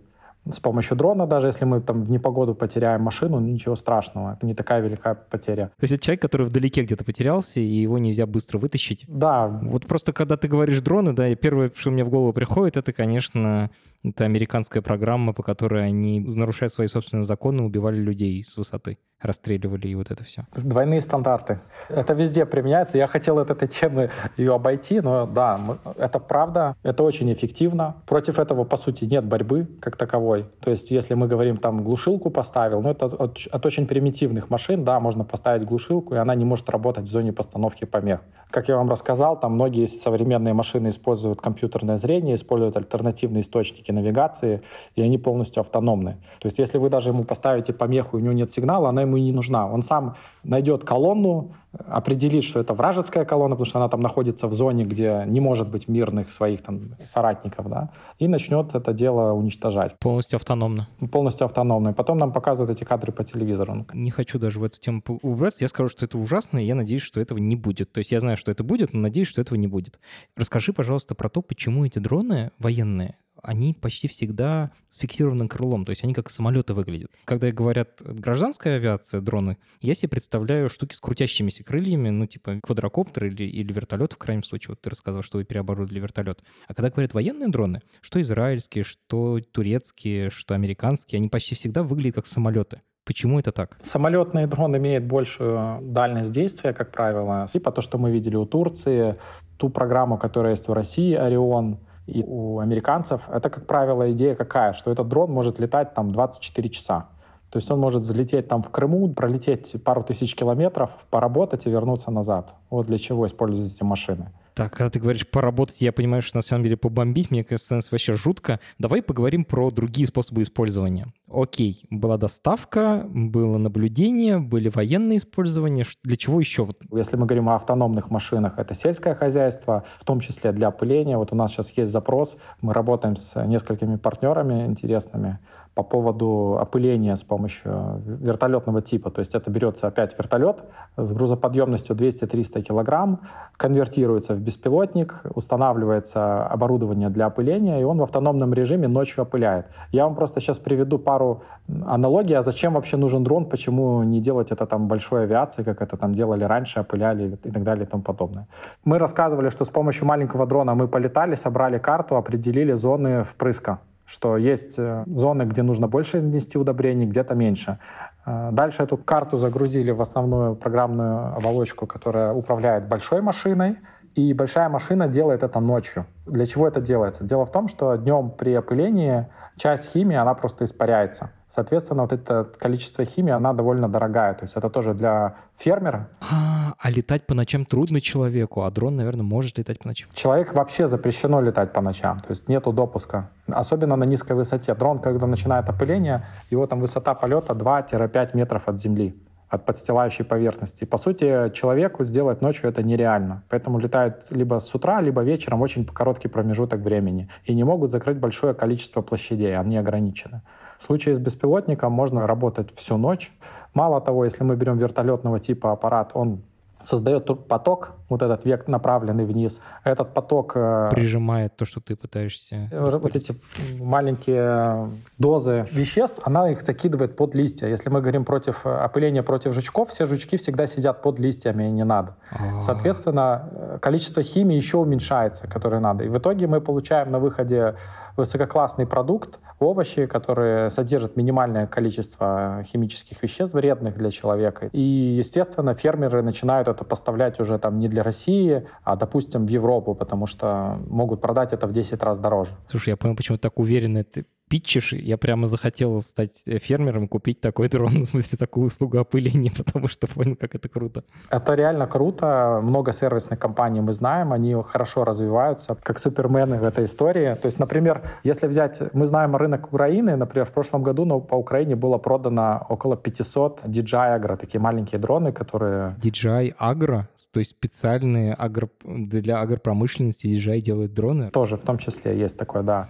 с 0.50 0.60
помощью 0.60 0.98
дрона, 0.98 1.28
даже 1.28 1.48
если 1.48 1.66
мы 1.66 1.82
там 1.82 2.02
в 2.04 2.10
непогоду 2.10 2.56
потеряем 2.56 3.02
машину, 3.02 3.40
ничего 3.40 3.76
страшного, 3.76 4.34
это 4.34 4.46
не 4.46 4.56
такая 4.56 4.82
великая 4.82 5.16
потеря. 5.16 5.68
То 5.78 5.84
есть 5.84 5.94
это 5.94 6.04
человек, 6.04 6.22
который 6.22 6.48
вдалеке 6.48 6.84
где-то 6.84 7.06
потерялся, 7.06 7.60
и 7.60 7.64
его 7.64 7.98
нельзя 8.00 8.26
быстро 8.26 8.58
вытащить? 8.58 9.06
Да. 9.08 9.48
Вот 9.48 9.86
просто 9.86 10.14
когда 10.14 10.38
ты 10.38 10.48
говоришь 10.48 10.82
дроны, 10.82 11.14
да, 11.14 11.34
первое, 11.36 11.72
что 11.76 11.92
мне 11.92 12.04
в 12.04 12.10
голову 12.10 12.34
приходит, 12.34 12.78
это, 12.78 12.92
конечно, 12.92 13.70
это 14.04 14.26
американская 14.26 14.82
программа, 14.82 15.34
по 15.34 15.44
которой 15.44 15.86
они, 15.86 16.20
нарушая 16.20 16.70
свои 16.70 16.88
собственные 16.88 17.24
законы, 17.24 17.64
убивали 17.64 17.98
людей 17.98 18.44
с 18.44 18.58
высоты 18.58 18.98
расстреливали 19.22 19.88
и 19.88 19.96
вот 19.96 20.12
это 20.12 20.24
все. 20.24 20.44
Двойные 20.56 21.02
стандарты. 21.02 21.60
Это 21.90 22.14
везде 22.14 22.46
применяется. 22.46 22.98
Я 22.98 23.08
хотел 23.08 23.40
от 23.40 23.50
этой 23.50 23.68
темы 23.68 24.10
ее 24.38 24.54
обойти, 24.56 25.02
но 25.02 25.26
да, 25.26 25.60
это 25.98 26.20
правда, 26.20 26.76
это 26.84 27.04
очень 27.04 27.32
эффективно. 27.32 27.96
Против 28.06 28.40
этого, 28.40 28.64
по 28.64 28.78
сути, 28.78 29.06
нет 29.06 29.26
борьбы 29.26 29.68
как 29.80 29.98
таковой. 29.98 30.46
То 30.60 30.72
есть, 30.72 30.92
если 30.92 31.14
мы 31.14 31.28
говорим, 31.28 31.58
там, 31.58 31.84
глушилку 31.84 32.30
поставил, 32.30 32.82
ну, 32.82 32.90
это 32.90 33.06
от, 33.06 33.38
от 33.52 33.66
очень 33.66 33.88
примитивных 33.88 34.50
машин, 34.50 34.84
да, 34.84 35.00
можно 35.00 35.24
поставить 35.24 35.68
глушилку, 35.68 36.16
и 36.16 36.18
она 36.18 36.36
не 36.36 36.46
может 36.46 36.70
работать 36.70 37.06
в 37.06 37.10
зоне 37.10 37.34
постановки 37.34 37.86
помех. 37.86 38.22
Как 38.50 38.68
я 38.68 38.76
вам 38.76 38.90
рассказал, 38.90 39.40
там 39.40 39.54
многие 39.54 39.88
современные 39.88 40.54
машины 40.54 40.90
используют 40.90 41.42
компьютерное 41.42 41.98
зрение, 41.98 42.36
используют 42.36 42.76
альтернативные 42.76 43.42
источники 43.42 43.92
навигации, 43.92 44.62
и 44.96 45.02
они 45.02 45.18
полностью 45.18 45.62
автономны. 45.62 46.18
То 46.40 46.48
есть, 46.48 46.60
если 46.60 46.78
вы 46.78 46.90
даже 46.90 47.10
ему 47.10 47.24
поставите 47.24 47.72
помеху, 47.72 48.18
и 48.18 48.22
у 48.22 48.24
него 48.24 48.34
нет 48.34 48.52
сигнала, 48.52 48.90
она 48.90 49.02
ему 49.04 49.11
ему 49.12 49.18
и 49.18 49.22
не 49.22 49.32
нужна. 49.32 49.68
Он 49.68 49.84
сам 49.84 50.16
найдет 50.44 50.84
колонну, 50.84 51.54
определит, 51.88 52.44
что 52.44 52.60
это 52.60 52.74
вражеская 52.74 53.26
колонна, 53.26 53.56
потому 53.56 53.66
что 53.66 53.80
она 53.80 53.90
там 53.90 54.02
находится 54.02 54.48
в 54.48 54.54
зоне, 54.54 54.84
где 54.86 55.24
не 55.28 55.40
может 55.40 55.70
быть 55.70 55.88
мирных 55.88 56.32
своих 56.32 56.62
там 56.64 56.96
соратников, 57.06 57.70
да, 57.70 57.92
и 58.20 58.28
начнет 58.28 58.76
это 58.76 58.94
дело 58.94 59.34
уничтожать. 59.34 59.98
Полностью 60.00 60.38
автономно. 60.38 60.88
Полностью 61.12 61.46
автономно. 61.46 61.90
И 61.90 61.94
потом 61.94 62.18
нам 62.18 62.34
показывают 62.34 62.72
эти 62.72 62.84
кадры 62.84 63.12
по 63.12 63.24
телевизору. 63.24 63.86
Не 63.94 64.12
хочу 64.12 64.40
даже 64.40 64.60
в 64.60 64.64
эту 64.64 64.80
тему 64.80 65.02
убраться. 65.22 65.64
Я 65.64 65.68
скажу, 65.68 65.90
что 65.90 66.06
это 66.06 66.18
ужасно, 66.18 66.58
и 66.58 66.66
я 66.66 66.76
надеюсь, 66.76 67.04
что 67.04 67.20
этого 67.20 67.38
не 67.38 67.56
будет. 67.56 67.92
То 67.92 68.00
есть 68.00 68.12
я 68.12 68.20
знаю, 68.20 68.38
что 68.38 68.52
это 68.52 68.64
будет, 68.64 68.94
но 68.94 69.00
надеюсь, 69.00 69.28
что 69.28 69.42
этого 69.42 69.58
не 69.58 69.68
будет. 69.68 70.00
Расскажи, 70.36 70.74
пожалуйста, 70.74 71.16
про 71.16 71.30
то, 71.30 71.42
почему 71.42 71.86
эти 71.86 72.00
дроны 72.00 72.52
военные 72.60 73.16
они 73.42 73.74
почти 73.74 74.08
всегда 74.08 74.70
с 74.90 74.98
фиксированным 74.98 75.48
крылом, 75.48 75.86
то 75.86 75.92
есть 75.92 76.04
они 76.04 76.14
как 76.14 76.30
самолеты 76.30 76.74
выглядят. 76.74 77.12
Когда 77.26 77.52
говорят 77.52 78.02
гражданская 78.04 78.78
авиация, 78.78 79.22
дроны, 79.22 79.58
я 79.82 79.94
себе 79.94 80.10
представляю 80.10 80.70
штуки 80.70 80.96
с 80.96 81.00
крутящимися 81.00 81.64
крыльями, 81.64 82.10
ну 82.10 82.26
типа 82.26 82.60
квадрокоптер 82.64 83.26
или, 83.26 83.44
или 83.44 83.72
вертолет 83.74 84.14
в 84.14 84.18
крайнем 84.18 84.44
случае. 84.44 84.74
Вот 84.74 84.82
ты 84.82 84.90
рассказал, 84.90 85.22
что 85.22 85.38
вы 85.38 85.46
переоборудовали 85.46 86.00
вертолет. 86.00 86.44
А 86.68 86.74
когда 86.74 86.90
говорят 86.90 87.14
военные 87.14 87.50
дроны, 87.50 87.82
что 88.02 88.20
израильские, 88.22 88.84
что 88.84 89.40
турецкие, 89.52 90.30
что 90.30 90.56
американские, 90.56 91.18
они 91.18 91.30
почти 91.30 91.56
всегда 91.56 91.84
выглядят 91.84 92.16
как 92.16 92.26
самолеты. 92.26 92.82
Почему 93.04 93.40
это 93.40 93.52
так? 93.52 93.80
Самолетный 93.84 94.46
дрон 94.46 94.78
имеет 94.78 95.06
большую 95.06 95.80
дальность 95.82 96.32
действия, 96.32 96.72
как 96.72 96.92
правило. 96.92 97.48
Типа 97.52 97.72
то, 97.72 97.82
что 97.82 97.98
мы 97.98 98.12
видели 98.12 98.36
у 98.36 98.46
Турции, 98.46 99.18
ту 99.58 99.70
программу, 99.70 100.18
которая 100.18 100.52
есть 100.52 100.70
у 100.70 100.74
России, 100.74 101.14
Орион— 101.16 101.80
и 102.12 102.24
у 102.28 102.60
американцев 102.60 103.22
это, 103.30 103.50
как 103.50 103.66
правило, 103.66 104.12
идея 104.12 104.36
какая, 104.36 104.74
что 104.74 104.92
этот 104.92 105.08
дрон 105.08 105.32
может 105.32 105.60
летать 105.60 105.94
там 105.94 106.12
24 106.12 106.70
часа. 106.70 107.08
То 107.50 107.58
есть 107.58 107.72
он 107.72 107.80
может 107.80 108.04
взлететь 108.04 108.48
там 108.48 108.64
в 108.64 108.70
Крыму, 108.70 109.14
пролететь 109.14 109.76
пару 109.84 110.04
тысяч 110.04 110.36
километров, 110.36 110.90
поработать 111.10 111.66
и 111.66 111.70
вернуться 111.70 112.12
назад. 112.12 112.56
Вот 112.70 112.88
для 112.88 112.98
чего 112.98 113.28
используются 113.28 113.76
эти 113.76 113.84
машины. 113.84 114.32
Так, 114.54 114.74
когда 114.74 114.90
ты 114.90 115.00
говоришь 115.00 115.28
поработать, 115.28 115.82
я 115.82 115.92
понимаю, 115.94 116.22
что 116.22 116.38
на 116.38 116.42
самом 116.42 116.64
деле 116.64 116.78
побомбить, 116.78 117.32
мне 117.32 117.44
кажется, 117.44 117.80
вообще 117.92 118.14
жутко. 118.14 118.60
Давай 118.80 119.02
поговорим 119.02 119.46
про 119.46 119.72
другие 119.72 120.08
способы 120.08 120.42
использования. 120.42 121.08
Окей, 121.32 121.86
была 121.90 122.18
доставка, 122.18 123.08
было 123.10 123.58
наблюдение, 123.58 124.40
были 124.40 124.70
военные 124.70 125.18
использования. 125.18 125.86
Для 126.04 126.18
чего 126.18 126.40
еще? 126.40 126.68
Если 126.92 127.16
мы 127.16 127.26
говорим 127.26 127.50
о 127.50 127.56
автономных 127.56 128.10
машинах, 128.10 128.58
это 128.58 128.76
сельское 128.76 129.16
хозяйство, 129.16 129.86
в 130.00 130.06
том 130.06 130.20
числе 130.20 130.52
для 130.52 130.68
опыления. 130.68 131.18
Вот 131.18 131.32
у 131.32 131.36
нас 131.36 131.52
сейчас 131.52 131.72
есть 131.72 131.92
запрос, 131.92 132.36
мы 132.60 132.74
работаем 132.74 133.16
с 133.16 133.42
несколькими 133.46 133.96
партнерами 133.96 134.66
интересными 134.66 135.40
по 135.74 135.84
поводу 135.84 136.58
опыления 136.60 137.16
с 137.16 137.24
помощью 137.24 138.02
вертолетного 138.06 138.82
типа. 138.82 139.10
То 139.10 139.20
есть 139.22 139.34
это 139.36 139.50
берется 139.50 139.88
опять 139.88 140.18
вертолет 140.18 140.64
с 140.98 141.12
грузоподъемностью 141.14 141.96
200-300 141.96 142.62
килограмм, 142.62 143.22
конвертируется 143.56 144.34
в 144.34 144.41
беспилотник, 144.42 145.22
устанавливается 145.36 146.46
оборудование 146.48 147.10
для 147.10 147.28
опыления, 147.28 147.80
и 147.80 147.84
он 147.84 147.98
в 147.98 148.04
автономном 148.04 148.54
режиме 148.54 148.88
ночью 148.88 149.24
опыляет. 149.24 149.66
Я 149.92 150.04
вам 150.06 150.16
просто 150.16 150.40
сейчас 150.42 150.58
приведу 150.58 151.00
пару 151.00 151.44
аналогий, 151.86 152.36
а 152.38 152.42
зачем 152.42 152.74
вообще 152.74 152.98
нужен 152.98 153.24
дрон, 153.24 153.46
почему 153.46 154.04
не 154.04 154.22
делать 154.22 154.52
это 154.52 154.66
там 154.66 154.88
большой 154.88 155.24
авиацией, 155.24 155.66
как 155.66 155.82
это 155.82 155.98
там 155.98 156.14
делали 156.14 156.44
раньше, 156.44 156.82
опыляли 156.82 157.38
и 157.44 157.52
так 157.52 157.64
далее 157.64 157.86
и 157.86 157.88
тому 157.88 158.04
подобное. 158.04 158.48
Мы 158.86 158.98
рассказывали, 158.98 159.50
что 159.50 159.66
с 159.66 159.70
помощью 159.70 160.08
маленького 160.08 160.46
дрона 160.46 160.76
мы 160.76 160.88
полетали, 160.88 161.36
собрали 161.36 161.80
карту, 161.80 162.16
определили 162.16 162.74
зоны 162.74 163.24
впрыска 163.24 163.80
что 164.12 164.38
есть 164.38 164.80
э, 164.80 165.04
зоны, 165.08 165.44
где 165.44 165.64
нужно 165.64 165.88
больше 165.88 166.20
внести 166.20 166.58
удобрений, 166.58 167.06
где-то 167.06 167.34
меньше. 167.34 167.78
Э, 168.26 168.50
дальше 168.52 168.84
эту 168.84 168.98
карту 168.98 169.38
загрузили 169.38 169.92
в 169.92 170.02
основную 170.02 170.56
программную 170.56 171.36
оболочку, 171.38 171.88
которая 171.88 172.34
управляет 172.34 172.90
большой 172.90 173.22
машиной, 173.22 173.78
и 174.16 174.34
большая 174.34 174.70
машина 174.70 175.08
делает 175.08 175.44
это 175.44 175.60
ночью. 175.60 176.06
Для 176.26 176.46
чего 176.46 176.68
это 176.68 176.82
делается? 176.82 177.24
Дело 177.24 177.46
в 177.46 177.52
том, 177.52 177.68
что 177.68 177.96
днем 177.96 178.32
при 178.32 178.56
опылении 178.58 179.28
часть 179.58 179.92
химии, 179.92 180.16
она 180.16 180.34
просто 180.34 180.66
испаряется. 180.66 181.32
Соответственно, 181.50 182.04
вот 182.04 182.14
это 182.14 182.46
количество 182.58 183.04
химии, 183.06 183.32
она 183.32 183.54
довольно 183.54 183.90
дорогая. 183.90 184.34
То 184.34 184.44
есть 184.44 184.56
это 184.56 184.70
тоже 184.70 184.94
для 184.94 185.36
фермера. 185.58 186.08
А, 186.22 186.74
а 186.78 186.90
летать 186.90 187.26
по 187.26 187.34
ночам 187.34 187.66
трудно 187.66 188.00
человеку, 188.02 188.64
а 188.64 188.72
дрон, 188.72 188.96
наверное, 188.96 189.24
может 189.24 189.58
летать 189.58 189.80
по 189.80 189.88
ночам. 189.88 190.10
Человек 190.14 190.54
вообще 190.54 190.88
запрещено 190.88 191.42
летать 191.42 191.74
по 191.74 191.82
ночам, 191.82 192.20
то 192.20 192.32
есть 192.32 192.48
нету 192.48 192.72
допуска. 192.72 193.30
Особенно 193.48 193.96
на 193.98 194.06
низкой 194.06 194.34
высоте. 194.34 194.74
Дрон, 194.76 195.00
когда 195.00 195.28
начинает 195.28 195.68
опыление, 195.70 196.26
его 196.50 196.66
там 196.68 196.80
высота 196.80 197.14
полета 197.14 197.54
2-5 197.54 198.30
метров 198.34 198.68
от 198.68 198.80
земли 198.80 199.16
от 199.52 199.66
подстилающей 199.66 200.24
поверхности. 200.24 200.84
И, 200.84 200.88
по 200.88 200.98
сути, 200.98 201.50
человеку 201.54 202.06
сделать 202.06 202.42
ночью 202.42 202.70
это 202.70 202.84
нереально. 202.84 203.44
Поэтому 203.50 203.80
летают 203.80 204.28
либо 204.30 204.60
с 204.60 204.74
утра, 204.74 205.02
либо 205.02 205.22
вечером 205.24 205.62
очень 205.62 205.86
короткий 205.86 206.30
промежуток 206.30 206.80
времени. 206.80 207.28
И 207.44 207.54
не 207.54 207.66
могут 207.66 207.92
закрыть 207.92 208.18
большое 208.18 208.54
количество 208.54 209.02
площадей, 209.02 209.58
они 209.58 209.78
ограничены. 209.78 210.42
В 210.80 210.84
случае 210.84 211.16
с 211.16 211.20
беспилотником 211.20 211.92
можно 211.92 212.26
работать 212.26 212.74
всю 212.78 212.96
ночь. 212.98 213.30
Мало 213.74 214.00
того, 214.00 214.24
если 214.24 214.46
мы 214.46 214.56
берем 214.56 214.78
вертолетного 214.78 215.38
типа 215.40 215.74
аппарат, 215.74 216.12
он 216.14 216.44
создает 216.84 217.26
поток, 217.48 217.94
вот 218.10 218.22
этот 218.22 218.46
век 218.46 218.68
направленный 218.68 219.26
вниз. 219.26 219.60
Этот 219.84 220.14
поток... 220.14 220.54
Э, 220.56 220.90
Прижимает 220.92 221.56
то, 221.56 221.66
что 221.66 221.80
ты 221.80 221.96
пытаешься... 221.96 222.70
Э, 222.72 222.88
вот 222.90 223.16
эти 223.16 223.36
маленькие 223.80 224.90
дозы 225.18 225.68
веществ, 225.72 226.20
она 226.24 226.50
их 226.50 226.62
закидывает 226.62 227.16
под 227.16 227.36
листья. 227.36 227.68
Если 227.68 227.90
мы 227.90 228.02
говорим 228.02 228.26
против 228.26 228.66
опыления 228.66 229.24
против 229.24 229.54
жучков, 229.54 229.90
все 229.90 230.06
жучки 230.06 230.38
всегда 230.38 230.68
сидят 230.68 231.02
под 231.02 231.20
листьями, 231.20 231.66
и 231.66 231.72
не 231.72 231.84
надо. 231.84 232.16
А-а-а. 232.32 232.62
Соответственно, 232.62 233.80
количество 233.82 234.24
химии 234.24 234.56
еще 234.56 234.78
уменьшается, 234.78 235.48
которое 235.48 235.80
надо. 235.80 236.04
И 236.04 236.10
в 236.10 236.18
итоге 236.18 236.48
мы 236.48 236.62
получаем 236.62 237.12
на 237.12 237.20
выходе 237.20 237.76
высококлассный 238.22 238.86
продукт, 238.86 239.40
овощи, 239.60 240.06
которые 240.06 240.70
содержат 240.70 241.18
минимальное 241.18 241.66
количество 241.68 242.64
химических 242.66 243.24
веществ, 243.24 243.56
вредных 243.56 243.98
для 243.98 244.12
человека. 244.12 244.70
И, 244.72 244.82
естественно, 244.82 245.74
фермеры 245.74 246.22
начинают 246.22 246.68
это 246.68 246.84
поставлять 246.86 247.40
уже 247.40 247.58
там 247.58 247.80
не 247.80 247.88
для 247.88 248.04
России, 248.04 248.64
а, 248.84 248.96
допустим, 248.96 249.46
в 249.46 249.50
Европу, 249.50 249.96
потому 249.96 250.28
что 250.28 250.78
могут 250.88 251.20
продать 251.22 251.54
это 251.54 251.66
в 251.68 251.74
10 251.74 252.04
раз 252.04 252.20
дороже. 252.20 252.52
Слушай, 252.70 252.90
я 252.90 252.98
понял, 252.98 253.16
почему 253.16 253.38
ты 253.38 253.42
так 253.42 253.60
уверенно 253.60 254.04
ты 254.04 254.26
питчишь, 254.52 254.94
я 254.94 255.18
прямо 255.18 255.48
захотел 255.48 256.02
стать 256.02 256.44
фермером, 256.62 257.08
купить 257.08 257.40
такой 257.40 257.70
дрон, 257.70 257.90
в 258.04 258.06
смысле 258.06 258.38
такую 258.38 258.66
услугу 258.66 258.98
опыления, 258.98 259.52
потому 259.58 259.88
что 259.88 260.08
понял, 260.08 260.36
как 260.36 260.56
это 260.56 260.68
круто. 260.68 261.04
Это 261.30 261.56
реально 261.56 261.88
круто. 261.88 262.60
Много 262.62 262.92
сервисных 262.92 263.40
компаний 263.40 263.82
мы 263.82 263.94
знаем, 263.94 264.34
они 264.34 264.56
хорошо 264.64 265.06
развиваются, 265.06 265.76
как 265.84 266.00
супермены 266.00 266.60
в 266.60 266.64
этой 266.66 266.84
истории. 266.84 267.36
То 267.36 267.46
есть, 267.46 267.60
например, 267.60 268.02
если 268.26 268.48
взять, 268.48 268.82
мы 268.94 269.06
знаем 269.06 269.36
рынок 269.36 269.74
Украины, 269.74 270.18
например, 270.18 270.46
в 270.46 270.52
прошлом 270.52 270.84
году 270.84 271.06
но 271.06 271.22
по 271.22 271.36
Украине 271.36 271.76
было 271.76 271.98
продано 271.98 272.66
около 272.70 272.98
500 272.98 273.62
DJI 273.66 274.20
Agro, 274.20 274.38
такие 274.38 274.60
маленькие 274.60 275.00
дроны, 275.00 275.32
которые... 275.32 275.96
DJI 276.04 276.56
Agro? 276.60 277.04
То 277.32 277.40
есть 277.40 277.52
специальные 277.52 278.34
агро... 278.34 278.70
для 278.84 279.40
агропромышленности 279.40 280.28
DJI 280.28 280.60
делают 280.60 280.94
дроны? 280.94 281.32
Тоже 281.32 281.56
в 281.56 281.62
том 281.62 281.78
числе 281.78 282.20
есть 282.20 282.38
такое, 282.38 282.64
да. 282.64 282.90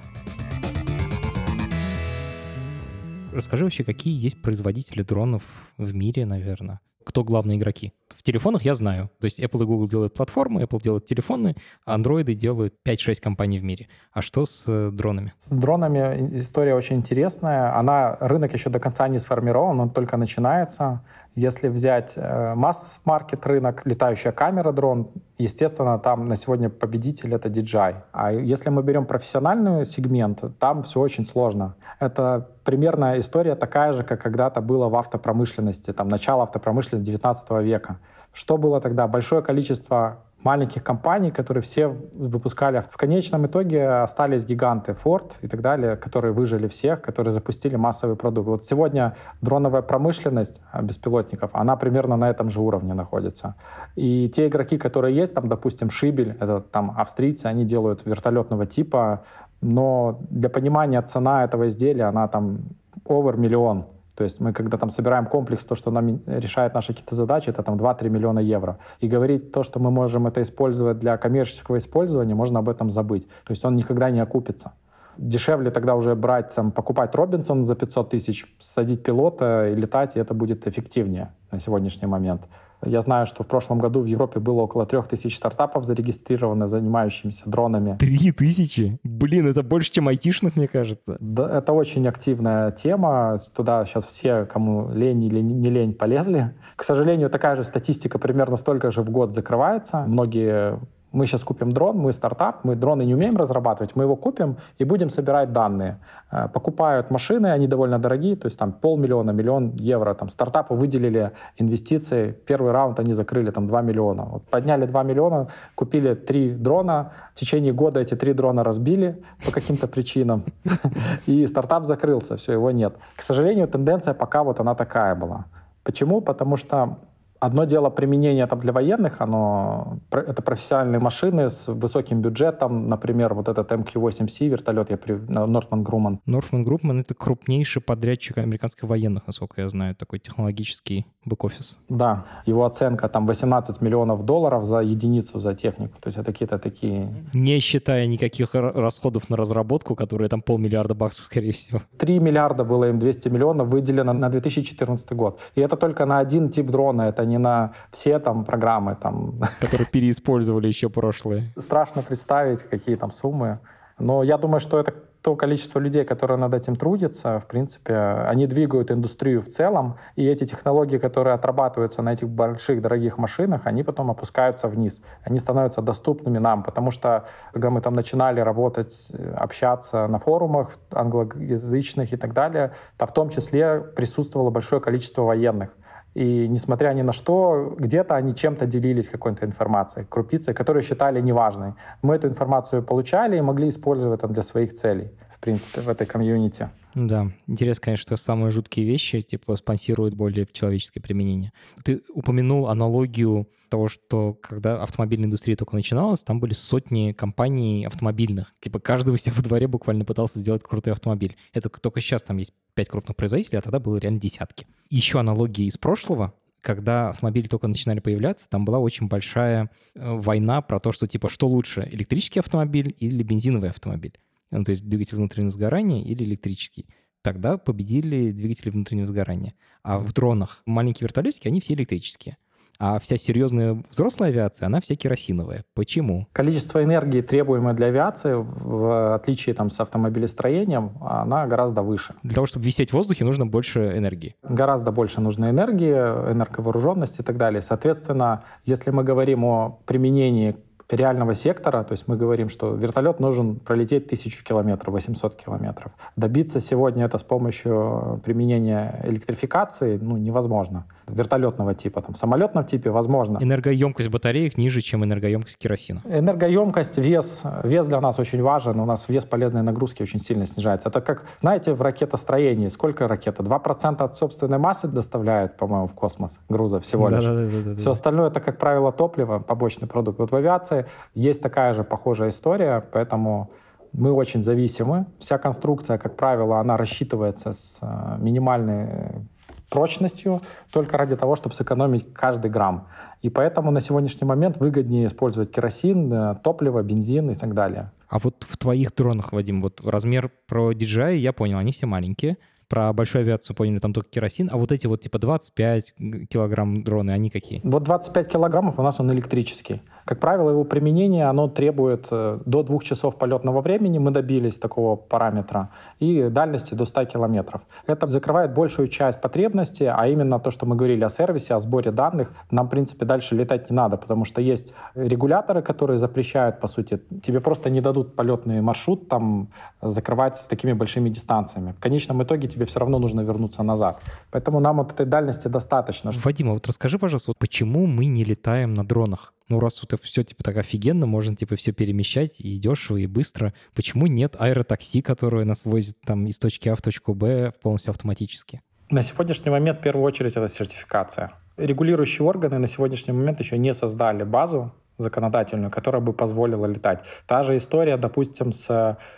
Расскажи 3.34 3.64
вообще, 3.64 3.84
какие 3.86 4.22
есть 4.22 4.42
производители 4.42 5.04
дронов 5.04 5.74
в 5.78 5.94
мире, 5.96 6.26
наверное? 6.26 6.82
Кто 7.06 7.24
главные 7.24 7.58
игроки? 7.58 7.94
В 8.10 8.24
телефонах 8.24 8.64
я 8.64 8.74
знаю. 8.74 9.10
То 9.20 9.26
есть 9.26 9.40
Apple 9.40 9.64
и 9.64 9.66
Google 9.66 9.88
делают 9.88 10.14
платформы, 10.14 10.62
Apple 10.62 10.82
делает 10.82 11.06
телефоны, 11.06 11.56
а 11.86 11.98
Android 11.98 12.26
делают 12.34 12.76
5-6 12.86 13.22
компаний 13.22 13.58
в 13.58 13.64
мире. 13.64 13.88
А 14.12 14.22
что 14.22 14.46
с 14.46 14.66
э, 14.68 14.92
дронами? 14.92 15.34
С 15.40 15.48
дронами 15.48 16.40
история 16.40 16.76
очень 16.76 16.98
интересная. 16.98 17.76
Она, 17.76 18.18
рынок 18.20 18.54
еще 18.54 18.70
до 18.70 18.80
конца 18.80 19.08
не 19.08 19.18
сформирован, 19.18 19.80
он 19.80 19.90
только 19.90 20.18
начинается. 20.18 21.04
Если 21.36 21.70
взять 21.70 22.14
э, 22.16 22.56
масс-маркет 22.56 23.46
рынок, 23.46 23.84
летающая 23.86 24.34
камера 24.34 24.74
дрон, 24.74 25.12
естественно, 25.38 25.98
там 25.98 26.28
на 26.28 26.36
сегодня 26.36 26.70
победитель 26.70 27.34
это 27.34 27.48
DJI. 27.48 27.96
А 28.12 28.32
если 28.34 28.70
мы 28.70 28.84
берем 28.84 29.06
профессиональный 29.06 29.86
сегмент, 29.86 30.44
там 30.60 30.84
все 30.84 31.00
очень 31.00 31.26
сложно. 31.26 31.76
Это 32.00 32.50
примерно 32.66 33.18
история 33.18 33.56
такая 33.56 33.94
же, 33.94 34.04
как 34.04 34.22
когда-то 34.22 34.60
было 34.60 34.90
в 34.90 34.96
автопромышленности, 34.96 35.94
там 35.94 36.10
начало 36.10 36.44
автопромышленности 36.44 37.06
19 37.06 37.50
века. 37.64 38.00
Что 38.34 38.58
было 38.58 38.82
тогда? 38.82 39.08
Большое 39.08 39.42
количество 39.42 40.20
маленьких 40.44 40.84
компаний, 40.84 41.32
которые 41.32 41.62
все 41.62 41.88
выпускали. 41.88 42.84
В 42.90 42.98
конечном 42.98 43.46
итоге 43.46 43.88
остались 43.88 44.46
гиганты 44.46 44.96
Ford 45.04 45.32
и 45.42 45.48
так 45.48 45.62
далее, 45.62 45.96
которые 45.96 46.34
выжили 46.34 46.68
всех, 46.68 47.02
которые 47.02 47.32
запустили 47.32 47.76
массовый 47.76 48.16
продукт. 48.16 48.48
Вот 48.48 48.66
сегодня 48.66 49.16
дроновая 49.42 49.82
промышленность 49.82 50.62
а, 50.72 50.82
беспилотников, 50.82 51.52
она 51.54 51.76
примерно 51.76 52.18
на 52.18 52.30
этом 52.30 52.50
же 52.50 52.62
уровне 52.62 52.94
находится. 52.94 53.56
И 53.96 54.30
те 54.30 54.48
игроки, 54.48 54.78
которые 54.78 55.16
есть, 55.16 55.34
там, 55.34 55.48
допустим, 55.48 55.90
Шибель, 55.90 56.36
это 56.40 56.62
там 56.62 56.94
австрийцы, 56.98 57.46
они 57.46 57.66
делают 57.66 58.06
вертолетного 58.06 58.66
типа, 58.66 59.24
но 59.62 60.20
для 60.30 60.50
понимания 60.50 61.02
цена 61.02 61.44
этого 61.44 61.68
изделия, 61.68 62.06
она 62.06 62.28
там 62.28 62.62
over 63.06 63.38
миллион 63.38 63.86
то 64.22 64.26
есть 64.26 64.40
мы, 64.40 64.54
когда 64.54 64.78
там 64.78 64.92
собираем 64.92 65.26
комплекс, 65.26 65.66
то, 65.66 65.74
что 65.74 65.90
нам 65.90 66.20
решает 66.28 66.76
наши 66.76 66.90
какие-то 66.90 67.16
задачи, 67.16 67.50
это 67.50 67.64
там 67.64 67.76
2-3 67.76 68.08
миллиона 68.10 68.38
евро. 68.38 68.78
И 69.00 69.08
говорить 69.08 69.52
то, 69.52 69.64
что 69.64 69.80
мы 69.80 69.90
можем 69.90 70.28
это 70.28 70.44
использовать 70.44 71.00
для 71.00 71.18
коммерческого 71.18 71.80
использования, 71.80 72.36
можно 72.36 72.60
об 72.60 72.70
этом 72.70 72.92
забыть. 72.92 73.28
То 73.46 73.52
есть 73.52 73.66
он 73.66 73.76
никогда 73.76 74.12
не 74.12 74.20
окупится. 74.20 74.74
Дешевле 75.18 75.72
тогда 75.72 75.96
уже 75.96 76.14
брать, 76.14 76.54
там, 76.54 76.72
покупать 76.72 77.16
Робинсон 77.16 77.66
за 77.66 77.74
500 77.74 78.12
тысяч, 78.12 78.46
садить 78.60 79.02
пилота 79.02 79.70
и 79.70 79.76
летать, 79.76 80.16
и 80.16 80.20
это 80.20 80.36
будет 80.36 80.68
эффективнее 80.68 81.34
на 81.52 81.60
сегодняшний 81.60 82.08
момент. 82.08 82.44
Я 82.84 83.02
знаю, 83.02 83.26
что 83.26 83.44
в 83.44 83.48
прошлом 83.48 83.80
году 83.80 84.02
в 84.02 84.06
Европе 84.06 84.40
было 84.40 84.62
около 84.62 84.86
трех 84.86 85.08
тысяч 85.08 85.38
стартапов 85.38 85.84
зарегистрировано, 85.84 86.68
занимающимися 86.68 87.44
дронами. 87.46 87.98
Три 87.98 88.32
тысячи? 88.32 89.00
Блин, 89.04 89.48
это 89.48 89.64
больше, 89.64 89.92
чем 89.92 90.08
айтишных, 90.08 90.56
мне 90.56 90.68
кажется. 90.68 91.18
Да, 91.20 91.58
это 91.58 91.74
очень 91.74 92.08
активная 92.08 92.72
тема. 92.72 93.38
Туда 93.56 93.86
сейчас 93.86 94.06
все, 94.06 94.46
кому 94.46 94.92
лень 94.92 95.24
или 95.24 95.42
не 95.42 95.70
лень, 95.70 95.94
полезли. 95.94 96.54
К 96.76 96.84
сожалению, 96.84 97.30
такая 97.30 97.56
же 97.56 97.64
статистика 97.64 98.18
примерно 98.18 98.58
столько 98.58 98.92
же 98.92 99.02
в 99.04 99.10
год 99.10 99.34
закрывается. 99.34 100.06
Многие 100.08 100.80
мы 101.12 101.26
сейчас 101.26 101.44
купим 101.44 101.72
дрон, 101.72 101.98
мы 101.98 102.14
стартап, 102.14 102.64
мы 102.64 102.76
дроны 102.76 103.04
не 103.06 103.14
умеем 103.16 103.38
разрабатывать, 103.38 103.96
мы 103.96 104.04
его 104.04 104.16
купим 104.16 104.58
и 104.78 104.86
будем 104.86 105.10
собирать 105.10 105.52
данные. 105.52 106.00
Э, 106.32 106.48
покупают 106.48 107.12
машины, 107.12 107.48
они 107.48 107.68
довольно 107.68 108.00
дорогие, 108.00 108.36
то 108.36 108.48
есть 108.48 108.58
там 108.58 108.72
полмиллиона, 108.72 109.32
миллион 109.32 109.76
евро. 109.76 110.14
Там 110.14 110.30
стартапу 110.30 110.76
выделили 110.76 111.32
инвестиции, 111.58 112.32
первый 112.32 112.72
раунд 112.72 113.00
они 113.00 113.14
закрыли 113.14 113.52
там 113.52 113.68
2 113.68 113.82
миллиона. 113.82 114.24
Вот 114.24 114.44
подняли 114.44 114.86
2 114.86 115.04
миллиона, 115.04 115.48
купили 115.76 116.16
три 116.16 116.52
дрона, 116.52 117.12
в 117.36 117.40
течение 117.40 117.74
года 117.74 118.00
эти 118.00 118.16
три 118.16 118.34
дрона 118.34 118.64
разбили 118.64 119.22
по 119.46 119.52
каким-то 119.52 119.88
причинам, 119.88 120.44
и 121.28 121.48
стартап 121.48 121.86
закрылся, 121.86 122.38
все, 122.38 122.54
его 122.54 122.72
нет. 122.72 122.96
К 123.16 123.22
сожалению, 123.22 123.68
тенденция 123.68 124.14
пока 124.14 124.44
вот 124.44 124.60
она 124.60 124.76
такая 124.76 125.16
была. 125.16 125.46
Почему? 125.84 126.22
Потому 126.22 126.58
что 126.58 126.98
Одно 127.42 127.66
дело 127.66 127.90
применение 127.90 128.46
там 128.46 128.60
для 128.60 128.72
военных, 128.72 129.20
оно, 129.20 129.98
это 130.12 130.44
профессиональные 130.44 131.00
машины 131.00 131.50
с 131.50 131.68
высоким 131.68 132.22
бюджетом, 132.22 132.88
например, 132.88 133.34
вот 133.34 133.48
этот 133.48 133.72
MQ-8C 133.72 134.48
вертолет, 134.48 134.92
я 134.92 134.98
при, 134.98 135.14
Нортман 135.14 135.82
Груман. 135.82 136.20
Нортман 136.28 136.62
Груман— 136.62 137.00
это 137.02 137.16
крупнейший 137.16 137.82
подрядчик 137.82 138.38
американских 138.38 138.88
военных, 138.88 139.26
насколько 139.26 139.60
я 139.60 139.70
знаю, 139.70 139.96
такой 139.96 140.20
технологический 140.20 141.08
бэк-офис. 141.26 141.78
Да, 141.90 142.26
его 142.46 142.64
оценка 142.64 143.10
там 143.10 143.26
18 143.26 143.82
миллионов 143.82 144.24
долларов 144.24 144.66
за 144.66 144.82
единицу, 144.82 145.40
за 145.40 145.56
технику, 145.56 145.96
то 146.00 146.10
есть 146.10 146.20
это 146.20 146.32
какие-то 146.32 146.60
такие... 146.60 147.26
Не 147.34 147.60
считая 147.60 148.06
никаких 148.06 148.54
расходов 148.54 149.32
на 149.32 149.38
разработку, 149.38 149.96
которые 149.96 150.30
там 150.30 150.44
полмиллиарда 150.44 150.94
баксов, 150.94 151.26
скорее 151.26 151.54
всего. 151.54 151.82
3 151.98 152.20
миллиарда 152.20 152.64
было 152.64 152.90
им 152.90 153.00
200 153.00 153.30
миллионов 153.30 153.68
выделено 153.68 154.14
на 154.14 154.30
2014 154.30 155.12
год. 155.14 155.40
И 155.56 155.62
это 155.62 155.76
только 155.76 156.06
на 156.06 156.20
один 156.20 156.50
тип 156.50 156.68
дрона, 156.68 157.04
это 157.04 157.31
не 157.32 157.38
на 157.38 157.72
все 157.92 158.20
там 158.20 158.46
программы. 158.46 158.96
Там. 158.96 159.40
Которые 159.60 159.88
переиспользовали 159.88 160.68
еще 160.68 160.90
прошлые. 160.90 161.44
Страшно 161.58 162.04
представить, 162.04 162.64
какие 162.64 162.96
там 162.96 163.12
суммы. 163.12 163.60
Но 163.98 164.24
я 164.24 164.38
думаю, 164.38 164.60
что 164.60 164.80
это 164.80 164.94
то 165.22 165.36
количество 165.36 165.80
людей, 165.80 166.04
которые 166.04 166.38
над 166.38 166.54
этим 166.54 166.76
трудятся, 166.76 167.40
в 167.40 167.46
принципе, 167.46 167.96
они 168.28 168.48
двигают 168.48 168.90
индустрию 168.90 169.42
в 169.44 169.50
целом, 169.50 169.98
и 170.16 170.26
эти 170.26 170.46
технологии, 170.46 170.98
которые 170.98 171.36
отрабатываются 171.36 172.02
на 172.02 172.14
этих 172.14 172.28
больших 172.28 172.82
дорогих 172.82 173.20
машинах, 173.20 173.62
они 173.66 173.84
потом 173.84 174.10
опускаются 174.10 174.68
вниз. 174.68 175.02
Они 175.24 175.38
становятся 175.38 175.82
доступными 175.82 176.40
нам, 176.40 176.64
потому 176.64 176.92
что, 176.92 177.26
когда 177.54 177.70
мы 177.70 177.82
там 177.82 177.94
начинали 177.94 178.40
работать, 178.40 179.12
общаться 179.36 180.08
на 180.08 180.18
форумах 180.18 180.78
англоязычных 180.92 182.14
и 182.14 182.18
так 182.18 182.34
далее, 182.34 182.72
то 182.98 183.06
в 183.06 183.14
том 183.14 183.30
числе 183.30 183.80
присутствовало 183.80 184.50
большое 184.50 184.82
количество 184.82 185.22
военных. 185.22 185.70
И 186.14 186.48
несмотря 186.48 186.94
ни 186.94 187.04
на 187.04 187.14
что, 187.14 187.74
где-то 187.78 188.16
они 188.16 188.36
чем-то 188.36 188.66
делились 188.66 189.08
какой-то 189.08 189.46
информацией, 189.46 190.06
крупицей, 190.10 190.54
которую 190.54 190.84
считали 190.84 191.22
неважной. 191.22 191.74
Мы 192.02 192.16
эту 192.16 192.28
информацию 192.28 192.84
получали 192.84 193.38
и 193.38 193.42
могли 193.42 193.70
использовать 193.70 194.20
там 194.20 194.34
для 194.34 194.44
своих 194.44 194.74
целей, 194.74 195.12
принципе, 195.42 195.82
в 195.82 195.90
этой 195.90 196.08
комьюнити. 196.08 196.70
Да, 196.94 197.32
интересно, 197.48 197.86
конечно, 197.86 198.04
что 198.04 198.18
самые 198.18 198.52
жуткие 198.52 198.86
вещи, 198.86 199.22
типа, 199.22 199.56
спонсируют 199.56 200.14
более 200.14 200.48
человеческое 200.52 201.00
применение. 201.00 201.54
Ты 201.84 202.02
упомянул 202.14 202.68
аналогию 202.68 203.48
того, 203.70 203.88
что 203.88 204.34
когда 204.42 204.84
автомобильная 204.84 205.28
индустрия 205.28 205.56
только 205.56 205.76
начиналась, 205.76 206.24
там 206.24 206.40
были 206.40 206.54
сотни 206.54 207.14
компаний 207.14 207.86
автомобильных. 207.86 208.54
Типа, 208.60 208.80
каждый 208.80 209.14
у 209.14 209.18
себя 209.18 209.34
во 209.36 209.42
дворе 209.42 209.68
буквально 209.68 210.04
пытался 210.04 210.40
сделать 210.40 210.64
крутой 210.64 210.94
автомобиль. 210.94 211.38
Это 211.54 211.70
только 211.70 212.02
сейчас 212.02 212.24
там 212.24 212.38
есть 212.38 212.54
пять 212.74 212.90
крупных 212.90 213.16
производителей, 213.16 213.60
а 213.60 213.62
тогда 213.62 213.80
было 213.80 213.98
реально 213.98 214.20
десятки. 214.20 214.68
Еще 214.90 215.20
аналогии 215.20 215.66
из 215.66 215.78
прошлого, 215.78 216.34
когда 216.62 217.10
автомобили 217.10 217.48
только 217.48 217.68
начинали 217.68 218.00
появляться, 218.00 218.50
там 218.50 218.66
была 218.66 218.80
очень 218.80 219.08
большая 219.08 219.72
э, 219.96 220.14
война 220.16 220.62
про 220.62 220.80
то, 220.80 220.92
что 220.92 221.08
типа 221.08 221.30
что 221.30 221.48
лучше, 221.48 221.88
электрический 221.92 222.40
автомобиль 222.40 222.96
или 223.00 223.24
бензиновый 223.24 223.70
автомобиль 223.70 224.18
ну, 224.58 224.64
то 224.64 224.72
есть 224.72 224.88
двигатель 224.88 225.18
внутреннего 225.18 225.50
сгорания 225.50 226.04
или 226.04 226.24
электрический. 226.24 226.88
Тогда 227.24 227.58
победили 227.58 228.32
двигатели 228.32 228.70
внутреннего 228.70 229.08
сгорания. 229.08 229.54
А 229.84 230.00
в 230.00 230.12
дронах 230.14 230.62
маленькие 230.66 231.06
вертолетики, 231.06 231.48
они 231.48 231.60
все 231.60 231.74
электрические. 231.74 232.38
а 232.84 232.98
вся 233.00 233.16
серьезная 233.16 233.84
взрослая 233.92 234.30
авиация, 234.30 234.66
она 234.66 234.82
вся 234.82 234.96
керосиновая. 234.96 235.64
Почему? 235.76 236.26
Количество 236.34 236.84
энергии, 236.84 237.22
требуемое 237.22 237.76
для 237.76 237.88
авиации, 237.88 238.34
в 238.34 239.14
отличие 239.14 239.54
там, 239.54 239.70
с 239.70 239.80
автомобилестроением, 239.80 240.98
она 241.00 241.46
гораздо 241.46 241.84
выше. 241.84 242.16
Для 242.24 242.34
того, 242.34 242.48
чтобы 242.48 242.66
висеть 242.66 242.90
в 242.90 242.94
воздухе, 242.94 243.24
нужно 243.24 243.46
больше 243.46 243.96
энергии. 243.96 244.36
Гораздо 244.42 244.92
больше 244.92 245.22
нужно 245.22 245.52
энергии, 245.52 245.94
энерговооруженности 245.94 247.22
и 247.22 247.24
так 247.24 247.38
далее. 247.38 247.62
Соответственно, 247.62 248.46
если 248.66 248.90
мы 248.90 249.04
говорим 249.04 249.46
о 249.46 249.80
применении 249.86 250.56
реального 250.94 251.36
сектора, 251.36 251.84
то 251.84 251.94
есть 251.94 252.08
мы 252.08 252.18
говорим, 252.18 252.50
что 252.50 252.74
вертолет 252.74 253.20
нужен 253.20 253.56
пролететь 253.56 254.08
тысячу 254.08 254.44
километров, 254.44 254.94
800 254.94 255.36
километров. 255.36 255.92
Добиться 256.16 256.60
сегодня 256.60 257.06
это 257.06 257.18
с 257.18 257.24
помощью 257.24 258.22
применения 258.24 259.02
электрификации 259.04 259.98
ну, 259.98 260.18
невозможно. 260.18 260.86
Вертолетного 261.08 261.76
типа, 261.76 262.02
там, 262.02 262.14
в 262.14 262.18
самолетном 262.18 262.66
типе 262.66 262.90
возможно. 262.90 263.38
Энергоемкость 263.42 264.10
батареек 264.10 264.58
ниже, 264.58 264.82
чем 264.82 265.04
энергоемкость 265.04 265.58
керосина. 265.58 266.02
Энергоемкость, 266.06 266.98
вес, 266.98 267.44
вес 267.64 267.88
для 267.88 268.00
нас 268.02 268.20
очень 268.20 268.42
важен. 268.42 268.80
У 268.80 268.86
нас 268.86 269.06
вес 269.10 269.26
полезной 269.26 269.62
нагрузки 269.62 270.04
очень 270.04 270.20
сильно 270.20 270.46
снижается. 270.46 270.90
Это 270.90 271.02
как, 271.02 271.26
знаете, 271.42 271.74
в 271.74 271.82
ракетостроении, 271.82 272.70
сколько 272.70 273.08
ракета? 273.08 273.44
2% 273.44 274.04
от 274.04 274.16
собственной 274.16 274.58
массы 274.58 274.88
доставляет, 274.88 275.58
по-моему, 275.58 275.88
в 275.88 275.94
космос 275.94 276.40
груза 276.50 276.80
всего 276.80 277.10
лишь. 277.10 277.24
Да, 277.24 277.34
да, 277.34 277.46
да, 277.46 277.62
да, 277.72 277.76
Все 277.76 277.92
остальное 277.92 278.30
это, 278.30 278.40
как 278.40 278.58
правило, 278.58 278.92
топливо, 278.92 279.40
побочный 279.40 279.88
продукт. 279.88 280.20
Вот 280.20 280.32
в 280.32 280.36
авиации 280.36 280.81
есть 281.14 281.42
такая 281.42 281.74
же 281.74 281.84
похожая 281.84 282.30
история, 282.30 282.84
поэтому 282.92 283.52
мы 283.94 284.12
очень 284.12 284.42
зависимы. 284.42 285.06
Вся 285.20 285.38
конструкция, 285.38 285.98
как 285.98 286.16
правило, 286.16 286.60
она 286.60 286.78
рассчитывается 286.78 287.54
с 287.54 287.80
э, 287.82 288.18
минимальной 288.20 289.28
прочностью 289.70 290.42
только 290.72 290.98
ради 290.98 291.16
того, 291.16 291.36
чтобы 291.36 291.56
сэкономить 291.56 292.14
каждый 292.14 292.52
грамм. 292.52 292.88
И 293.22 293.30
поэтому 293.30 293.72
на 293.72 293.82
сегодняшний 293.82 294.26
момент 294.26 294.58
выгоднее 294.58 295.08
использовать 295.08 295.52
керосин, 295.52 296.12
э, 296.12 296.36
топливо, 296.44 296.82
бензин 296.84 297.32
и 297.32 297.36
так 297.36 297.54
далее. 297.54 297.92
А 298.10 298.20
вот 298.20 298.46
в 298.48 298.58
твоих 298.58 298.94
дронах, 298.94 299.32
Вадим, 299.32 299.62
вот 299.62 299.82
размер 299.86 300.32
про 300.48 300.74
DJI 300.74 301.18
я 301.18 301.32
понял, 301.34 301.58
они 301.58 301.72
все 301.72 301.86
маленькие. 301.86 302.38
Про 302.68 302.94
большую 302.94 303.24
авиацию 303.24 303.56
поняли, 303.56 303.80
там 303.80 303.94
только 303.94 304.10
керосин. 304.10 304.50
А 304.52 304.58
вот 304.58 304.72
эти 304.72 304.88
вот 304.88 305.02
типа 305.02 305.20
25 305.20 305.94
килограмм 306.30 306.84
дроны, 306.84 307.12
они 307.12 307.30
какие? 307.30 307.60
Вот 307.64 307.84
25 307.84 308.30
килограммов 308.30 308.80
у 308.80 308.82
нас 308.82 309.00
он 309.00 309.12
электрический. 309.12 309.82
Как 310.06 310.20
правило, 310.20 310.50
его 310.50 310.64
применение, 310.64 311.26
оно 311.26 311.48
требует 311.48 312.08
э, 312.12 312.40
до 312.46 312.64
двух 312.64 312.84
часов 312.84 313.18
полетного 313.18 313.62
времени, 313.62 314.00
мы 314.00 314.12
добились 314.12 314.56
такого 314.56 314.96
параметра, 314.96 315.70
и 316.00 316.30
дальности 316.30 316.74
до 316.74 316.86
100 316.86 317.06
километров. 317.06 317.62
Это 317.88 318.08
закрывает 318.08 318.54
большую 318.54 318.88
часть 318.88 319.22
потребностей, 319.22 319.86
а 319.86 320.08
именно 320.08 320.40
то, 320.40 320.52
что 320.52 320.66
мы 320.66 320.76
говорили 320.76 321.04
о 321.04 321.10
сервисе, 321.10 321.54
о 321.54 321.60
сборе 321.60 321.92
данных, 321.92 322.32
нам, 322.52 322.68
в 322.68 322.70
принципе, 322.70 323.06
дальше 323.06 323.36
летать 323.36 323.70
не 323.70 323.76
надо, 323.76 323.98
потому 323.98 324.26
что 324.26 324.42
есть 324.42 324.74
регуляторы, 324.96 325.62
которые 325.62 325.98
запрещают, 325.98 326.60
по 326.60 326.68
сути, 326.68 327.00
тебе 327.24 327.40
просто 327.40 327.70
не 327.70 327.82
дадут 327.82 328.16
полетный 328.16 328.62
маршрут 328.62 329.08
там 329.08 329.50
закрывать 329.82 330.46
такими 330.50 330.74
большими 330.74 331.10
дистанциями. 331.10 331.74
В 331.74 331.80
конечном 331.80 332.24
итоге 332.24 332.48
тебе 332.48 332.66
все 332.66 332.80
равно 332.80 333.00
нужно 333.00 333.22
вернуться 333.22 333.64
назад. 333.64 334.02
Поэтому 334.32 334.60
нам 334.60 334.78
вот 334.78 334.92
этой 334.94 335.06
дальности 335.06 335.48
достаточно. 335.48 336.12
Вадим, 336.24 336.50
а 336.50 336.54
вот 336.54 336.68
расскажи, 336.68 336.98
пожалуйста, 337.00 337.32
вот 337.32 337.38
почему 337.38 337.86
мы 337.86 338.06
не 338.06 338.24
летаем 338.24 338.74
на 338.74 338.86
дронах? 338.86 339.34
Ну, 339.52 339.60
раз 339.60 339.82
вот 339.82 339.94
это 339.94 340.02
все 340.02 340.24
типа 340.24 340.46
так 340.46 340.56
офигенно, 340.56 341.06
можно 341.06 341.36
типа 341.36 341.58
все 341.58 341.74
перемещать 341.74 342.40
и 342.40 342.56
дешево, 342.56 342.96
и 342.96 343.06
быстро. 343.06 343.54
Почему 343.76 344.08
нет 344.08 344.38
аэротакси, 344.40 345.02
которое 345.02 345.44
нас 345.44 345.66
возит 345.66 345.98
там 346.06 346.26
из 346.26 346.40
точки 346.40 346.70
А 346.70 346.76
в 346.76 346.82
точку 346.82 347.14
Б 347.14 347.52
полностью 347.62 347.92
автоматически? 347.92 348.62
На 348.90 349.04
сегодняшний 349.04 349.52
момент 349.52 349.80
в 349.80 349.82
первую 349.82 350.06
очередь 350.06 350.38
это 350.38 350.48
сертификация. 350.48 351.34
Регулирующие 351.58 352.26
органы 352.26 352.60
на 352.60 352.68
сегодняшний 352.68 353.12
момент 353.12 353.42
еще 353.42 353.58
не 353.58 353.74
создали 353.74 354.24
базу 354.24 354.72
законодательную, 354.98 355.70
которая 355.70 356.02
бы 356.02 356.14
позволила 356.14 356.66
летать. 356.66 357.04
Та 357.28 357.44
же 357.44 357.58
история, 357.58 357.98
допустим, 357.98 358.54
с 358.54 358.70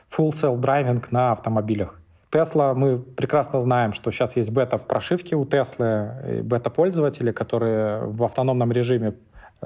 full 0.10 0.32
self-driving 0.32 1.06
на 1.12 1.34
автомобилях. 1.34 2.00
Тесла, 2.32 2.74
мы 2.74 2.98
прекрасно 2.98 3.62
знаем, 3.62 3.94
что 3.94 4.10
сейчас 4.10 4.36
есть 4.36 4.50
бета 4.50 4.80
в 4.80 4.88
прошивке 4.88 5.36
у 5.36 5.46
Теслы, 5.46 6.42
бета-пользователи, 6.44 7.32
которые 7.32 8.08
в 8.08 8.24
автономном 8.24 8.72
режиме 8.72 9.14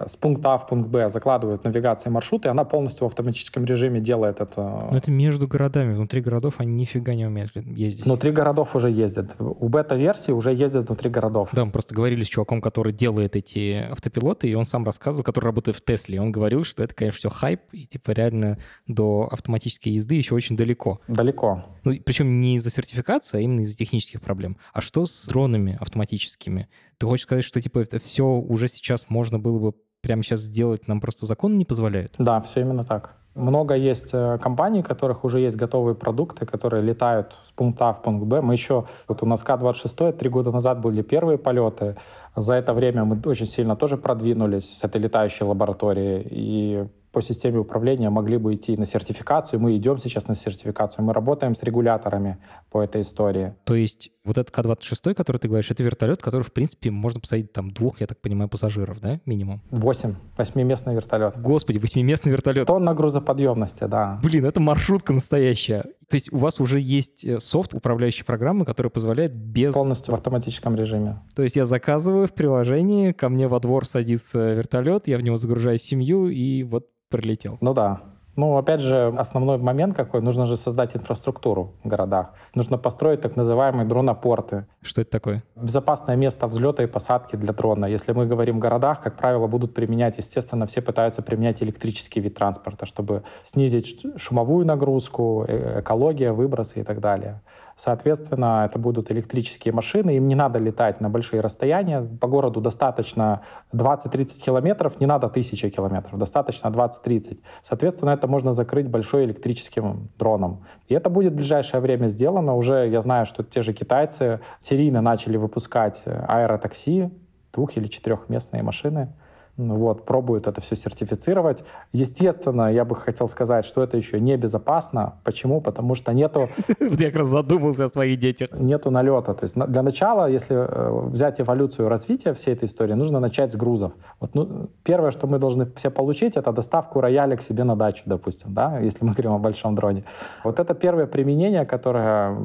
с 0.05 0.15
пункта 0.15 0.53
А 0.53 0.57
в 0.57 0.67
пункт 0.67 0.89
Б 0.89 1.09
закладывают 1.09 1.63
навигации 1.63 2.09
маршруты, 2.09 2.47
и 2.47 2.51
она 2.51 2.63
полностью 2.63 3.05
в 3.05 3.09
автоматическом 3.09 3.65
режиме 3.65 3.99
делает 3.99 4.41
это. 4.41 4.87
Но 4.91 4.97
это 4.97 5.11
между 5.11 5.47
городами. 5.47 5.93
Внутри 5.93 6.21
городов 6.21 6.55
они 6.57 6.73
нифига 6.73 7.13
не 7.15 7.25
умеют 7.25 7.55
ездить. 7.55 8.05
Внутри 8.05 8.31
городов 8.31 8.75
уже 8.75 8.89
ездят. 8.89 9.35
У 9.39 9.67
бета-версии 9.67 10.31
уже 10.31 10.53
ездят 10.53 10.87
внутри 10.87 11.09
городов. 11.09 11.49
Да, 11.53 11.65
мы 11.65 11.71
просто 11.71 11.95
говорили 11.95 12.23
с 12.23 12.27
чуваком, 12.27 12.61
который 12.61 12.93
делает 12.93 13.35
эти 13.35 13.87
автопилоты, 13.91 14.49
и 14.49 14.53
он 14.53 14.65
сам 14.65 14.85
рассказывал, 14.85 15.23
который 15.23 15.45
работает 15.45 15.77
в 15.77 15.83
Тесле. 15.83 16.21
Он 16.21 16.31
говорил, 16.31 16.63
что 16.63 16.83
это, 16.83 16.93
конечно, 16.93 17.17
все 17.17 17.29
хайп, 17.29 17.61
и 17.71 17.85
типа 17.85 18.11
реально 18.11 18.57
до 18.87 19.27
автоматической 19.31 19.93
езды 19.93 20.15
еще 20.15 20.35
очень 20.35 20.57
далеко. 20.57 21.01
Далеко. 21.07 21.65
Ну, 21.83 21.93
причем 22.05 22.41
не 22.41 22.55
из-за 22.55 22.69
сертификации, 22.69 23.37
а 23.37 23.41
именно 23.41 23.61
из-за 23.61 23.77
технических 23.77 24.21
проблем. 24.21 24.57
А 24.73 24.81
что 24.81 25.05
с 25.05 25.27
дронами 25.27 25.77
автоматическими? 25.79 26.67
Ты 26.97 27.05
хочешь 27.05 27.23
сказать, 27.23 27.43
что 27.43 27.61
типа 27.61 27.79
это 27.79 27.99
все 27.99 28.25
уже 28.25 28.67
сейчас 28.67 29.05
можно 29.09 29.39
было 29.39 29.59
бы 29.59 29.73
прямо 30.01 30.23
сейчас 30.23 30.41
сделать 30.41 30.87
нам 30.87 31.01
просто 31.01 31.25
закон 31.25 31.57
не 31.57 31.65
позволяет? 31.65 32.15
Да, 32.17 32.41
все 32.41 32.61
именно 32.61 32.83
так. 32.83 33.15
Много 33.35 33.75
есть 33.75 34.09
э, 34.13 34.39
компаний, 34.41 34.79
у 34.79 34.83
которых 34.83 35.23
уже 35.23 35.39
есть 35.39 35.55
готовые 35.55 35.93
продукты, 35.93 36.47
которые 36.47 36.81
летают 36.81 37.37
с 37.47 37.51
пункта 37.51 37.89
А 37.89 37.93
в 37.93 38.01
пункт 38.01 38.25
Б. 38.25 38.41
Мы 38.41 38.53
еще, 38.53 38.85
вот 39.07 39.21
у 39.21 39.27
нас 39.27 39.43
К-26, 39.43 40.13
три 40.13 40.29
года 40.29 40.51
назад 40.51 40.81
были 40.81 41.03
первые 41.03 41.37
полеты. 41.37 41.97
За 42.35 42.55
это 42.55 42.73
время 42.73 43.05
мы 43.05 43.21
очень 43.25 43.45
сильно 43.45 43.75
тоже 43.75 43.97
продвинулись 43.97 44.75
с 44.77 44.83
этой 44.83 44.99
летающей 44.99 45.45
лабораторией. 45.45 46.27
И 46.31 46.87
по 47.18 47.22
системе 47.24 47.57
управления 47.57 48.11
могли 48.11 48.38
бы 48.38 48.53
идти 48.53 48.78
на 48.78 48.86
сертификацию. 48.86 49.59
Мы 49.59 49.76
идем 49.76 49.97
сейчас 49.97 50.28
на 50.28 50.36
сертификацию. 50.36 51.03
Мы 51.03 51.13
работаем 51.13 51.55
с 51.55 51.63
регуляторами 51.63 52.38
по 52.70 52.84
этой 52.84 53.01
истории. 53.01 53.55
То 53.63 53.74
есть 53.74 54.11
вот 54.24 54.38
этот 54.38 54.53
К-26, 54.53 55.15
который 55.15 55.38
ты 55.38 55.47
говоришь, 55.47 55.72
это 55.72 55.84
вертолет, 55.84 56.22
который, 56.22 56.43
в 56.43 56.53
принципе, 56.53 56.91
можно 56.91 57.20
посадить 57.20 57.53
там 57.53 57.72
двух, 57.72 58.01
я 58.01 58.05
так 58.05 58.20
понимаю, 58.20 58.49
пассажиров, 58.49 58.99
да, 58.99 59.20
минимум? 59.26 59.61
Восемь. 59.72 60.13
Восьмиместный 60.38 60.93
вертолет. 60.93 61.41
Господи, 61.41 61.80
восьмиместный 61.80 62.32
вертолет. 62.32 62.68
Тонна 62.68 62.93
грузоподъемности, 62.93 63.86
да. 63.86 64.20
Блин, 64.22 64.45
это 64.45 64.59
маршрутка 64.59 65.11
настоящая. 65.11 65.86
То 66.10 66.16
есть 66.16 66.32
у 66.32 66.38
вас 66.38 66.60
уже 66.60 66.80
есть 66.80 67.26
э, 67.26 67.39
софт, 67.39 67.74
управляющий 67.74 68.24
программы, 68.24 68.66
который 68.66 68.89
позволяет 68.89 69.36
без... 69.36 69.74
Полностью 69.74 70.14
в 70.14 70.16
автоматическом 70.16 70.76
режиме. 70.76 71.22
То 71.36 71.43
есть 71.43 71.58
я 71.58 71.66
заказываю 71.66 72.28
в 72.28 72.34
приложении, 72.34 73.12
ко 73.12 73.28
мне 73.28 73.47
во 73.47 73.60
двор 73.60 73.86
садится 73.86 74.53
вертолет, 74.53 75.08
я 75.08 75.18
в 75.18 75.22
него 75.22 75.36
загружаю 75.36 75.78
семью, 75.78 76.30
и 76.30 76.64
вот 76.64 76.88
прилетел. 77.10 77.58
Ну 77.60 77.74
да. 77.74 78.01
Ну, 78.38 78.55
опять 78.55 78.81
же, 78.81 79.13
основной 79.17 79.57
момент 79.57 79.95
какой, 79.95 80.21
нужно 80.21 80.45
же 80.45 80.57
создать 80.57 80.95
инфраструктуру 80.95 81.73
в 81.83 81.88
городах. 81.88 82.33
Нужно 82.53 82.77
построить 82.77 83.21
так 83.21 83.35
называемые 83.35 83.88
дронопорты. 83.88 84.67
Что 84.83 85.01
это 85.01 85.09
такое? 85.09 85.43
Безопасное 85.55 86.15
место 86.15 86.45
взлета 86.45 86.83
и 86.83 86.85
посадки 86.85 87.35
для 87.35 87.51
дрона. 87.51 87.88
Если 87.88 88.13
мы 88.13 88.27
говорим 88.27 88.57
о 88.57 88.59
городах, 88.59 89.01
как 89.01 89.17
правило, 89.17 89.47
будут 89.47 89.73
применять, 89.73 90.17
естественно, 90.17 90.67
все 90.67 90.83
пытаются 90.83 91.23
применять 91.23 91.63
электрический 91.63 92.19
вид 92.19 92.35
транспорта, 92.35 92.85
чтобы 92.85 93.23
снизить 93.43 94.05
шумовую 94.17 94.67
нагрузку, 94.67 95.43
э, 95.47 95.81
экология, 95.81 96.31
выбросы 96.31 96.81
и 96.81 96.83
так 96.83 96.99
далее. 96.99 97.41
Соответственно, 97.78 98.65
это 98.65 98.80
будут 98.80 99.11
электрические 99.11 99.71
машины, 99.71 100.17
им 100.17 100.28
не 100.28 100.34
надо 100.34 100.57
летать 100.57 100.99
на 100.99 101.09
большие 101.09 101.41
расстояния. 101.41 102.01
По 102.01 102.28
городу 102.28 102.59
достаточно 102.59 103.43
20-30 103.71 104.41
километров, 104.41 104.99
не 104.99 105.05
надо 105.05 105.28
1000 105.28 105.69
километров, 105.69 106.17
достаточно 106.17 106.69
20-30. 106.69 107.39
Соответственно, 107.61 108.09
это 108.09 108.28
можно 108.28 108.51
закрыть 108.51 108.89
большой 108.89 109.25
электрическим 109.25 110.09
дроном. 110.17 110.65
И 110.88 110.95
это 110.95 111.11
будет 111.11 111.34
в 111.34 111.36
ближайшее 111.36 111.80
время 111.80 112.07
сделано. 112.07 112.55
Уже 112.55 112.88
я 112.89 113.01
знаю, 113.01 113.28
что 113.28 113.43
те 113.43 113.61
же 113.61 113.73
китайцы 113.73 114.39
серийно 114.59 115.01
начали 115.01 115.38
выпускать 115.38 116.01
аэротакси, 116.05 117.11
двух- 117.53 117.78
или 117.78 117.88
четырехместные 117.88 118.63
машины, 118.63 119.13
вот, 119.58 120.05
пробуют 120.05 120.47
это 120.47 120.62
все 120.62 120.76
сертифицировать. 120.76 121.64
Естественно, 121.91 122.72
я 122.72 122.86
бы 122.86 122.95
хотел 122.95 123.28
сказать, 123.28 123.66
что 123.66 123.82
это 123.82 123.97
еще 123.97 124.20
не 124.20 124.38
безопасно. 124.38 125.16
Почему? 125.24 125.62
Потому 125.62 125.95
что 125.95 126.14
нету... 126.14 126.47
Я 126.80 127.08
как 127.08 127.22
раз 127.22 127.30
задумался 127.30 127.86
о 127.86 127.89
своих 127.89 128.20
детях. 128.20 128.49
Нету 128.60 128.91
налета. 128.91 129.34
То 129.34 129.45
есть 129.45 129.55
для 129.55 129.82
начала, 129.82 130.30
если 130.30 130.55
э, 130.55 131.10
взять 131.10 131.41
эволюцию 131.41 131.89
развития 131.89 132.34
всей 132.34 132.53
этой 132.53 132.66
истории, 132.66 132.93
нужно 132.93 133.20
начать 133.20 133.51
с 133.51 133.55
грузов. 133.55 133.93
Вот, 134.20 134.36
ну, 134.36 134.70
первое, 134.84 135.12
что 135.12 135.28
мы 135.28 135.39
должны 135.39 135.66
все 135.76 135.89
получить, 135.89 136.38
это 136.38 136.51
доставку 136.51 137.01
рояля 137.01 137.36
к 137.36 137.41
себе 137.41 137.64
на 137.64 137.76
дачу, 137.76 138.03
допустим, 138.05 138.53
да, 138.53 138.80
если 138.80 139.03
мы 139.05 139.14
говорим 139.14 139.34
о 139.34 139.39
большом 139.39 139.76
дроне. 139.76 140.03
Вот 140.43 140.60
это 140.60 140.76
первое 140.76 141.08
применение, 141.08 141.66
которое 141.66 142.38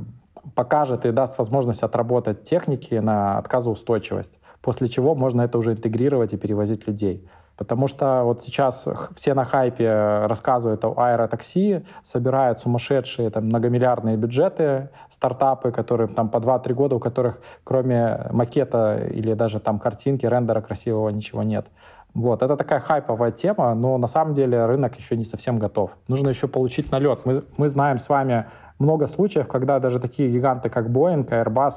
покажет 0.54 1.06
и 1.06 1.12
даст 1.12 1.38
возможность 1.38 1.82
отработать 1.82 2.42
техники 2.42 2.94
на 2.94 3.38
отказоустойчивость 3.38 4.38
после 4.62 4.88
чего 4.88 5.14
можно 5.14 5.42
это 5.42 5.58
уже 5.58 5.72
интегрировать 5.72 6.32
и 6.32 6.36
перевозить 6.36 6.86
людей. 6.86 7.28
Потому 7.56 7.86
что 7.86 8.22
вот 8.24 8.42
сейчас 8.42 8.88
все 9.14 9.34
на 9.34 9.44
хайпе 9.44 10.24
рассказывают 10.26 10.84
о 10.84 10.94
аэротакси, 10.96 11.84
собирают 12.02 12.60
сумасшедшие 12.60 13.28
там, 13.30 13.44
многомиллиардные 13.44 14.16
бюджеты, 14.16 14.88
стартапы, 15.10 15.70
которые 15.70 16.08
там 16.08 16.30
по 16.30 16.38
2-3 16.38 16.72
года, 16.72 16.96
у 16.96 16.98
которых 16.98 17.40
кроме 17.62 18.26
макета 18.30 19.06
или 19.12 19.34
даже 19.34 19.60
там 19.60 19.78
картинки, 19.78 20.24
рендера 20.24 20.62
красивого 20.62 21.10
ничего 21.10 21.42
нет. 21.42 21.66
Вот, 22.14 22.42
это 22.42 22.56
такая 22.56 22.80
хайповая 22.80 23.30
тема, 23.32 23.74
но 23.74 23.96
на 23.96 24.08
самом 24.08 24.34
деле 24.34 24.66
рынок 24.66 24.98
еще 24.98 25.16
не 25.16 25.24
совсем 25.24 25.58
готов. 25.58 25.90
Нужно 26.08 26.28
еще 26.28 26.46
получить 26.46 26.90
налет. 26.90 27.24
Мы, 27.24 27.42
мы 27.56 27.68
знаем 27.68 27.98
с 27.98 28.08
вами 28.08 28.46
много 28.78 29.06
случаев, 29.06 29.46
когда 29.46 29.78
даже 29.78 29.98
такие 30.00 30.30
гиганты, 30.30 30.68
как 30.68 30.88
Boeing, 30.88 31.26
Airbus, 31.26 31.74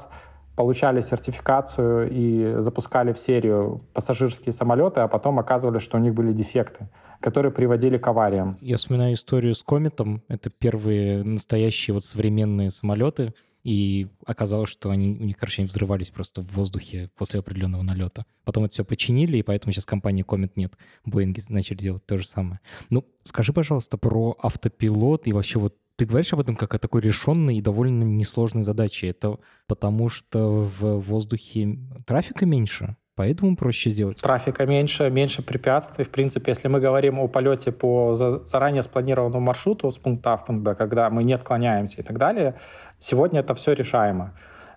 получали 0.56 1.02
сертификацию 1.02 2.10
и 2.10 2.60
запускали 2.60 3.12
в 3.12 3.18
серию 3.18 3.80
пассажирские 3.92 4.52
самолеты, 4.52 5.00
а 5.00 5.08
потом 5.08 5.38
оказывалось, 5.38 5.82
что 5.82 5.98
у 5.98 6.00
них 6.00 6.14
были 6.14 6.32
дефекты, 6.32 6.88
которые 7.20 7.52
приводили 7.52 7.98
к 7.98 8.08
авариям. 8.08 8.58
Я 8.60 8.78
вспоминаю 8.78 9.14
историю 9.14 9.54
с 9.54 9.62
Кометом. 9.62 10.22
Это 10.28 10.50
первые 10.50 11.22
настоящие 11.22 11.94
вот 11.94 12.04
современные 12.04 12.70
самолеты, 12.70 13.34
и 13.66 14.06
оказалось, 14.24 14.70
что 14.70 14.90
они, 14.90 15.18
у 15.20 15.24
них, 15.24 15.36
короче, 15.36 15.62
они 15.62 15.68
взрывались 15.68 16.08
просто 16.08 16.40
в 16.40 16.52
воздухе 16.54 17.10
после 17.16 17.40
определенного 17.40 17.82
налета. 17.82 18.24
Потом 18.44 18.64
это 18.64 18.72
все 18.72 18.84
починили, 18.84 19.38
и 19.38 19.42
поэтому 19.42 19.72
сейчас 19.72 19.84
компании 19.84 20.24
Comet 20.24 20.52
нет. 20.54 20.74
Боинги 21.04 21.40
начали 21.48 21.76
делать 21.76 22.06
то 22.06 22.16
же 22.16 22.28
самое. 22.28 22.60
Ну, 22.90 23.04
скажи, 23.24 23.52
пожалуйста, 23.52 23.98
про 23.98 24.36
автопилот 24.40 25.26
и 25.26 25.32
вообще 25.32 25.58
вот 25.58 25.74
ты 25.96 26.04
говоришь 26.04 26.32
об 26.32 26.40
этом 26.40 26.56
как 26.56 26.74
о 26.74 26.78
такой 26.78 27.00
решенной 27.00 27.56
и 27.56 27.62
довольно 27.62 28.04
несложной 28.04 28.62
задаче. 28.62 29.08
Это 29.08 29.38
потому, 29.66 30.08
что 30.08 30.68
в 30.78 30.98
воздухе 31.00 31.78
трафика 32.06 32.46
меньше? 32.46 32.96
Поэтому 33.16 33.56
проще 33.56 33.88
сделать. 33.88 34.20
Трафика 34.20 34.66
меньше, 34.66 35.08
меньше 35.08 35.42
препятствий. 35.42 36.04
В 36.04 36.10
принципе, 36.10 36.50
если 36.50 36.68
мы 36.68 36.80
говорим 36.80 37.18
о 37.18 37.28
полете 37.28 37.72
по 37.72 38.14
заранее 38.14 38.82
спланированному 38.82 39.40
маршруту 39.40 39.90
с 39.90 39.96
пункта 39.96 40.34
А 40.34 40.36
в 40.36 40.44
пункт 40.44 40.62
Б, 40.62 40.74
когда 40.74 41.08
мы 41.08 41.24
не 41.24 41.32
отклоняемся 41.32 42.02
и 42.02 42.04
так 42.04 42.18
далее, 42.18 42.56
сегодня 42.98 43.40
это 43.40 43.54
все 43.54 43.72
решаемо. 43.72 44.34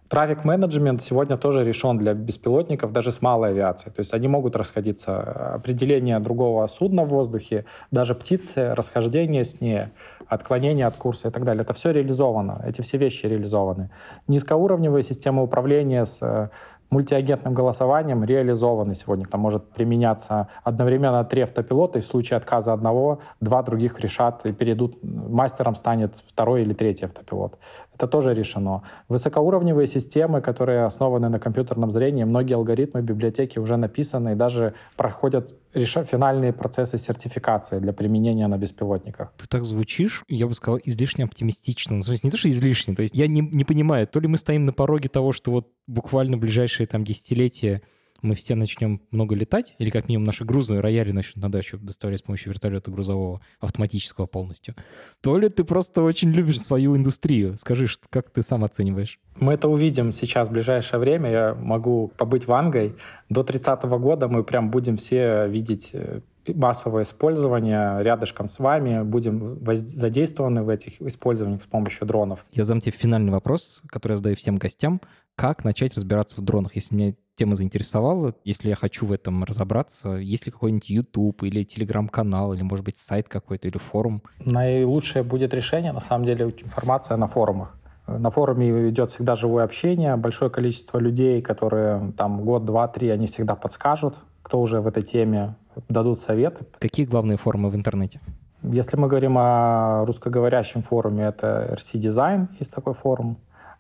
Трафик 0.08 0.44
менеджмент 0.44 1.04
сегодня 1.04 1.38
тоже 1.38 1.64
решен 1.64 1.98
для 2.00 2.14
беспилотников, 2.16 2.92
даже 2.92 3.12
с 3.12 3.22
малой 3.22 3.50
авиацией. 3.50 3.94
То 3.94 4.00
есть 4.00 4.14
они 4.14 4.28
могут 4.28 4.56
расходиться. 4.56 5.54
Определение 5.56 6.20
другого 6.20 6.66
судна 6.68 7.04
в 7.04 7.10
воздухе, 7.10 7.66
даже 7.92 8.16
птицы, 8.16 8.74
расхождение 8.74 9.44
с 9.44 9.62
ней, 9.62 9.90
отклонение 10.30 10.86
от 10.86 10.96
курса 10.96 11.28
и 11.28 11.32
так 11.32 11.44
далее. 11.44 11.64
Это 11.64 11.74
все 11.74 11.92
реализовано, 11.92 12.62
эти 12.66 12.82
все 12.82 12.98
вещи 12.98 13.26
реализованы. 13.26 13.90
Низкоуровневые 14.28 15.04
системы 15.04 15.44
управления 15.44 16.06
с 16.06 16.20
э, 16.22 16.50
мультиагентным 16.92 17.54
голосованием 17.54 18.24
реализованы 18.24 18.96
сегодня. 18.96 19.26
Там 19.26 19.42
может 19.42 19.70
применяться 19.72 20.48
одновременно 20.64 21.24
три 21.24 21.42
автопилота, 21.42 22.00
и 22.00 22.02
в 22.02 22.06
случае 22.06 22.38
отказа 22.38 22.74
одного, 22.74 23.20
два 23.42 23.64
других 23.64 24.00
решат 24.00 24.46
и 24.46 24.54
перейдут, 24.54 24.98
мастером 25.04 25.76
станет 25.76 26.24
второй 26.28 26.62
или 26.62 26.74
третий 26.74 27.06
автопилот. 27.06 27.58
Это 28.00 28.08
тоже 28.08 28.34
решено. 28.34 28.84
Высокоуровневые 29.10 29.86
системы, 29.86 30.40
которые 30.40 30.86
основаны 30.86 31.28
на 31.28 31.38
компьютерном 31.38 31.92
зрении, 31.92 32.24
многие 32.24 32.54
алгоритмы 32.54 33.02
библиотеки 33.02 33.60
уже 33.60 33.76
написаны 33.76 34.32
и 34.32 34.36
даже 34.36 34.74
проходят 34.96 35.54
реша- 35.74 36.06
финальные 36.06 36.54
процессы 36.54 36.98
сертификации 36.98 37.80
для 37.80 37.92
применения 37.92 38.48
на 38.48 38.58
беспилотниках. 38.58 39.34
Ты 39.38 39.48
так 39.50 39.66
звучишь, 39.66 40.24
я 40.30 40.48
бы 40.48 40.54
сказал, 40.54 40.80
излишне 40.82 41.26
оптимистично. 41.26 41.98
Ну, 41.98 42.02
в 42.02 42.06
смысле, 42.06 42.28
не 42.28 42.32
то, 42.32 42.38
что 42.38 42.50
излишне. 42.50 42.96
То 42.96 43.02
есть 43.02 43.16
я 43.16 43.28
не, 43.28 43.42
не 43.42 43.66
понимаю, 43.66 44.08
то 44.08 44.22
ли 44.22 44.30
мы 44.30 44.38
стоим 44.38 44.64
на 44.64 44.72
пороге 44.72 45.10
того, 45.10 45.34
что 45.34 45.52
вот 45.52 45.68
буквально 45.86 46.38
ближайшие 46.38 46.88
там 46.88 47.04
десятилетия 47.04 47.82
мы 48.22 48.36
все 48.36 48.56
начнем 48.56 49.02
много 49.12 49.36
летать, 49.36 49.76
или 49.80 49.90
как 49.90 50.08
минимум 50.08 50.26
наши 50.26 50.46
грузы 50.46 50.82
рояли 50.82 51.12
начнут 51.12 51.44
на 51.44 51.52
дачу 51.52 51.78
доставлять 51.78 52.20
с 52.20 52.24
помощью 52.24 52.52
вертолета 52.52 52.92
грузового, 52.92 53.42
автоматического 53.60 54.26
полностью, 54.26 54.76
то 55.22 55.38
ли 55.38 55.50
ты 55.50 55.64
просто 55.64 56.02
очень 56.04 56.32
любишь 56.32 56.62
свою 56.62 56.96
индустрию. 56.96 57.58
Скажи, 57.58 57.88
как 58.10 58.30
ты 58.30 58.44
сам 58.44 58.64
оцениваешь? 58.64 59.20
Мы 59.40 59.54
это 59.54 59.68
увидим 59.68 60.12
сейчас 60.12 60.50
в 60.50 60.52
ближайшее 60.52 61.00
время. 61.00 61.32
Я 61.32 61.56
могу 61.56 62.12
побыть 62.18 62.48
вангой. 62.48 62.96
До 63.30 63.44
30 63.44 63.84
года 63.84 64.28
мы 64.28 64.44
прям 64.44 64.70
будем 64.70 64.98
все 64.98 65.48
видеть 65.48 65.92
э, 65.94 66.22
массовое 66.48 67.04
использование 67.04 68.02
рядышком 68.04 68.50
с 68.50 68.60
вами, 68.60 69.04
будем 69.04 69.60
задействованы 69.76 70.64
в 70.64 70.70
этих 70.70 71.02
использованиях 71.02 71.64
с 71.64 71.68
помощью 71.68 72.08
дронов. 72.08 72.46
Я 72.52 72.66
задам 72.66 72.82
тебе 72.82 72.94
финальный 72.98 73.32
вопрос, 73.32 73.82
который 73.88 74.14
я 74.14 74.18
задаю 74.18 74.36
всем 74.36 74.58
гостям. 74.58 75.02
Как 75.36 75.64
начать 75.64 75.96
разбираться 75.96 76.42
в 76.42 76.44
дронах? 76.44 76.76
Если 76.76 76.96
меня 76.96 77.12
тема 77.40 77.56
заинтересовала, 77.56 78.34
если 78.44 78.68
я 78.68 78.76
хочу 78.76 79.06
в 79.06 79.14
этом 79.14 79.46
разобраться, 79.46 80.10
есть 80.16 80.46
ли 80.46 80.52
какой-нибудь 80.52 80.90
YouTube 80.90 81.44
или 81.44 81.64
телеграм-канал, 81.64 82.54
или, 82.54 82.64
может 82.64 82.84
быть, 82.84 82.98
сайт 82.98 83.30
какой-то 83.30 83.70
или 83.70 83.78
форум? 83.78 84.22
Наилучшее 84.44 85.24
будет 85.24 85.54
решение, 85.54 85.94
на 85.94 86.02
самом 86.02 86.26
деле, 86.26 86.54
информация 86.62 87.16
на 87.18 87.28
форумах. 87.28 87.78
На 88.08 88.30
форуме 88.30 88.90
идет 88.90 89.12
всегда 89.12 89.36
живое 89.36 89.64
общение, 89.64 90.18
большое 90.18 90.52
количество 90.52 91.00
людей, 91.00 91.42
которые 91.42 92.12
там 92.18 92.42
год, 92.44 92.66
два, 92.66 92.88
три, 92.88 93.10
они 93.10 93.28
всегда 93.28 93.56
подскажут, 93.56 94.16
кто 94.42 94.60
уже 94.60 94.82
в 94.82 94.88
этой 94.88 95.04
теме, 95.04 95.56
дадут 95.88 96.20
советы. 96.20 96.66
Какие 96.80 97.06
главные 97.06 97.38
форумы 97.38 97.70
в 97.70 97.76
интернете? 97.76 98.20
Если 98.64 98.98
мы 98.98 99.08
говорим 99.08 99.38
о 99.38 100.04
русскоговорящем 100.06 100.82
форуме, 100.82 101.24
это 101.24 101.78
RC 101.78 102.02
Design, 102.02 102.48
есть 102.60 102.72
такой 102.74 102.94
форум. 102.94 103.38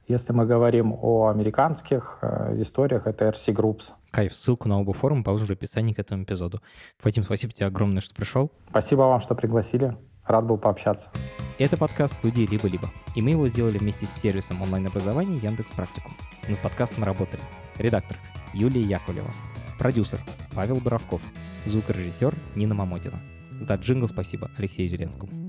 Если 0.09 0.33
мы 0.33 0.47
говорим 0.47 0.97
о 0.99 1.27
американских 1.27 2.17
э, 2.23 2.55
историях, 2.61 3.05
это 3.05 3.25
RC 3.25 3.53
Groups. 3.53 3.91
Кайф, 4.09 4.35
ссылку 4.35 4.67
на 4.67 4.79
оба 4.81 4.91
форума 4.91 5.23
положу 5.23 5.45
в 5.45 5.51
описании 5.51 5.93
к 5.93 5.99
этому 5.99 6.23
эпизоду. 6.23 6.61
Вадим, 7.03 7.23
спасибо 7.23 7.53
тебе 7.53 7.67
огромное, 7.67 8.01
что 8.01 8.15
пришел. 8.15 8.51
Спасибо 8.71 9.01
вам, 9.01 9.21
что 9.21 9.35
пригласили. 9.35 9.95
Рад 10.25 10.45
был 10.45 10.57
пообщаться. 10.57 11.11
Это 11.59 11.77
подкаст 11.77 12.15
студии 12.15 12.47
«Либо-либо», 12.49 12.89
и 13.15 13.21
мы 13.21 13.31
его 13.31 13.47
сделали 13.49 13.77
вместе 13.77 14.07
с 14.07 14.11
сервисом 14.11 14.63
онлайн-образования 14.63 15.37
Яндекс 15.37 15.73
Практикум. 15.73 16.13
Над 16.47 16.57
подкастом 16.57 17.03
работали 17.03 17.41
редактор 17.77 18.17
Юлия 18.55 18.81
Яковлева, 18.81 19.29
продюсер 19.77 20.19
Павел 20.55 20.77
Боровков, 20.77 21.21
звукорежиссер 21.65 22.33
Нина 22.55 22.73
Мамотина. 22.73 23.19
За 23.61 23.75
джингл 23.75 24.07
спасибо 24.07 24.49
Алексею 24.57 24.89
Зеленскому. 24.89 25.48